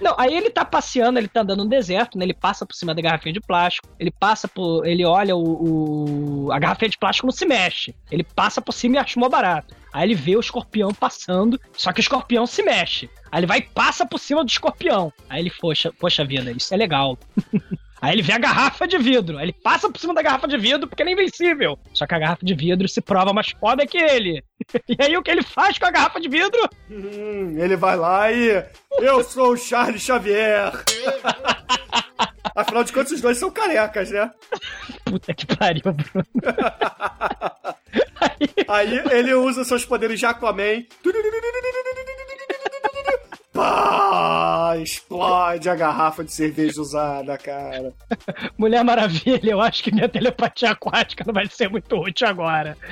[0.00, 2.24] Não, aí ele tá passeando, ele tá andando no deserto, né?
[2.24, 4.86] Ele passa por cima da garrafinha de plástico, ele passa por.
[4.86, 6.46] Ele olha o.
[6.46, 7.94] o- a garrafinha de plástico não se mexe.
[8.10, 9.74] Ele passa por cima e acha mó barato.
[9.92, 13.08] Aí ele vê o escorpião passando, só que o escorpião se mexe.
[13.32, 15.10] Aí ele vai e passa por cima do escorpião.
[15.28, 17.18] Aí ele, poxa, poxa vida, isso é legal.
[18.00, 19.38] Aí ele vê a garrafa de vidro.
[19.38, 21.78] Aí ele passa por cima da garrafa de vidro porque ele é invencível.
[21.94, 24.44] Só que a garrafa de vidro se prova mais foda que ele.
[24.88, 26.60] E aí o que ele faz com a garrafa de vidro?
[26.90, 28.64] Hum, ele vai lá e.
[28.98, 30.72] Eu sou o Charles Xavier!
[32.54, 34.30] Afinal de contas, os dois são carecas, né?
[35.04, 36.26] Puta que pariu, Bruno.
[38.66, 40.86] Aí ele usa seus poderes de Aquaman.
[43.56, 44.76] Pá!
[44.78, 47.94] Explode a garrafa de cerveja usada, cara.
[48.58, 52.76] Mulher Maravilha, eu acho que minha telepatia aquática não vai ser muito útil agora.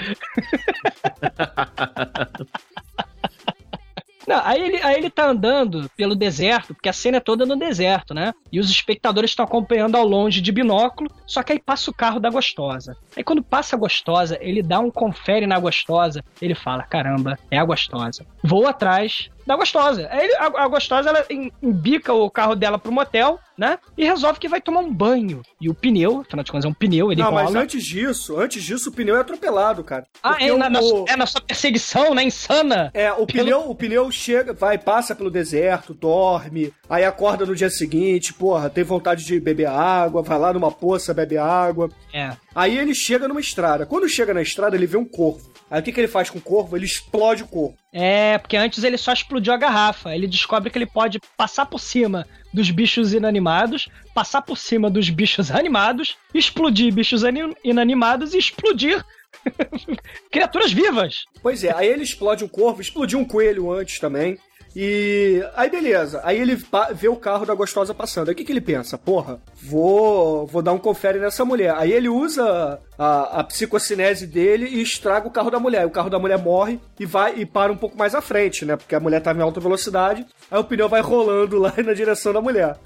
[4.26, 7.56] Não, aí ele, aí ele tá andando pelo deserto, porque a cena é toda no
[7.56, 8.32] deserto, né?
[8.50, 12.18] E os espectadores estão acompanhando ao longe de binóculo, só que aí passa o carro
[12.18, 12.96] da gostosa.
[13.14, 17.58] Aí quando passa a gostosa, ele dá um confere na gostosa, ele fala: caramba, é
[17.58, 18.24] a gostosa.
[18.42, 20.08] Vou atrás da gostosa.
[20.10, 23.78] Aí ele- a, a gostosa ela em- embica o carro dela pro motel, né?
[23.96, 25.42] E resolve que vai tomar um banho.
[25.60, 27.44] E o pneu, afinal de contas, é um pneu, ele Não, rola.
[27.44, 30.06] mas antes disso, antes disso, o pneu é atropelado, cara.
[30.22, 32.22] Ah, é na, na- o- é na sua perseguição, né?
[32.24, 32.90] Insana.
[32.94, 37.54] É, o Pelo- pneu, o pneu chega, vai, passa pelo deserto, dorme, aí acorda no
[37.54, 41.88] dia seguinte, porra, tem vontade de beber água, vai lá numa poça, bebe água.
[42.12, 42.32] É.
[42.54, 43.86] Aí ele chega numa estrada.
[43.86, 45.52] Quando chega na estrada, ele vê um corvo.
[45.70, 46.76] Aí o que, que ele faz com o corvo?
[46.76, 47.76] Ele explode o corvo.
[47.92, 50.14] É, porque antes ele só explodiu a garrafa.
[50.14, 55.08] Ele descobre que ele pode passar por cima dos bichos inanimados, passar por cima dos
[55.10, 59.04] bichos animados, explodir bichos ani- inanimados e explodir
[60.30, 61.24] criaturas vivas.
[61.42, 64.38] Pois é, aí ele explode um corvo, explodiu um coelho antes também.
[64.76, 66.60] E aí beleza, aí ele
[66.94, 68.28] vê o carro da gostosa passando.
[68.28, 68.98] Aí o que, que ele pensa?
[68.98, 71.74] Porra, vou, vou dar um confere nessa mulher.
[71.76, 75.86] Aí ele usa a, a psicocinese dele e estraga o carro da mulher.
[75.86, 78.76] O carro da mulher morre e vai e para um pouco mais à frente, né?
[78.76, 80.26] Porque a mulher tava em alta velocidade.
[80.50, 82.76] Aí o pneu vai rolando lá na direção da mulher.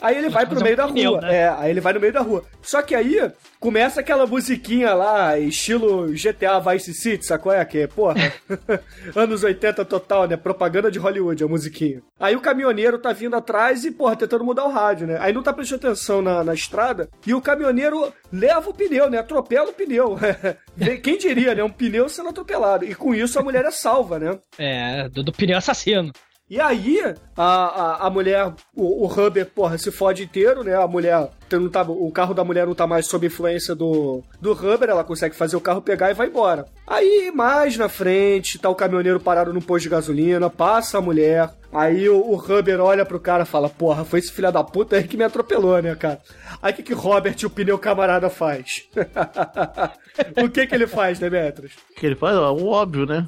[0.00, 1.20] Aí ele vai pro é meio da rua.
[1.20, 1.36] né?
[1.36, 2.44] É, aí ele vai no meio da rua.
[2.62, 7.52] Só que aí começa aquela musiquinha lá, estilo GTA Vice City, sacou?
[7.52, 8.32] É que, porra,
[9.14, 10.36] anos 80 total, né?
[10.36, 12.00] Propaganda de Hollywood, a musiquinha.
[12.18, 15.18] Aí o caminhoneiro tá vindo atrás e, porra, tentando mudar o rádio, né?
[15.20, 19.18] Aí não tá prestando atenção na, na estrada e o caminhoneiro leva o pneu, né?
[19.18, 20.16] Atropela o pneu.
[21.02, 21.64] Quem diria, né?
[21.64, 22.84] Um pneu sendo atropelado.
[22.84, 24.38] E com isso a mulher é salva, né?
[24.58, 26.12] É, do, do pneu assassino.
[26.50, 26.98] E aí,
[27.36, 30.74] a, a, a mulher, o, o Huber, porra, se fode inteiro, né?
[30.74, 34.52] A mulher, não tá, o carro da mulher não tá mais sob influência do, do
[34.52, 36.64] Huber, ela consegue fazer o carro pegar e vai embora.
[36.86, 41.50] Aí, mais na frente, tá o caminhoneiro parado num posto de gasolina, passa a mulher,
[41.70, 42.42] aí o, o
[42.82, 45.82] olha pro cara e fala, porra, foi esse filho da puta aí que me atropelou,
[45.82, 46.18] né, cara?
[46.62, 48.88] Aí o que que Robert, o pneu camarada, faz?
[50.42, 51.74] o que que ele faz, Demetrius?
[51.90, 52.36] O que ele faz?
[52.36, 53.26] Ó, O óbvio, né?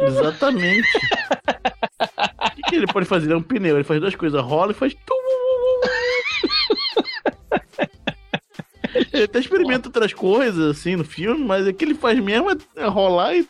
[0.00, 0.88] Exatamente.
[2.00, 3.32] O que, que ele pode fazer?
[3.32, 3.76] É um pneu.
[3.76, 4.94] Ele faz duas coisas: rola e faz.
[9.12, 12.56] Ele até experimenta outras coisas assim no filme, mas o que ele faz mesmo é-
[12.76, 13.46] é rolar e.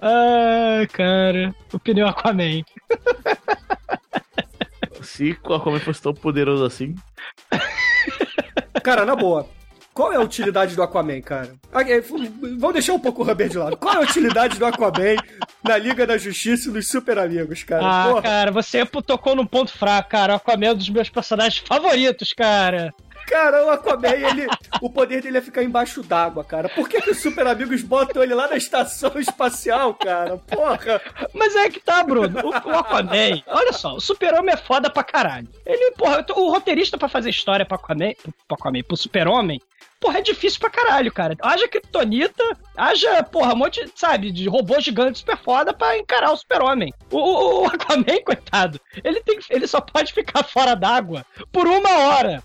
[0.00, 1.54] Ah, cara.
[1.72, 2.62] O pneu Aquaman.
[5.02, 6.94] Se o Aquaman fosse tão poderoso assim.
[8.82, 9.46] Cara, na boa.
[9.94, 11.54] Qual é a utilidade do Aquaman, cara?
[11.72, 13.76] Ah, é, Vamos deixar um pouco o Rubber de lado.
[13.76, 15.16] Qual é a utilidade do Aquaman
[15.62, 17.82] na Liga da Justiça e nos Super Amigos, cara?
[17.84, 18.22] Ah, Porra.
[18.22, 20.32] cara, você tocou num ponto fraco, cara.
[20.32, 22.92] O Aquaman é um dos meus personagens favoritos, cara.
[23.26, 24.46] Cara, o Aquaman, ele,
[24.80, 26.68] o poder dele é ficar embaixo d'água, cara.
[26.68, 30.36] Por que, que os Super Amigos botam ele lá na estação espacial, cara?
[30.38, 31.00] Porra.
[31.34, 32.38] Mas é que tá, Bruno.
[32.42, 35.48] O, o Aquaman, olha só, o Super-Homem é foda pra caralho.
[35.64, 38.12] Ele, porra, o roteirista pra fazer história pra Aquaman,
[38.46, 39.60] pro Aquaman, pro Super-Homem,
[40.02, 41.36] porra, é difícil pra caralho, cara.
[41.40, 42.44] Haja Kryptonita,
[42.76, 46.92] haja, porra, um monte, sabe, de robô gigante super foda pra encarar o Super-Homem.
[47.10, 51.90] O, o, o Aquaman, coitado, ele, tem, ele só pode ficar fora d'água por uma
[51.98, 52.42] hora.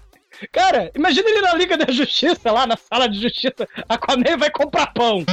[0.51, 3.67] Cara, imagina ele na Liga da Justiça, lá na sala de justiça.
[3.87, 5.23] Aquaman vai comprar pão.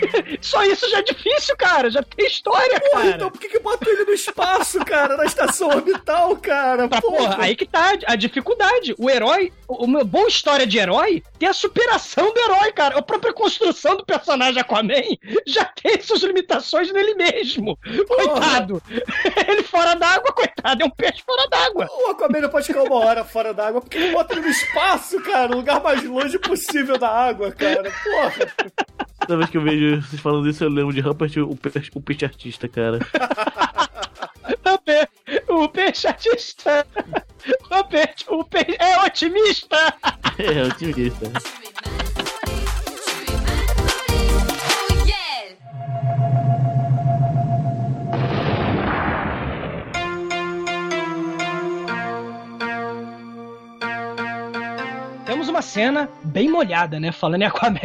[0.40, 1.90] Só isso já é difícil, cara.
[1.90, 3.16] Já tem história, Porra, cara.
[3.16, 5.16] então por que, que bota ele no espaço, cara?
[5.16, 6.88] Na estação orbital, cara?
[6.88, 8.94] Pra, porra, aí que tá a dificuldade.
[8.98, 12.98] O herói, uma boa história de herói tem a superação do herói, cara.
[12.98, 15.02] A própria construção do personagem Aquaman
[15.46, 17.78] já tem suas limitações nele mesmo.
[18.06, 18.82] Coitado.
[19.46, 21.88] Ele fora d'água, coitado, é um peixe fora d'água.
[21.90, 25.20] O Aquaman não pode ficar uma hora fora d'água, porque ele bota ele no espaço,
[25.22, 27.92] cara, o lugar mais longe possível da água, cara.
[28.02, 29.05] Porra.
[29.20, 32.00] Toda vez que eu vejo vocês falando isso, eu lembro de Rupert, o peixe, o
[32.00, 32.98] peixe artista, cara.
[34.68, 35.08] O pe-
[35.48, 36.86] O peixe artista.
[37.90, 39.76] Peixe, o peixe é otimista.
[40.38, 41.32] É, otimista.
[55.56, 57.10] Uma cena bem molhada, né?
[57.10, 57.78] Falando em Aquaman.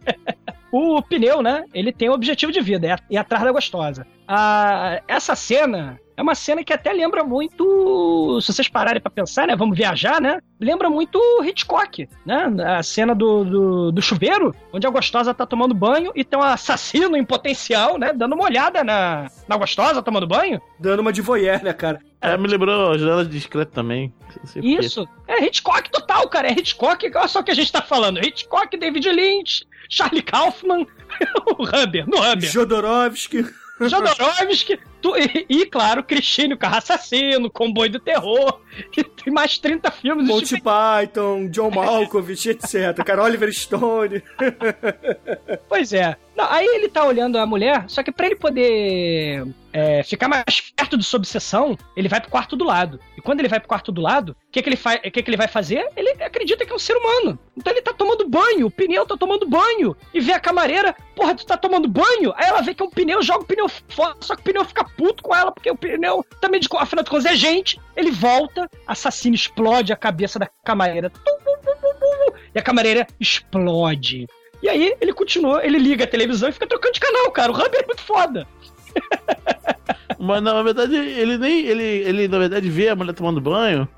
[0.70, 1.64] o pneu, né?
[1.72, 4.06] Ele tem o objetivo de vida, é ir atrás da gostosa.
[4.28, 8.38] Ah, essa cena é uma cena que até lembra muito.
[8.40, 9.56] Se vocês pararem pra pensar, né?
[9.56, 10.40] Vamos viajar, né?
[10.60, 12.46] Lembra muito Hitchcock, né?
[12.76, 16.42] A cena do, do, do chuveiro, onde a gostosa tá tomando banho e tem um
[16.42, 18.12] assassino em potencial, né?
[18.12, 20.60] Dando uma olhada na, na gostosa tomando banho.
[20.78, 22.00] Dando uma de voyeur, né, cara?
[22.20, 24.14] É, me lembrou a janela discreta também.
[24.56, 25.08] Isso.
[25.26, 26.48] É Hitchcock total, cara.
[26.48, 27.10] É Hitchcock.
[27.14, 28.24] Olha só o que a gente tá falando.
[28.24, 30.86] Hitchcock, David Lynch, Charlie Kaufman,
[31.58, 32.48] o Humber, no Humber.
[32.48, 33.44] Jodorowsky.
[33.80, 34.78] Jodorowsky.
[35.02, 38.60] Tu- e, e, claro, Cristine, o carro assassino, Comboio do Terror.
[38.96, 40.26] E tem mais 30 filmes.
[40.26, 42.94] Monty Python, John Malkovich, etc.
[43.04, 44.22] Cara, Oliver Stone.
[45.68, 46.16] Pois é.
[46.34, 50.72] Não, aí ele tá olhando a mulher, só que pra ele poder é, ficar mais
[50.74, 52.98] perto de sua obsessão, ele vai pro quarto do lado.
[53.16, 55.28] E quando ele vai pro quarto do lado, o que, que, ele, fa- que, que
[55.30, 55.86] ele vai fazer?
[55.94, 57.38] Ele acredita que é um ser humano.
[57.54, 59.94] Então ele tá tomando banho, o pneu tá tomando banho.
[60.14, 62.32] E vê a camareira, porra, tu tá tomando banho?
[62.36, 64.64] Aí ela vê que é um pneu, joga o pneu fora, só que o pneu
[64.64, 67.80] fica puto com ela, porque o pneu também, de, afinal de contas, é gente.
[67.96, 71.10] Ele volta, assassino explode a cabeça da camareira.
[72.54, 74.26] E a camareira explode.
[74.62, 77.50] E aí ele continua, ele liga a televisão e fica trocando de canal, cara.
[77.50, 78.46] O Humber é muito foda.
[80.18, 81.66] Mas na verdade, ele nem.
[81.66, 83.88] Ele, ele na verdade vê a mulher tomando banho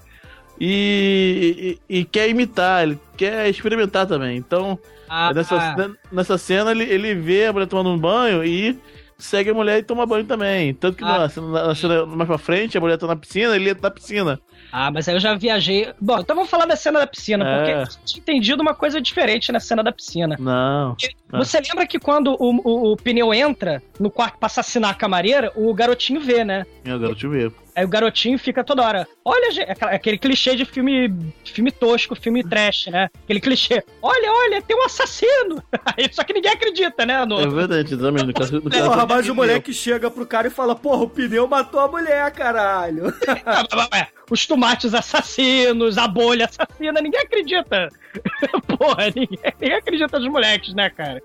[0.59, 4.37] e, e, e quer imitar, ele quer experimentar também.
[4.37, 4.79] Então,
[5.09, 5.91] Ah, nessa, ah.
[6.11, 8.79] nessa cena, ele, ele vê a mulher tomando um banho e
[9.25, 10.75] segue a mulher e toma banho também.
[10.75, 11.29] Tanto que Ah.
[11.37, 14.41] na, na cena mais pra frente, a mulher tá na piscina, ele entra na piscina.
[14.73, 15.93] Ah, mas aí eu já viajei.
[16.01, 17.57] Bom, então vamos falar da cena da piscina, É.
[17.57, 20.37] porque eu tinha entendido uma coisa diferente na cena da piscina.
[20.39, 20.97] Não.
[21.33, 25.53] Você lembra que quando o, o, o pneu entra no quarto pra assassinar a camareira,
[25.57, 26.65] o garotinho vê, né?
[26.85, 27.51] É, o garoto vê.
[27.77, 29.09] Aí o garotinho fica toda hora.
[29.25, 31.13] Olha, gente, aquele clichê de filme,
[31.45, 33.11] filme tosco, filme trash, né?
[33.25, 33.83] Aquele clichê.
[34.01, 35.63] Olha, olha, tem um assassino.
[35.97, 37.25] Aí, só que ninguém acredita, né?
[37.25, 38.27] No- É verdade, exatamente.
[38.27, 41.09] No caso, no caso Porra, mas o moleque chega pro cara e fala: Porra, o
[41.11, 43.05] pneu matou a mulher, caralho.
[43.93, 47.89] Ué, Os tomates assassinos, a bolha assassina, ninguém acredita.
[48.79, 51.21] Porra, ninguém, ninguém acredita nos moleques, né, cara?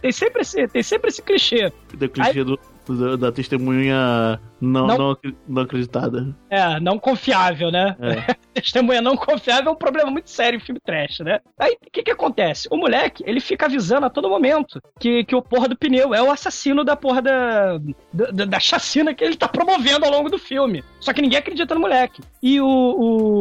[0.00, 1.70] tem, sempre esse, tem sempre esse clichê.
[2.12, 2.77] clichê do, do-
[3.18, 4.98] da testemunha não, Não.
[4.98, 5.16] não.
[5.48, 6.34] não acreditada.
[6.50, 7.96] É, não confiável, né?
[8.00, 8.34] É.
[8.60, 11.40] Testemunha não confiável é um problema muito sério em filme trash, né?
[11.58, 12.68] Aí, o que que acontece?
[12.70, 16.22] O moleque, ele fica avisando a todo momento que, que o porra do pneu é
[16.22, 17.78] o assassino da porra da,
[18.12, 20.82] da, da chacina que ele tá promovendo ao longo do filme.
[21.00, 22.22] Só que ninguém acredita no moleque.
[22.42, 23.37] E o, o...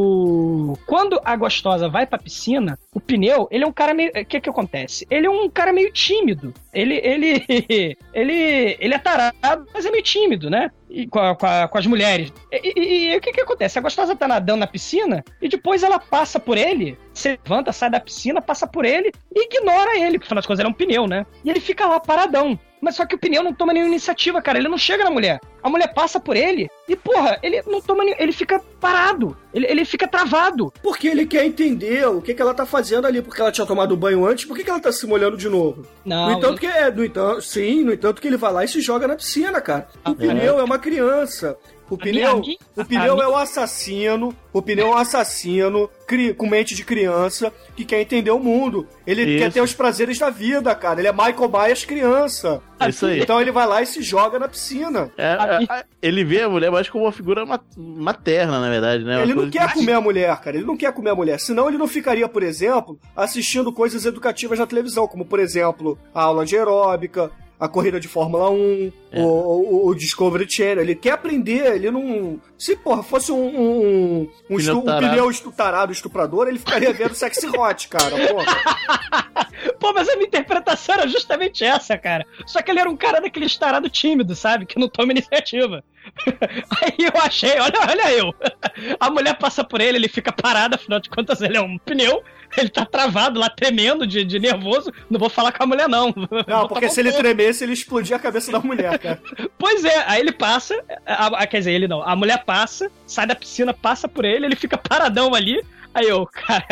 [1.08, 4.10] Quando a gostosa vai pra piscina, o pneu, ele é um cara meio...
[4.10, 5.08] O que que acontece?
[5.10, 6.54] Ele é um cara meio tímido.
[6.74, 7.46] Ele, ele,
[8.14, 10.70] ele, ele é tarado, mas é meio tímido, né?
[10.90, 12.34] E com, a- com, a- com as mulheres.
[12.52, 13.80] E, e- e o que que acontece?
[13.80, 17.90] A gostosa tá nadando na piscina e depois ela passa por ele, se levanta, sai
[17.90, 20.74] da piscina, passa por ele e ignora ele, porque afinal de contas ele é um
[20.74, 21.26] pneu, né?
[21.46, 22.60] E ele fica lá paradão.
[22.82, 24.58] Mas só que o pneu não toma nenhuma iniciativa, cara.
[24.60, 25.40] Ele não chega na mulher.
[25.64, 28.16] A mulher passa por ele e, porra, ele não toma nenhum.
[28.20, 29.36] Ele fica parado.
[29.54, 30.72] Ele, ele fica travado.
[30.84, 33.98] Porque ele quer entender o que, que ela tá fazendo ali, porque ela tinha tomado
[33.98, 35.86] banho antes, por que, que ela tá se molhando de novo?
[36.06, 38.64] Não, no entanto ele- que é, no entanto, sim, no entanto que ele vai lá
[38.64, 39.88] e se joga na piscina, cara.
[40.06, 41.58] O Ah, pneu é uma criança.
[41.90, 42.42] O pneu,
[42.76, 47.52] o pneu é o assassino, o pneu é um assassino cri- com mente de criança
[47.76, 48.86] que quer entender o mundo.
[49.06, 49.38] Ele Isso.
[49.44, 51.00] quer ter os prazeres da vida, cara.
[51.00, 52.62] Ele é Michael Myers criança.
[52.80, 53.22] É isso aí.
[53.22, 55.10] Então ele vai lá e se joga na piscina.
[55.18, 55.38] É,
[55.72, 59.16] é, ele vê a mulher mais como uma figura ma- materna, na verdade, né?
[59.18, 60.58] Uma Ele não quer que- comer a mulher, cara.
[60.58, 61.40] Ele não quer comer a mulher.
[61.40, 66.24] Senão ele não ficaria, por exemplo, assistindo coisas educativas na televisão, como, por exemplo, a
[66.24, 69.22] aula de aeróbica, a corrida de Fórmula 1, É.
[69.22, 70.82] o, o, o Discovery Channel.
[70.82, 72.40] Ele quer aprender, ele não.
[72.58, 76.92] Se, porra, fosse um, um, um, Pneu estu- um pneu estu- tarado, estuprador, ele ficaria
[76.92, 79.48] vendo Sexy Hot, cara, porra.
[79.80, 82.26] Pô, mas a minha interpretação era justamente essa, cara.
[82.46, 84.66] Só que ele era um cara daquele estarado tímido, sabe?
[84.66, 85.84] Que não toma iniciativa.
[86.82, 88.34] Aí eu achei, olha, olha eu.
[89.00, 92.24] A mulher passa por ele, ele fica parado, afinal de contas ele é um pneu.
[92.58, 94.90] Ele tá travado lá, tremendo de, de nervoso.
[95.10, 96.14] Não vou falar com a mulher, não.
[96.48, 98.97] Não, porque se ele tremesse, ele explodia a cabeça da mulher,
[99.58, 100.76] Pois é, aí ele passa,
[101.06, 104.46] a- a- quer dizer, ele não, a mulher passa, sai da piscina, passa por ele,
[104.46, 105.62] ele fica paradão ali.
[105.94, 106.64] Aí eu, cara,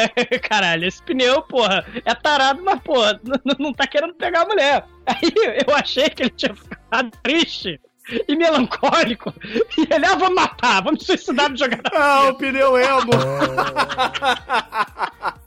[0.47, 4.86] caralho, esse pneu, porra, é tarado, mas, porra, n- não tá querendo pegar a mulher.
[5.07, 5.32] Aí
[5.67, 7.80] eu achei que ele tinha ficado triste
[8.28, 9.34] e melancólico.
[9.78, 13.11] E ele, ah, vamos matar, vamos suicidar de jogar na Ah, o pneu emo.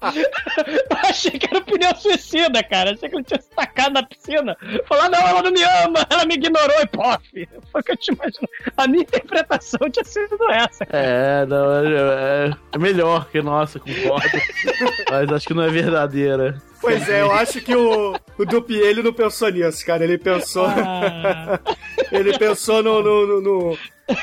[0.01, 2.93] Eu achei que era um pneu suicida, cara.
[2.93, 4.57] Achei que ele tinha se tacado na piscina.
[4.87, 7.49] Falar, não, ela não me ama, ela me ignorou e pof.
[7.73, 8.49] Foi o que eu te imagino.
[8.77, 10.87] A minha interpretação tinha sido essa.
[10.91, 14.39] É, não, é, é melhor que nossa, concordo.
[15.11, 16.63] Mas acho que não é verdadeira.
[16.81, 20.05] Pois é, eu acho que o, o Dupier, ele não pensou nisso, cara.
[20.05, 20.67] Ele pensou.
[20.67, 21.59] Ah.
[22.13, 23.79] ele pensou no, no, no,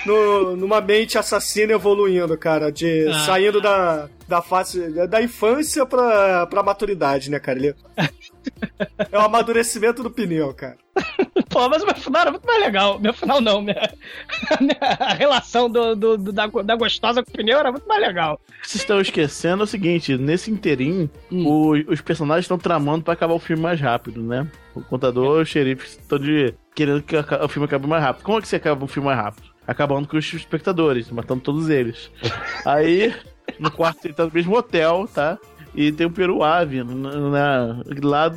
[0.05, 2.71] no- numa mente assassina evoluindo, cara.
[2.71, 3.19] De, Ah.
[3.19, 4.89] Saindo da, da fase.
[5.07, 7.59] da infância pra, pra maturidade, né, cara?
[7.59, 7.75] Ele,
[9.11, 10.77] é o amadurecimento do pneu, cara.
[11.49, 12.99] Pô, mas o meu final era muito mais legal.
[12.99, 13.75] Meu final não, minha,
[14.99, 18.39] a, relação do, do- do- da, da gostosa com o pneu era muito mais legal.
[18.47, 21.45] O que vocês estão esquecendo é o seguinte: nesse interim, Hum.
[21.47, 24.47] o- os personagens estão tramando pra acabar o filme mais rápido, né?
[24.73, 28.23] O contador e o xerife estão de querendo que o filme acabe mais rápido.
[28.23, 29.47] Como é que você acaba o filme mais rápido?
[29.67, 32.11] Acabando com os espectadores, matando todos eles.
[32.65, 33.13] Aí,
[33.59, 35.37] no quarto, ele tá no mesmo hotel, tá?
[35.73, 38.31] E tem um peru ave na, lá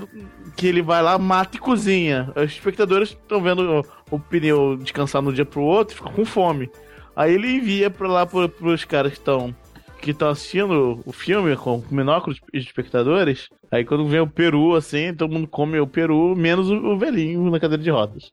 [0.56, 2.32] que ele vai lá, mata e cozinha.
[2.34, 6.24] Os espectadores estão vendo o, o pneu descansar no dia pro outro e ficam com
[6.24, 6.68] fome.
[7.14, 9.54] Aí ele envia pra lá pro, pros caras que estão
[10.00, 13.48] que estão assistindo o filme com binóculos os espectadores.
[13.70, 17.50] Aí quando vem o peru, assim, todo mundo come o peru, menos o, o velhinho
[17.50, 18.32] na cadeira de rodas.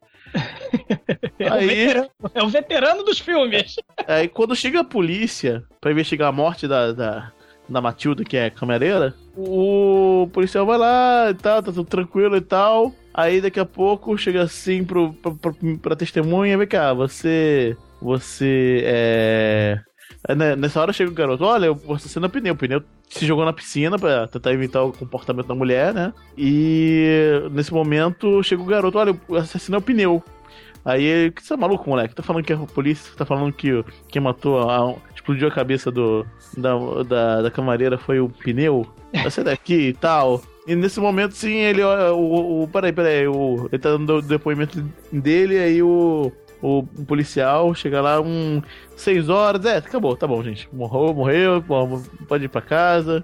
[1.40, 3.76] É, o Aí- veterano, é o veterano dos filmes.
[4.08, 7.32] Aí quando chega a polícia pra investigar a morte da, da,
[7.68, 12.42] da Matilda, que é camareira, o policial vai lá e tal, tá tudo tranquilo e
[12.42, 12.94] tal.
[13.14, 17.76] Aí daqui a pouco chega assim pro, pra, pra, pra testemunha, vem cá, você.
[18.02, 19.80] Você é.
[20.28, 22.54] Aí, né, Nessa hora chega o garoto, olha, eu assassino o pneu.
[22.54, 26.14] O pneu se jogou na piscina pra tentar evitar o comportamento da mulher, né?
[26.38, 30.24] E nesse momento chega o garoto, olha, eu assassinei o pneu.
[30.84, 32.14] Aí ele, que você é maluco, moleque?
[32.14, 35.90] Tá falando que é a polícia, tá falando que quem matou, a- explodiu a cabeça
[35.92, 36.24] do,
[36.56, 36.74] da,
[37.08, 38.86] da, da camareira foi o pneu?
[39.32, 40.42] Sair daqui e tal.
[40.68, 45.58] E nesse momento, sim, ele o, o, peraí, peraí, o, ele tá dando depoimento dele,
[45.58, 46.32] aí o,
[46.66, 48.62] o, o policial chega lá, um,
[48.96, 53.24] seis horas, é, acabou, tá bom, gente, morreu, morreu, bom, pode ir pra casa,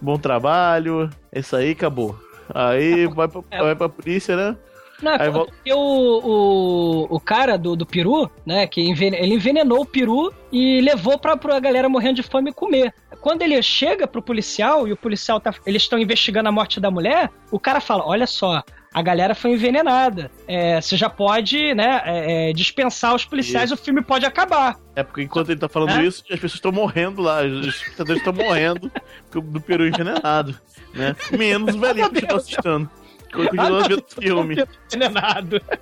[0.00, 2.16] bom trabalho, é isso aí, acabou.
[2.52, 4.56] Aí vai pra, vai pra polícia, né?
[5.02, 9.34] Não, Aí vol- porque o, o, o cara do, do peru, né, que enven- ele
[9.34, 12.94] envenenou o peru e levou pra, pra galera morrendo de fome comer.
[13.20, 15.52] Quando ele chega pro policial e o policial tá.
[15.66, 18.62] Eles estão investigando a morte da mulher, o cara fala: olha só.
[18.94, 20.30] A galera foi envenenada.
[20.46, 24.76] É, você já pode, né, é, é, dispensar os policiais, o filme pode acabar.
[24.94, 26.02] É porque enquanto ele tá falando É?
[26.04, 28.92] isso, as pessoas estão morrendo lá, os espectadores estão morrendo
[29.32, 30.54] do peru envenenado,
[30.94, 31.16] né?
[31.30, 32.90] Menos o velhinho que estão assistindo.
[33.28, 34.56] que Continua Ah, vendo o filme.
[34.92, 35.62] Envenenado.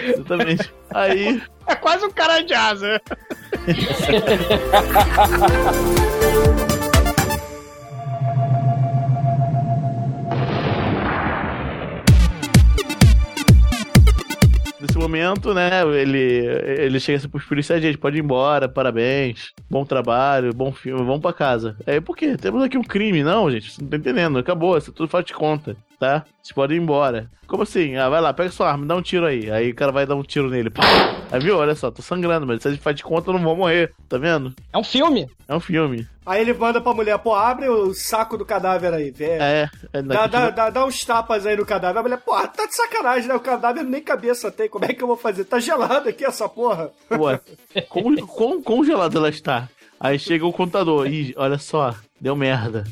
[0.00, 0.72] Exatamente.
[0.94, 3.00] Aí, É quase um cara de asa.
[14.80, 19.84] Nesse momento, né, ele, ele chega assim pros policiais, gente, pode ir embora, parabéns, bom
[19.84, 21.76] trabalho, bom filme, vamos pra casa.
[21.86, 22.36] Aí, por quê?
[22.36, 25.34] Temos aqui um crime, não, gente, você não tá entendendo, acabou, isso tudo faz de
[25.34, 26.24] conta, tá?
[26.42, 27.30] Vocês podem ir embora.
[27.46, 27.96] Como assim?
[27.96, 29.50] Ah, vai lá, pega sua arma, dá um tiro aí.
[29.50, 30.70] Aí o cara vai dar um tiro nele.
[30.70, 30.82] Pá!
[31.30, 33.42] Aí viu, olha só, tô sangrando, mas se a gente faz de conta, eu não
[33.42, 34.54] vou morrer, tá vendo?
[34.72, 35.28] É um filme.
[35.46, 36.06] É um filme.
[36.24, 39.42] Aí ele manda pra mulher, pô, abre o saco do cadáver aí, velho.
[39.42, 42.00] É, é Dá, dá, dá, dá uns tapas aí no cadáver.
[42.00, 43.34] A mulher, porra, tá de sacanagem, né?
[43.34, 44.68] O cadáver nem cabeça tem.
[44.68, 45.44] Como é que eu vou fazer?
[45.44, 46.90] Tá gelado aqui essa porra.
[47.10, 47.40] Ué,
[47.88, 49.68] quão, quão, quão gelada ela está?
[49.98, 51.06] Aí chega o contador.
[51.06, 52.84] Ih, olha só, deu merda.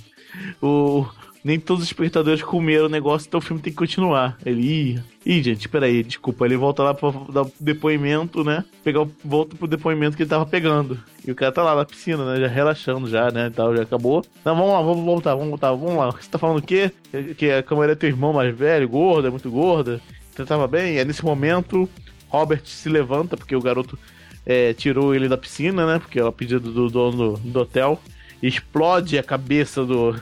[0.63, 1.07] O,
[1.47, 4.37] nem todos os espectadores comeram o negócio, então o filme tem que continuar.
[4.45, 6.45] Ele, ih, ih gente, peraí, desculpa.
[6.45, 8.65] Ele volta lá pra dar depoimento, né?
[8.83, 10.99] Pegar o, volta pro depoimento que ele tava pegando.
[11.25, 12.41] E o cara tá lá na piscina, né?
[12.41, 13.49] Já relaxando já, né?
[13.55, 14.25] Tal, já acabou.
[14.45, 16.11] Não, vamos lá, vamos voltar, vamos voltar, vamos lá.
[16.11, 16.91] Você tá falando o quê?
[17.13, 20.01] Que, que a câmera é teu irmão mais velho, gordo, é muito gorda.
[20.35, 20.99] Você tava bem?
[20.99, 21.89] É nesse momento,
[22.29, 23.97] Robert se levanta, porque o garoto
[24.45, 26.01] é, tirou ele da piscina, né?
[26.01, 28.01] Porque é o pedido do dono do, do hotel.
[28.43, 30.21] Explode a cabeça do.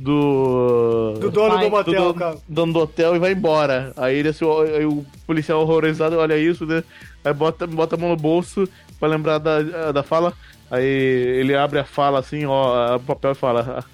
[0.00, 1.14] Do.
[1.20, 2.36] Do dono do motel, dono, cara.
[2.48, 3.92] dono do hotel e vai embora.
[3.96, 6.82] Aí, ele, assim, o- aí o policial horrorizado olha isso, né?
[7.24, 10.32] Aí bota, bota a mão no bolso pra lembrar da, da fala.
[10.70, 13.84] Aí ele abre a fala assim, ó, o papel e fala.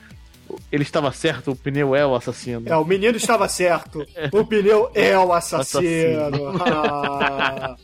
[0.71, 2.63] Ele estava certo, o pneu é o assassino.
[2.67, 4.07] É, o menino estava certo.
[4.33, 6.55] O pneu é o assassino.
[6.65, 7.75] Ah.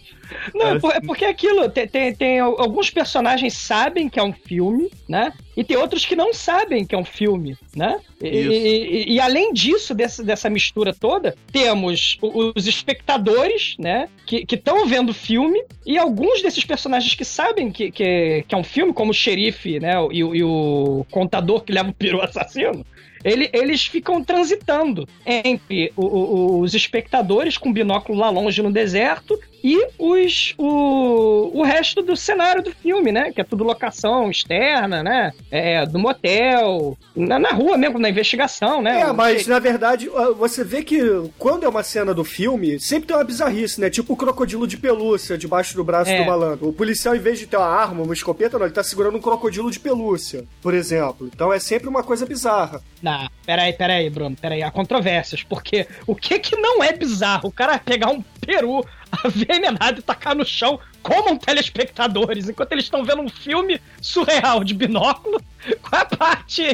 [0.55, 4.33] Não, é é porque aquilo, tem, tem, tem al- alguns personagens sabem que é um
[4.33, 5.33] filme, né?
[5.57, 8.01] E tem outros que não sabem que é um filme, né?
[8.21, 14.09] E, e- e- além disso, dessa, dessa mistura toda, temos os espectadores, né?
[14.27, 18.59] Que estão vendo o filme, e alguns desses personagens que sabem que, que, que é
[18.59, 19.95] um filme, como o xerife, né?
[20.11, 22.85] E, o- e o contador que leva o peru assassino.
[23.25, 29.39] Ele- eles ficam transitando entre o- o- os espectadores com binóculo lá longe no deserto
[29.63, 33.31] e os, o, o resto do cenário do filme, né?
[33.33, 35.33] Que é tudo locação externa, né?
[35.51, 39.01] É, do motel, na, na rua mesmo, na investigação, né?
[39.03, 40.99] É, mas na verdade, você vê que
[41.39, 43.89] quando é uma cena do filme, sempre tem uma bizarrice, né?
[43.91, 46.19] Tipo o crocodilo de pelúcia debaixo do braço É.
[46.19, 46.69] do malandro.
[46.69, 49.21] O policial, em vez de ter uma arma, uma escopeta, não, ele tá segurando um
[49.21, 51.31] crocodilo de pelúcia, por exemplo.
[51.33, 52.83] Então é sempre uma coisa bizarra.
[53.03, 54.63] Não, peraí, peraí, Bruno, peraí.
[54.63, 57.49] Há controvérsias, porque o que que não é bizarro?
[57.49, 58.85] O cara pegar um peru
[59.25, 64.63] envenenado e tacar no chão como um telespectadores, enquanto eles estão vendo um filme surreal
[64.63, 65.41] de binóculo.
[65.83, 66.65] Qual a parte.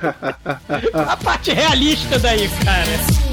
[1.08, 3.25] A parte realista daí, cara?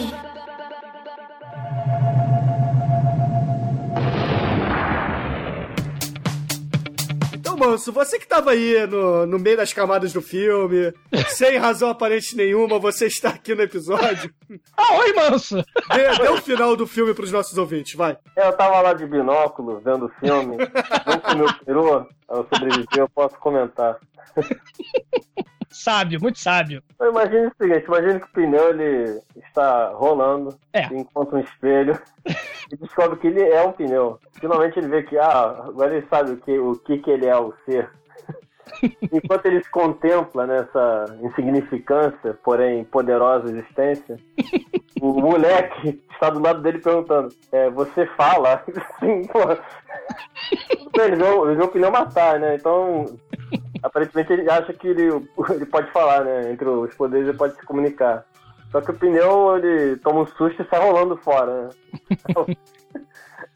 [7.73, 10.93] Manso, você que tava aí no, no meio das camadas do filme,
[11.29, 14.31] sem razão aparente nenhuma, você está aqui no episódio.
[14.77, 15.55] Ah, oi, Manso!
[15.55, 18.17] Dê, dê o final do filme pros nossos ouvintes, vai.
[18.35, 20.57] Eu tava lá de binóculo, vendo o filme,
[21.07, 23.97] não comeu peru, eu sobrevivi, eu posso comentar.
[25.73, 26.81] Sábio, muito sábio.
[26.99, 30.85] Eu imagino o seguinte, imagine que o pneu ele está rolando, É.
[30.85, 31.99] encontra um espelho
[32.71, 34.19] e descobre que ele é um pneu.
[34.39, 37.37] Finalmente ele vê que, ah, agora ele sabe o que, o que, que ele é
[37.37, 37.89] o ser.
[39.11, 44.17] Enquanto ele se contempla nessa insignificância, porém poderosa existência,
[45.01, 48.63] o moleque está do lado dele perguntando: é, Você fala?
[48.99, 49.59] Sim, porra.
[50.97, 52.55] Ele viu, ele viu o pneu matar, né?
[52.55, 53.05] Então,
[53.83, 55.09] aparentemente ele acha que ele,
[55.51, 56.51] ele pode falar, né?
[56.51, 58.25] Entre os poderes ele pode se comunicar.
[58.71, 61.69] Só que o pneu, ele toma um susto e sai rolando fora, né?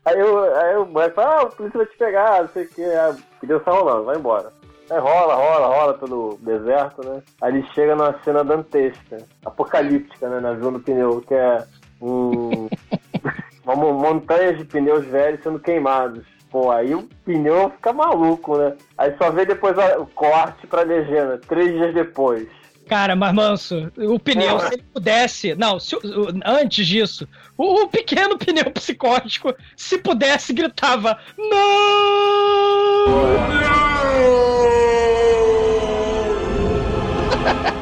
[0.05, 2.69] Aí, o- aí o moleque fala, ah, o polícia vai te pegar, não sei o
[2.69, 2.81] que.
[2.81, 4.53] Aí o pneu sai rolando, vai embora.
[4.89, 7.21] Aí rola, rola, rola pelo deserto, né?
[7.41, 10.39] Aí ele chega numa cena dantesca, apocalíptica, né?
[10.39, 11.61] Na visão do pneu, que é
[12.01, 12.69] um,
[13.65, 16.25] uma mo- montanha de pneus velhos sendo queimados.
[16.49, 18.73] Pô, aí o pneu fica maluco, né?
[18.97, 22.47] Aí só vê depois a- o corte pra legenda, três dias depois.
[22.87, 24.59] Cara, mas manso, o pneu, É.
[24.59, 25.55] se ele pudesse.
[25.55, 25.97] Não, se
[26.45, 27.27] antes disso,
[27.57, 31.17] o, o pequeno pneu psicótico, se pudesse, gritava: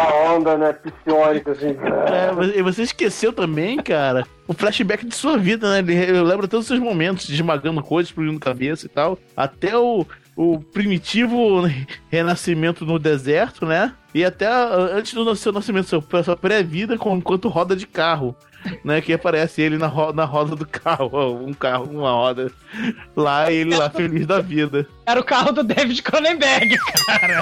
[0.00, 1.68] Aquela onda, né, psiônica, assim.
[1.68, 5.78] É, e você esqueceu também, cara, o flashback de sua vida, né?
[5.80, 9.18] Ele eu lembro todos os seus momentos, esmagando coisas, explodindo cabeça e tal.
[9.36, 11.62] Até o, o primitivo
[12.10, 13.92] renascimento no deserto, né?
[14.14, 18.34] E até a- antes do seu nascimento, sua pré-vida, enquanto roda de carro.
[18.84, 21.08] Né, que aparece ele na, ro na roda do carro,
[21.48, 22.52] um carro, uma roda
[23.16, 24.86] lá, e ele lá feliz da vida.
[25.06, 26.76] Era o carro do David Cronenberg,
[27.06, 27.40] cara.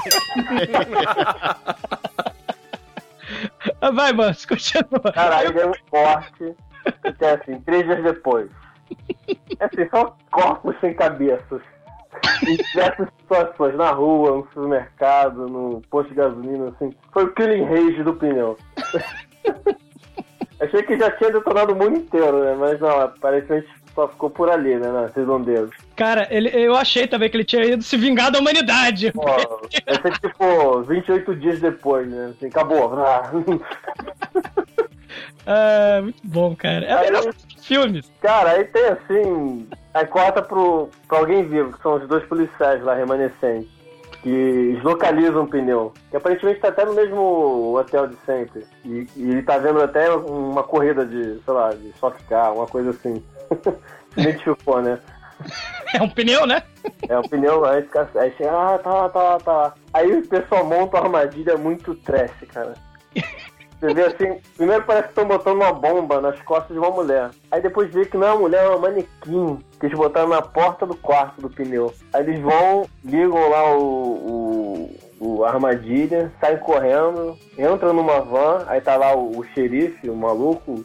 [3.95, 5.13] Vai, Manso, continua.
[5.13, 6.55] Cara, aí deu um corte,
[7.21, 8.51] é assim, três dias depois.
[9.59, 11.61] É assim, só corpos sem cabeças.
[12.47, 16.95] Em diversas situações, na rua, no supermercado, no posto de gasolina, assim.
[17.13, 18.57] Foi o killing rage do pneu.
[20.61, 22.57] Achei que já tinha detonado o mundo inteiro, né?
[22.59, 24.91] Mas não, aparentemente só ficou por ali, né?
[24.91, 25.71] Nas redondezas.
[25.99, 29.11] Cara, ele, eu achei também que ele tinha ido se vingar da humanidade.
[29.11, 32.33] Pô, vai ser tipo 28 dias depois, né?
[32.37, 32.95] Assim, acabou.
[32.95, 33.33] Ah.
[35.51, 36.85] Ah, muito bom, cara.
[36.85, 38.05] É o melhor filme.
[38.21, 39.67] Cara, aí tem assim.
[39.95, 43.71] Aí corta pro, pra alguém vivo, que são os dois policiais lá remanescentes.
[44.23, 45.95] que deslocaliza um pneu.
[46.11, 48.67] Que aparentemente tá até no mesmo hotel de sempre.
[48.85, 52.67] E, e ele tá vendo até uma corrida de, sei lá, de Stock Car, uma
[52.67, 53.25] coisa assim.
[54.13, 54.99] Se identificou, né?
[55.95, 56.63] É um pneu, né?
[57.09, 58.07] É o pneu, aí fica.
[58.17, 59.75] Aí chega, ah, tá lá, tá lá, tá lá.
[59.95, 62.75] Aí o pessoal monta uma armadilha muito trash, cara.
[63.81, 67.31] Você vê assim, primeiro parece que estão botando uma bomba nas costas de uma mulher.
[67.51, 70.43] Aí depois vê que não é uma mulher, é uma manequim que eles botaram na
[70.43, 71.95] porta do quarto do pneu.
[72.13, 74.91] Aí eles vão, ligam lá o,
[75.21, 80.17] o, o armadilha, saem correndo, entram numa van, aí tá lá o, o xerife, o
[80.17, 80.85] maluco.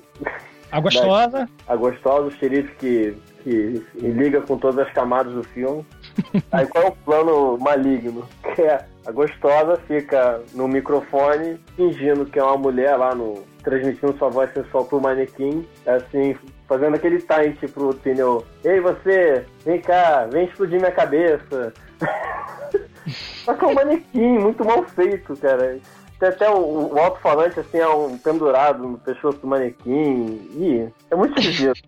[0.71, 1.49] A gostosa.
[1.67, 5.85] A gostosa, o xerife que, que liga com todas as camadas do filme.
[6.51, 8.27] Aí qual é o plano maligno?
[8.55, 13.43] Que é a gostosa fica no microfone fingindo que é uma mulher lá no.
[13.63, 16.35] transmitindo sua voz sensual pro manequim, assim,
[16.67, 18.45] fazendo aquele taunt pro pneu.
[18.63, 21.73] Ei você, vem cá, vem explodir minha cabeça.
[23.43, 25.77] Só que é um manequim, muito mal feito, cara.
[26.23, 30.39] Tem até o, alto-falante, assim, é um pendurado no pescoço do manequim.
[30.55, 31.81] Ih, é muito esquisito.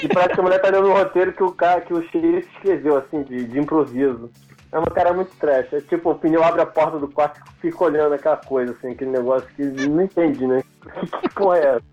[0.00, 2.48] e parece que a mulher tá lendo um roteiro que o cara, que o xerife
[2.54, 4.30] escreveu, assim, de, de improviso.
[4.70, 5.72] É uma cara muito trash.
[5.72, 8.92] É tipo, o pneu abre a porta do quarto e fica olhando aquela coisa, assim,
[8.92, 10.62] aquele negócio que não entende, né?
[11.20, 11.84] que porra é essa?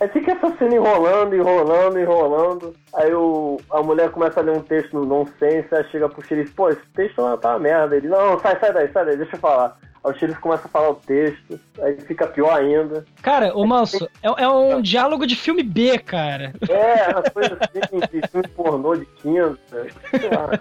[0.00, 2.74] Aí fica essa cena enrolando, enrolando, enrolando.
[2.92, 6.52] Aí o, a mulher começa a ler um texto no nonsense, aí chega pro xerife,
[6.54, 7.96] pô, esse texto não tá uma merda.
[7.96, 9.78] Ele, não, sai, sai daí, sai daí, deixa eu falar.
[10.02, 13.04] Aí o xerife começa a falar o texto, aí fica pior ainda.
[13.22, 16.54] Cara, ô Manso, é, é um diálogo de filme B, cara.
[16.68, 19.58] É, uma coisa assim, de filme pornô de quinta.
[20.10, 20.58] sei lá.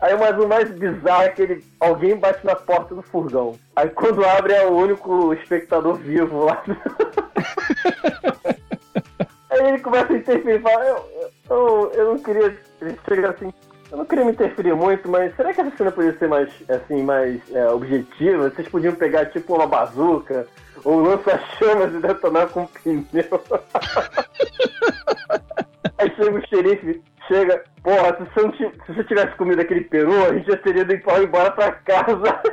[0.00, 3.58] Aí mas o mais bizarro é que ele, alguém bate na porta do furgão.
[3.74, 6.62] Aí quando abre é o único espectador vivo lá.
[9.50, 11.04] Aí ele começa a interferir e fala, eu,
[11.50, 12.56] eu, eu não queria.
[12.80, 13.52] Ele chega assim,
[13.90, 17.02] eu não queria me interferir muito, mas será que essa cena podia ser mais, assim,
[17.02, 18.50] mais é, objetiva?
[18.50, 20.46] Vocês podiam pegar tipo uma bazuca
[20.84, 23.04] ou um lança-chamas e detonar com um pneu.
[25.98, 30.34] Aí chega o xerife, chega, porra, se você, se você tivesse comido aquele peru, a
[30.34, 32.40] gente já teria ido embora pra casa.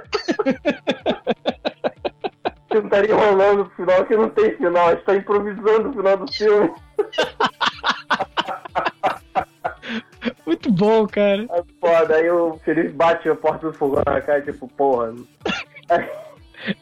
[2.67, 5.93] Você não estaria enrolando o final, que não tem final, a gente tá improvisando o
[5.93, 6.73] final do filme.
[10.75, 11.45] bom, cara.
[11.49, 15.13] Aí, foda, aí o xerife bate a porta do fogão na cara, tipo, porra.
[15.89, 16.09] Aí,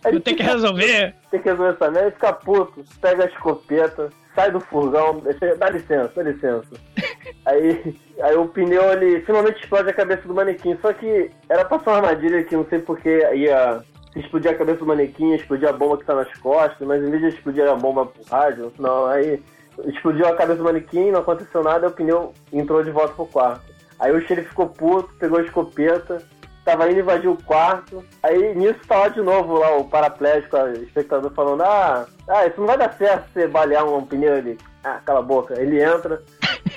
[0.06, 1.14] aí Tem que resolver.
[1.32, 5.22] Tem que resolver essa merda, fica puto, pega a escopeta, sai do furgão,
[5.58, 6.70] dá licença, dá licença.
[7.46, 11.78] Aí, aí o pneu, ele finalmente explode a cabeça do manequim, só que era pra
[11.80, 13.82] ser uma armadilha que não sei porque ia
[14.16, 17.22] explodir a cabeça do manequim, explodir a bomba que tá nas costas, mas em vez
[17.22, 19.42] de explodir a bomba pro rádio, não, aí
[19.86, 23.73] explodiu a cabeça do manequim, não aconteceu nada, o pneu entrou de volta pro quarto.
[24.04, 26.22] Aí o xerife ficou puto, pegou a escopeta,
[26.66, 28.04] tava indo invadir o quarto.
[28.22, 32.60] Aí nisso tá lá de novo lá o paraplégico, o espectador falando: Ah, ah, isso
[32.60, 34.58] não vai dar certo você balear um pneu ali.
[34.84, 35.58] Ah, cala a boca.
[35.58, 36.22] Ele entra,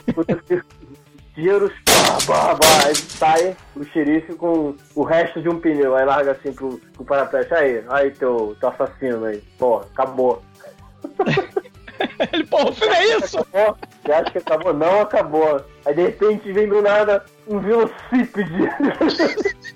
[0.07, 0.40] escuta
[1.35, 1.73] tiros,
[2.28, 5.97] bah, bah, sai o xerife com o resto de um pneu.
[5.97, 9.43] Aí larga assim pro, pro paraplégico: Aí, aí teu, teu assassino aí.
[9.59, 10.40] Pô, acabou.
[12.32, 13.38] Ele, pô, o filme é isso?
[13.38, 13.76] Acabou?
[14.05, 14.72] Você acha que acabou?
[14.74, 15.60] Não acabou.
[15.84, 18.52] Aí de repente vem do nada um velocípede.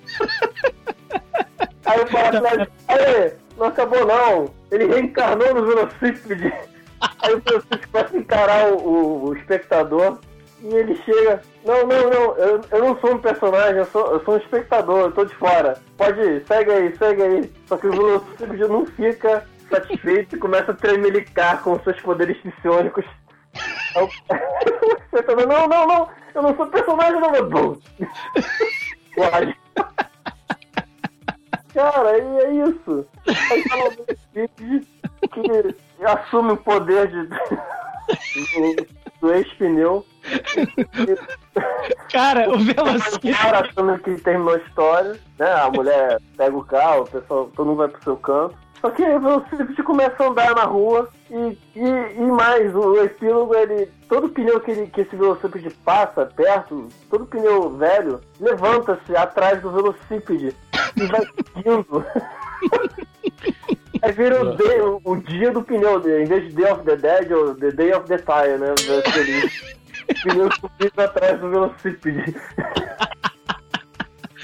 [1.85, 4.51] Aí o paraplégico, aí, não acabou não.
[4.71, 6.53] Ele reencarnou no velocípede.
[7.23, 10.19] Aí o velocípede começa a encarar o, o- o espectador.
[10.63, 14.23] E ele chega, não, não, não, eu, eu não sou um personagem, eu sou, eu
[14.23, 15.79] sou um espectador, eu tô de fora.
[15.97, 17.53] Pode ir, segue aí, segue aí.
[17.67, 23.05] Só que o velocípede não fica satisfeito e começa a tremelicar com seus poderes psionicos.
[23.97, 24.09] O
[25.05, 27.81] espectador, não, não, não, eu não sou personagem, não, meu.
[29.15, 29.57] Pode.
[31.75, 33.07] Cara, e é isso.
[33.51, 34.87] Aí tá o velocípede
[35.33, 38.87] que assume o poder de, do,
[39.21, 40.05] do ex-pneu.
[42.13, 43.35] Cara, o Velocípede.
[43.35, 45.53] cara achando que terminou a história, né?
[45.53, 48.57] A mulher pega o carro, o pessoal, todo mundo vai pro seu canto.
[48.81, 51.81] Só que o Velocípede começa a andar na rua e, e,
[52.17, 53.91] e mais, o epílogo, ele.
[54.09, 59.71] Todo pneu que, ele, que esse Velocípede passa perto, todo pneu velho, levanta-se atrás do
[59.71, 60.57] Velocípede
[60.97, 61.21] e vai
[61.55, 62.05] seguindo.
[64.03, 66.97] Aí vira o, day- o- o dia do pneu em vez de Day of the
[66.97, 68.75] Dead, ou The Day of the Tire, né?
[70.25, 72.35] Pneu subindo atrás do Velocípede.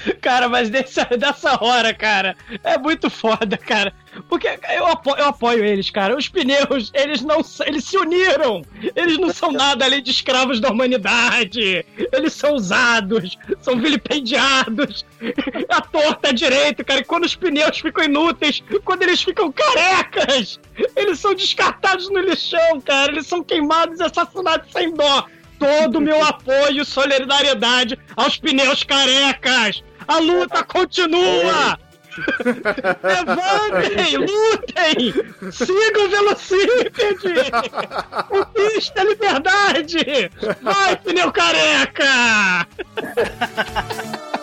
[0.21, 3.93] Cara, mas dessa, dessa hora, cara, é muito foda, cara.
[4.27, 6.15] Porque eu apoio, eu apoio eles, cara.
[6.17, 8.63] Os pneus, eles não eles se uniram.
[8.95, 11.85] Eles não são nada além de escravos da humanidade.
[12.11, 15.05] Eles são usados, são vilipendiados.
[15.69, 17.03] A torta direito, cara.
[17.03, 20.59] Quando os pneus ficam inúteis, quando eles ficam carecas,
[20.95, 23.11] eles são descartados no lixão, cara.
[23.11, 25.25] Eles são queimados e assassinados sem dó.
[25.59, 29.83] Todo o meu apoio e solidariedade aos pneus carecas.
[30.07, 31.77] A luta continua!
[33.03, 35.13] Levantem, lutem!
[35.51, 37.51] Sigam o Velocípede!
[38.27, 40.31] Conquista a liberdade!
[40.61, 42.67] Vai, pneu careca!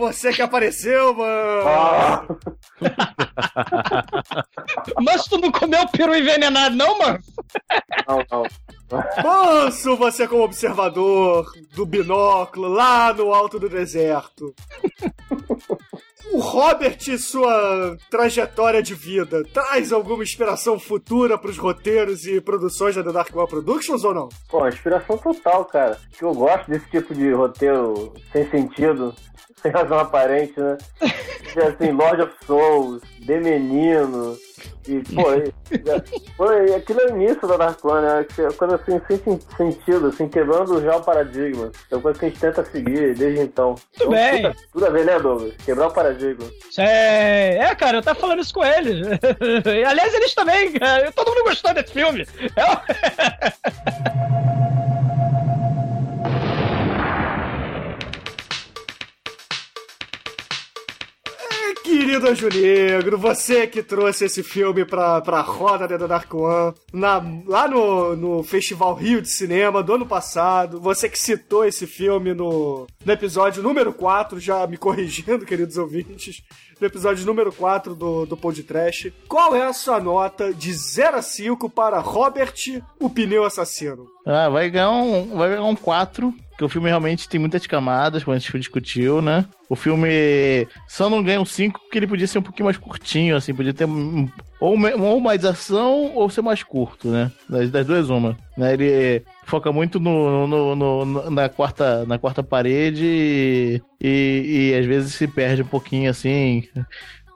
[0.00, 2.38] Você que apareceu, mano!
[5.04, 7.18] Mas tu não comeu peru envenenado, não, mano?
[8.08, 8.44] Não, não.
[9.22, 14.54] Moço, você como observador do binóculo lá no alto do deserto.
[16.32, 22.94] O Robert e sua trajetória de vida traz alguma inspiração futura pros roteiros e produções
[22.94, 24.28] da The Dark One Productions ou não?
[24.48, 25.98] Pô, inspiração total, cara.
[26.16, 29.12] Que eu gosto desse tipo de roteiro sem sentido,
[29.60, 30.78] sem razão aparente, né?
[31.50, 34.36] Assim, Lord of Souls, The Menino.
[34.88, 35.52] E, pô, e-
[36.36, 38.26] foi aquilo é o início da Dark One, né?
[38.38, 41.70] É Coisa assim, sem sen- sentido, assim, quebrando já o paradigma.
[41.90, 43.74] É uma coisa que a gente tenta seguir desde então.
[43.96, 44.42] Tudo bem.
[44.42, 45.54] Tudo, tudo a ver, né, Douglas?
[45.64, 46.46] Quebrar o paradigma.
[46.78, 49.06] É, é, cara, eu tava falando isso com eles.
[49.88, 50.72] Aliás, eles também.
[51.14, 52.26] Todo mundo gostou desse filme.
[52.56, 54.40] É-
[62.00, 67.22] Querido Anjo Negro, você que trouxe esse filme pra, pra roda da Dark One, na,
[67.46, 72.32] lá no, no Festival Rio de Cinema do ano passado, você que citou esse filme
[72.32, 76.42] no, no episódio número 4, já me corrigindo, queridos ouvintes,
[76.80, 81.18] no episódio número 4 do, do Pod Trash, qual é a sua nota de 0
[81.18, 82.54] a 5 para Robert,
[82.98, 84.06] o pneu assassino?
[84.26, 88.22] Ah, vai ganhar um, vai ganhar um 4, que o filme realmente tem muitas camadas,
[88.22, 89.46] como a gente discutiu, né?
[89.66, 93.34] O filme só não ganha um 5 porque ele podia ser um pouquinho mais curtinho,
[93.34, 93.86] assim, podia ter
[94.60, 97.32] ou, ou mais ação ou ser mais curto, né?
[97.48, 98.36] Das, das duas, uma.
[98.58, 98.74] Né?
[98.74, 104.84] Ele foca muito no- no- no- na, quarta, na quarta parede e, e, e às
[104.84, 106.64] vezes se perde um pouquinho, assim.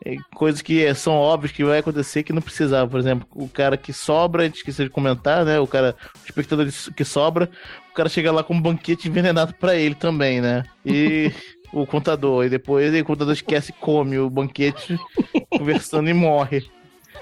[0.04, 2.90] É, Coisas que são óbvias que vai acontecer que não precisava.
[2.90, 5.58] Por exemplo, o cara que sobra, a gente esqueceu de comentar, né?
[5.58, 7.48] O cara, o espectador que sobra,
[7.90, 10.64] o cara chega lá com um banquete envenenado pra ele também, né?
[10.84, 11.32] E
[11.72, 14.98] o contador, e depois o contador esquece come o banquete
[15.50, 16.64] conversando e morre.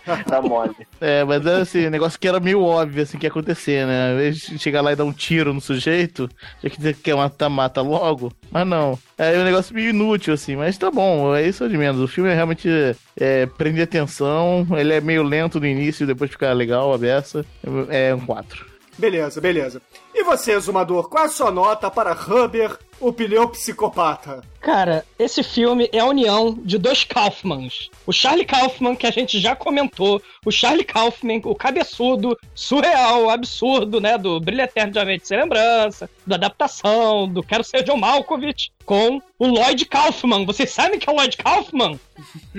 [0.26, 0.74] Tá mole.
[1.00, 4.12] É, mas é assim, negócio que era meio óbvio assim que ia acontecer, né?
[4.12, 6.28] Às vezes chegar lá e dar um tiro no sujeito,
[6.62, 8.32] já que você quer matar, mata logo.
[8.50, 8.98] Mas não.
[9.16, 12.00] É um negócio meio inútil, assim, mas tá bom, é isso de menos.
[12.00, 12.68] O filme é realmente
[13.18, 17.44] é, prende atenção, ele é meio lento no início, depois fica legal a beça.
[17.88, 18.66] É um 4.
[18.98, 19.80] Beleza, beleza.
[20.14, 24.42] E você, Zumador, qual é a sua nota para Rubber, o pneu psicopata?
[24.62, 27.90] Cara, esse filme é a união de dois Kaufmans.
[28.06, 34.00] O Charlie Kaufman, que a gente já comentou, o Charlie Kaufman, o cabeçudo, surreal, absurdo,
[34.00, 34.16] né?
[34.16, 38.70] Do Brilho Eterno de Uma Mente Sem Lembrança, da adaptação, do Quero Ser John Malkovich,
[38.84, 40.46] com o Lloyd Kaufman.
[40.46, 41.98] Vocês sabem que é o Lloyd Kaufman?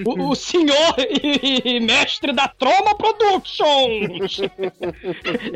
[0.05, 4.41] O, o senhor e, e mestre da Troma Productions!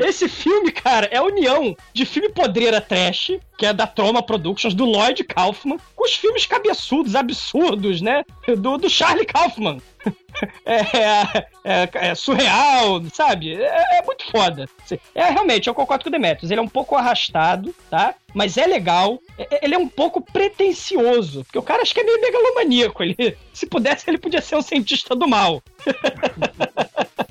[0.00, 4.72] Esse filme, cara, é a união de filme podreira trash, que é da Troma Productions,
[4.72, 8.24] do Lloyd Kaufman, com os filmes cabeçudos, absurdos, né?
[8.56, 9.80] Do, do Charlie Kaufman.
[10.64, 13.54] É, é- é- é surreal, sabe?
[13.60, 14.66] É, é muito foda.
[15.12, 16.48] É realmente, eu concordo com o Demetrius.
[16.52, 18.14] Ele é um pouco arrastado, tá?
[18.32, 19.18] Mas é legal.
[19.36, 21.42] É- Ele é um pouco pretencioso.
[21.42, 23.02] Porque o cara acho que é meio megalomaníaco.
[23.02, 25.60] Ele, se pudesse, ele podia ser um cientista do mal.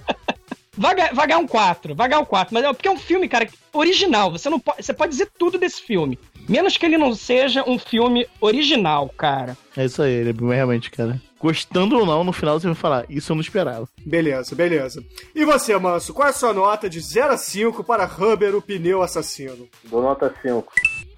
[0.77, 3.27] Vai vai ganhar um 4, vai ganhar um 4, mas é porque é um filme,
[3.27, 4.31] cara, original.
[4.31, 7.79] Você não pode, você pode dizer tudo desse filme, menos que ele não seja um
[7.79, 9.57] filme original, cara.
[9.75, 11.19] É isso aí, ele é realmente, cara.
[11.39, 13.87] Gostando ou não, no final você vai falar, isso eu não esperava.
[14.03, 15.03] Beleza, beleza.
[15.35, 18.61] E você, Manso, qual é a sua nota de 0 a 5 para Rubber, o
[18.61, 19.67] pneu assassino?
[19.83, 20.73] Dou nota 5.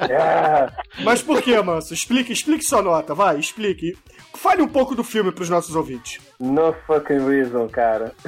[0.00, 0.70] É.
[1.04, 1.92] Mas por que, Manso?
[1.92, 3.94] Explique, explique sua nota, vai, explique.
[4.38, 6.20] Fale um pouco do filme para os nossos ouvintes.
[6.38, 8.12] No fucking reason, cara.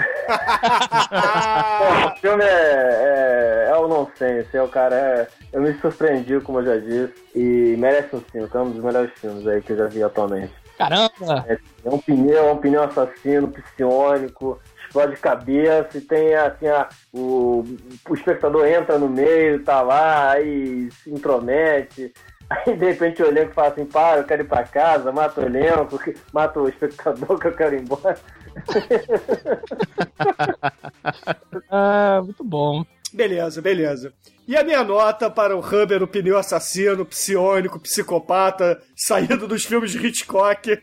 [1.78, 4.96] Pô, o filme é, é, é o nonsense, é o cara.
[4.96, 8.58] É, eu me surpreendi, como eu já disse, e merece um 5.
[8.58, 10.52] É um dos melhores filmes aí que eu já vi atualmente.
[10.76, 11.44] Caramba!
[11.46, 16.88] É, é um pneu, é um pneu assassino, psionico, explode cabeça e tem assim, a,
[17.12, 17.64] o,
[18.08, 22.12] o espectador entra no meio, tá lá, aí se intromete.
[22.50, 25.44] Aí de repente o elenco fala assim, para, eu quero ir pra casa, mata o
[25.44, 26.00] elenco,
[26.32, 28.18] mata o espectador que eu quero ir embora.
[31.72, 32.84] Ah, muito bom.
[33.12, 34.12] Beleza, beleza.
[34.46, 39.92] E a minha nota para o Humber, o pneu assassino, psiônico, psicopata, saído dos filmes
[39.92, 40.70] de Hitchcock.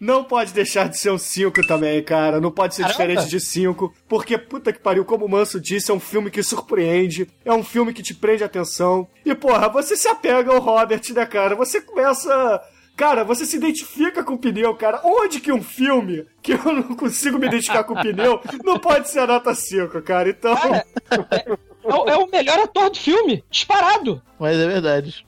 [0.00, 2.40] Não pode deixar de ser um 5 também, cara.
[2.40, 2.98] Não pode ser Caramba.
[3.04, 3.94] diferente de 5.
[4.08, 7.28] Porque, puta que pariu, como o Manso disse, é um filme que surpreende.
[7.44, 9.06] É um filme que te prende a atenção.
[9.24, 11.54] E, porra, você se apega ao Robert, né, cara?
[11.56, 12.60] Você começa.
[12.96, 15.00] Cara, você se identifica com o pneu, cara.
[15.02, 19.08] Onde que um filme que eu não consigo me identificar com o pneu não pode
[19.08, 20.28] ser a nota 5, cara?
[20.28, 20.54] Então.
[20.54, 21.44] É,
[21.82, 24.22] o- é o melhor ator do filme, disparado.
[24.38, 25.26] Mas é verdade.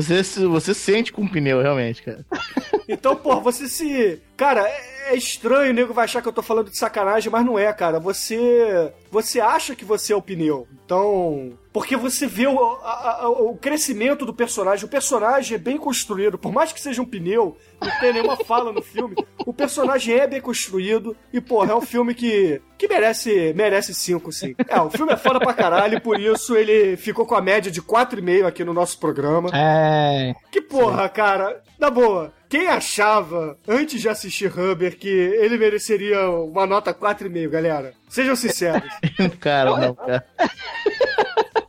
[0.00, 2.24] Você, você sente com o pneu, realmente, cara.
[2.90, 4.18] Então, pô, você se.
[4.34, 7.44] Cara, é, é estranho, o nego vai achar que eu tô falando de sacanagem, mas
[7.44, 8.00] não é, cara.
[8.00, 8.90] Você.
[9.10, 10.66] Você acha que você é o pneu.
[10.86, 11.52] Então.
[11.70, 14.86] Porque você vê o, a- a- o crescimento do personagem.
[14.86, 16.38] O personagem é bem construído.
[16.38, 19.14] Por mais que seja um pneu, não tem nenhuma fala no filme.
[19.46, 21.16] O personagem é bem construído.
[21.32, 22.60] E, porra, é um filme que.
[22.76, 24.54] que merece merece cinco, sim.
[24.68, 27.70] É, o filme é foda pra caralho, e por isso ele ficou com a média
[27.70, 29.50] de 4,5 aqui no nosso programa.
[29.52, 30.34] É.
[30.50, 31.62] Que porra, cara.
[31.78, 37.92] Na boa, quem achava, antes de assistir Humber, que ele mereceria uma nota 4,5, galera?
[38.08, 38.88] Sejam sinceros.
[39.38, 40.26] cara, não, cara.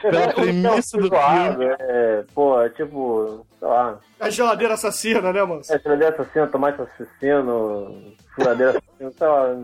[0.00, 1.76] Pela premissa do Zoado, filme.
[1.78, 3.98] É, pô, é tipo, sei lá.
[4.18, 5.60] A geladeira assassina, né, mano?
[5.68, 9.56] É, geladeira assassino, tomate assassino, furadeira assassino, sei lá.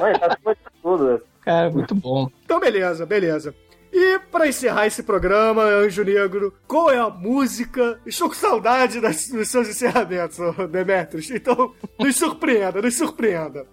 [0.00, 1.22] Mas tá de tudo.
[1.42, 2.30] Cara, muito bom.
[2.44, 3.54] Então, beleza, beleza.
[3.92, 8.00] E pra encerrar esse programa, Anjo Negro, qual é a música?
[8.04, 10.36] Estou com saudade das, dos seus encerramentos,
[10.68, 11.30] Demetrius.
[11.30, 13.64] Então, nos surpreenda, nos surpreenda.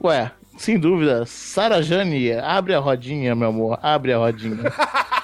[0.00, 4.70] Ué, sem dúvida, Sara Jane, abre a rodinha, meu amor, abre a rodinha.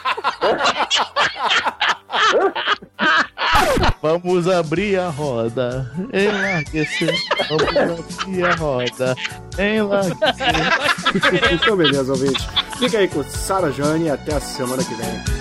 [4.02, 7.14] Vamos abrir a roda, enlarguecer.
[7.48, 9.16] Vamos abrir a roda,
[9.58, 11.52] enlarguecer.
[11.52, 12.48] então, beleza, ouvinte.
[12.78, 15.39] Fica aí com Sara Jane e até a semana que vem.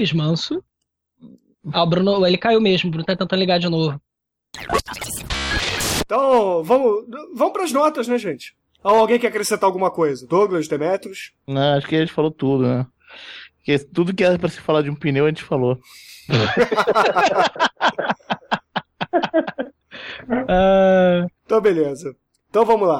[0.00, 0.64] Eris Manso.
[1.72, 4.00] Ah, o Bruno, ele caiu mesmo, o Bruno tá tentando ligar de novo.
[6.00, 7.04] Então, vamos,
[7.34, 8.56] vamos pras notas, né, gente?
[8.82, 10.26] Ou alguém quer acrescentar alguma coisa?
[10.26, 11.32] Douglas, Demetrios?
[11.46, 12.86] Não, acho que a gente falou tudo, né?
[13.58, 15.78] Porque tudo que era pra se falar de um pneu, a gente falou.
[20.48, 22.14] Ah, Então, beleza.
[22.48, 22.98] Então, vamos lá.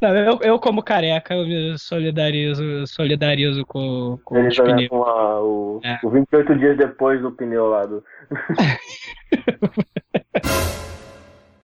[0.00, 4.88] Não, eu, eu, como careca, eu me solidarizo, solidarizo com, com Ele os pneus.
[4.88, 5.98] com a, o, É.
[6.02, 8.02] o 28 dias depois do pneu lá do.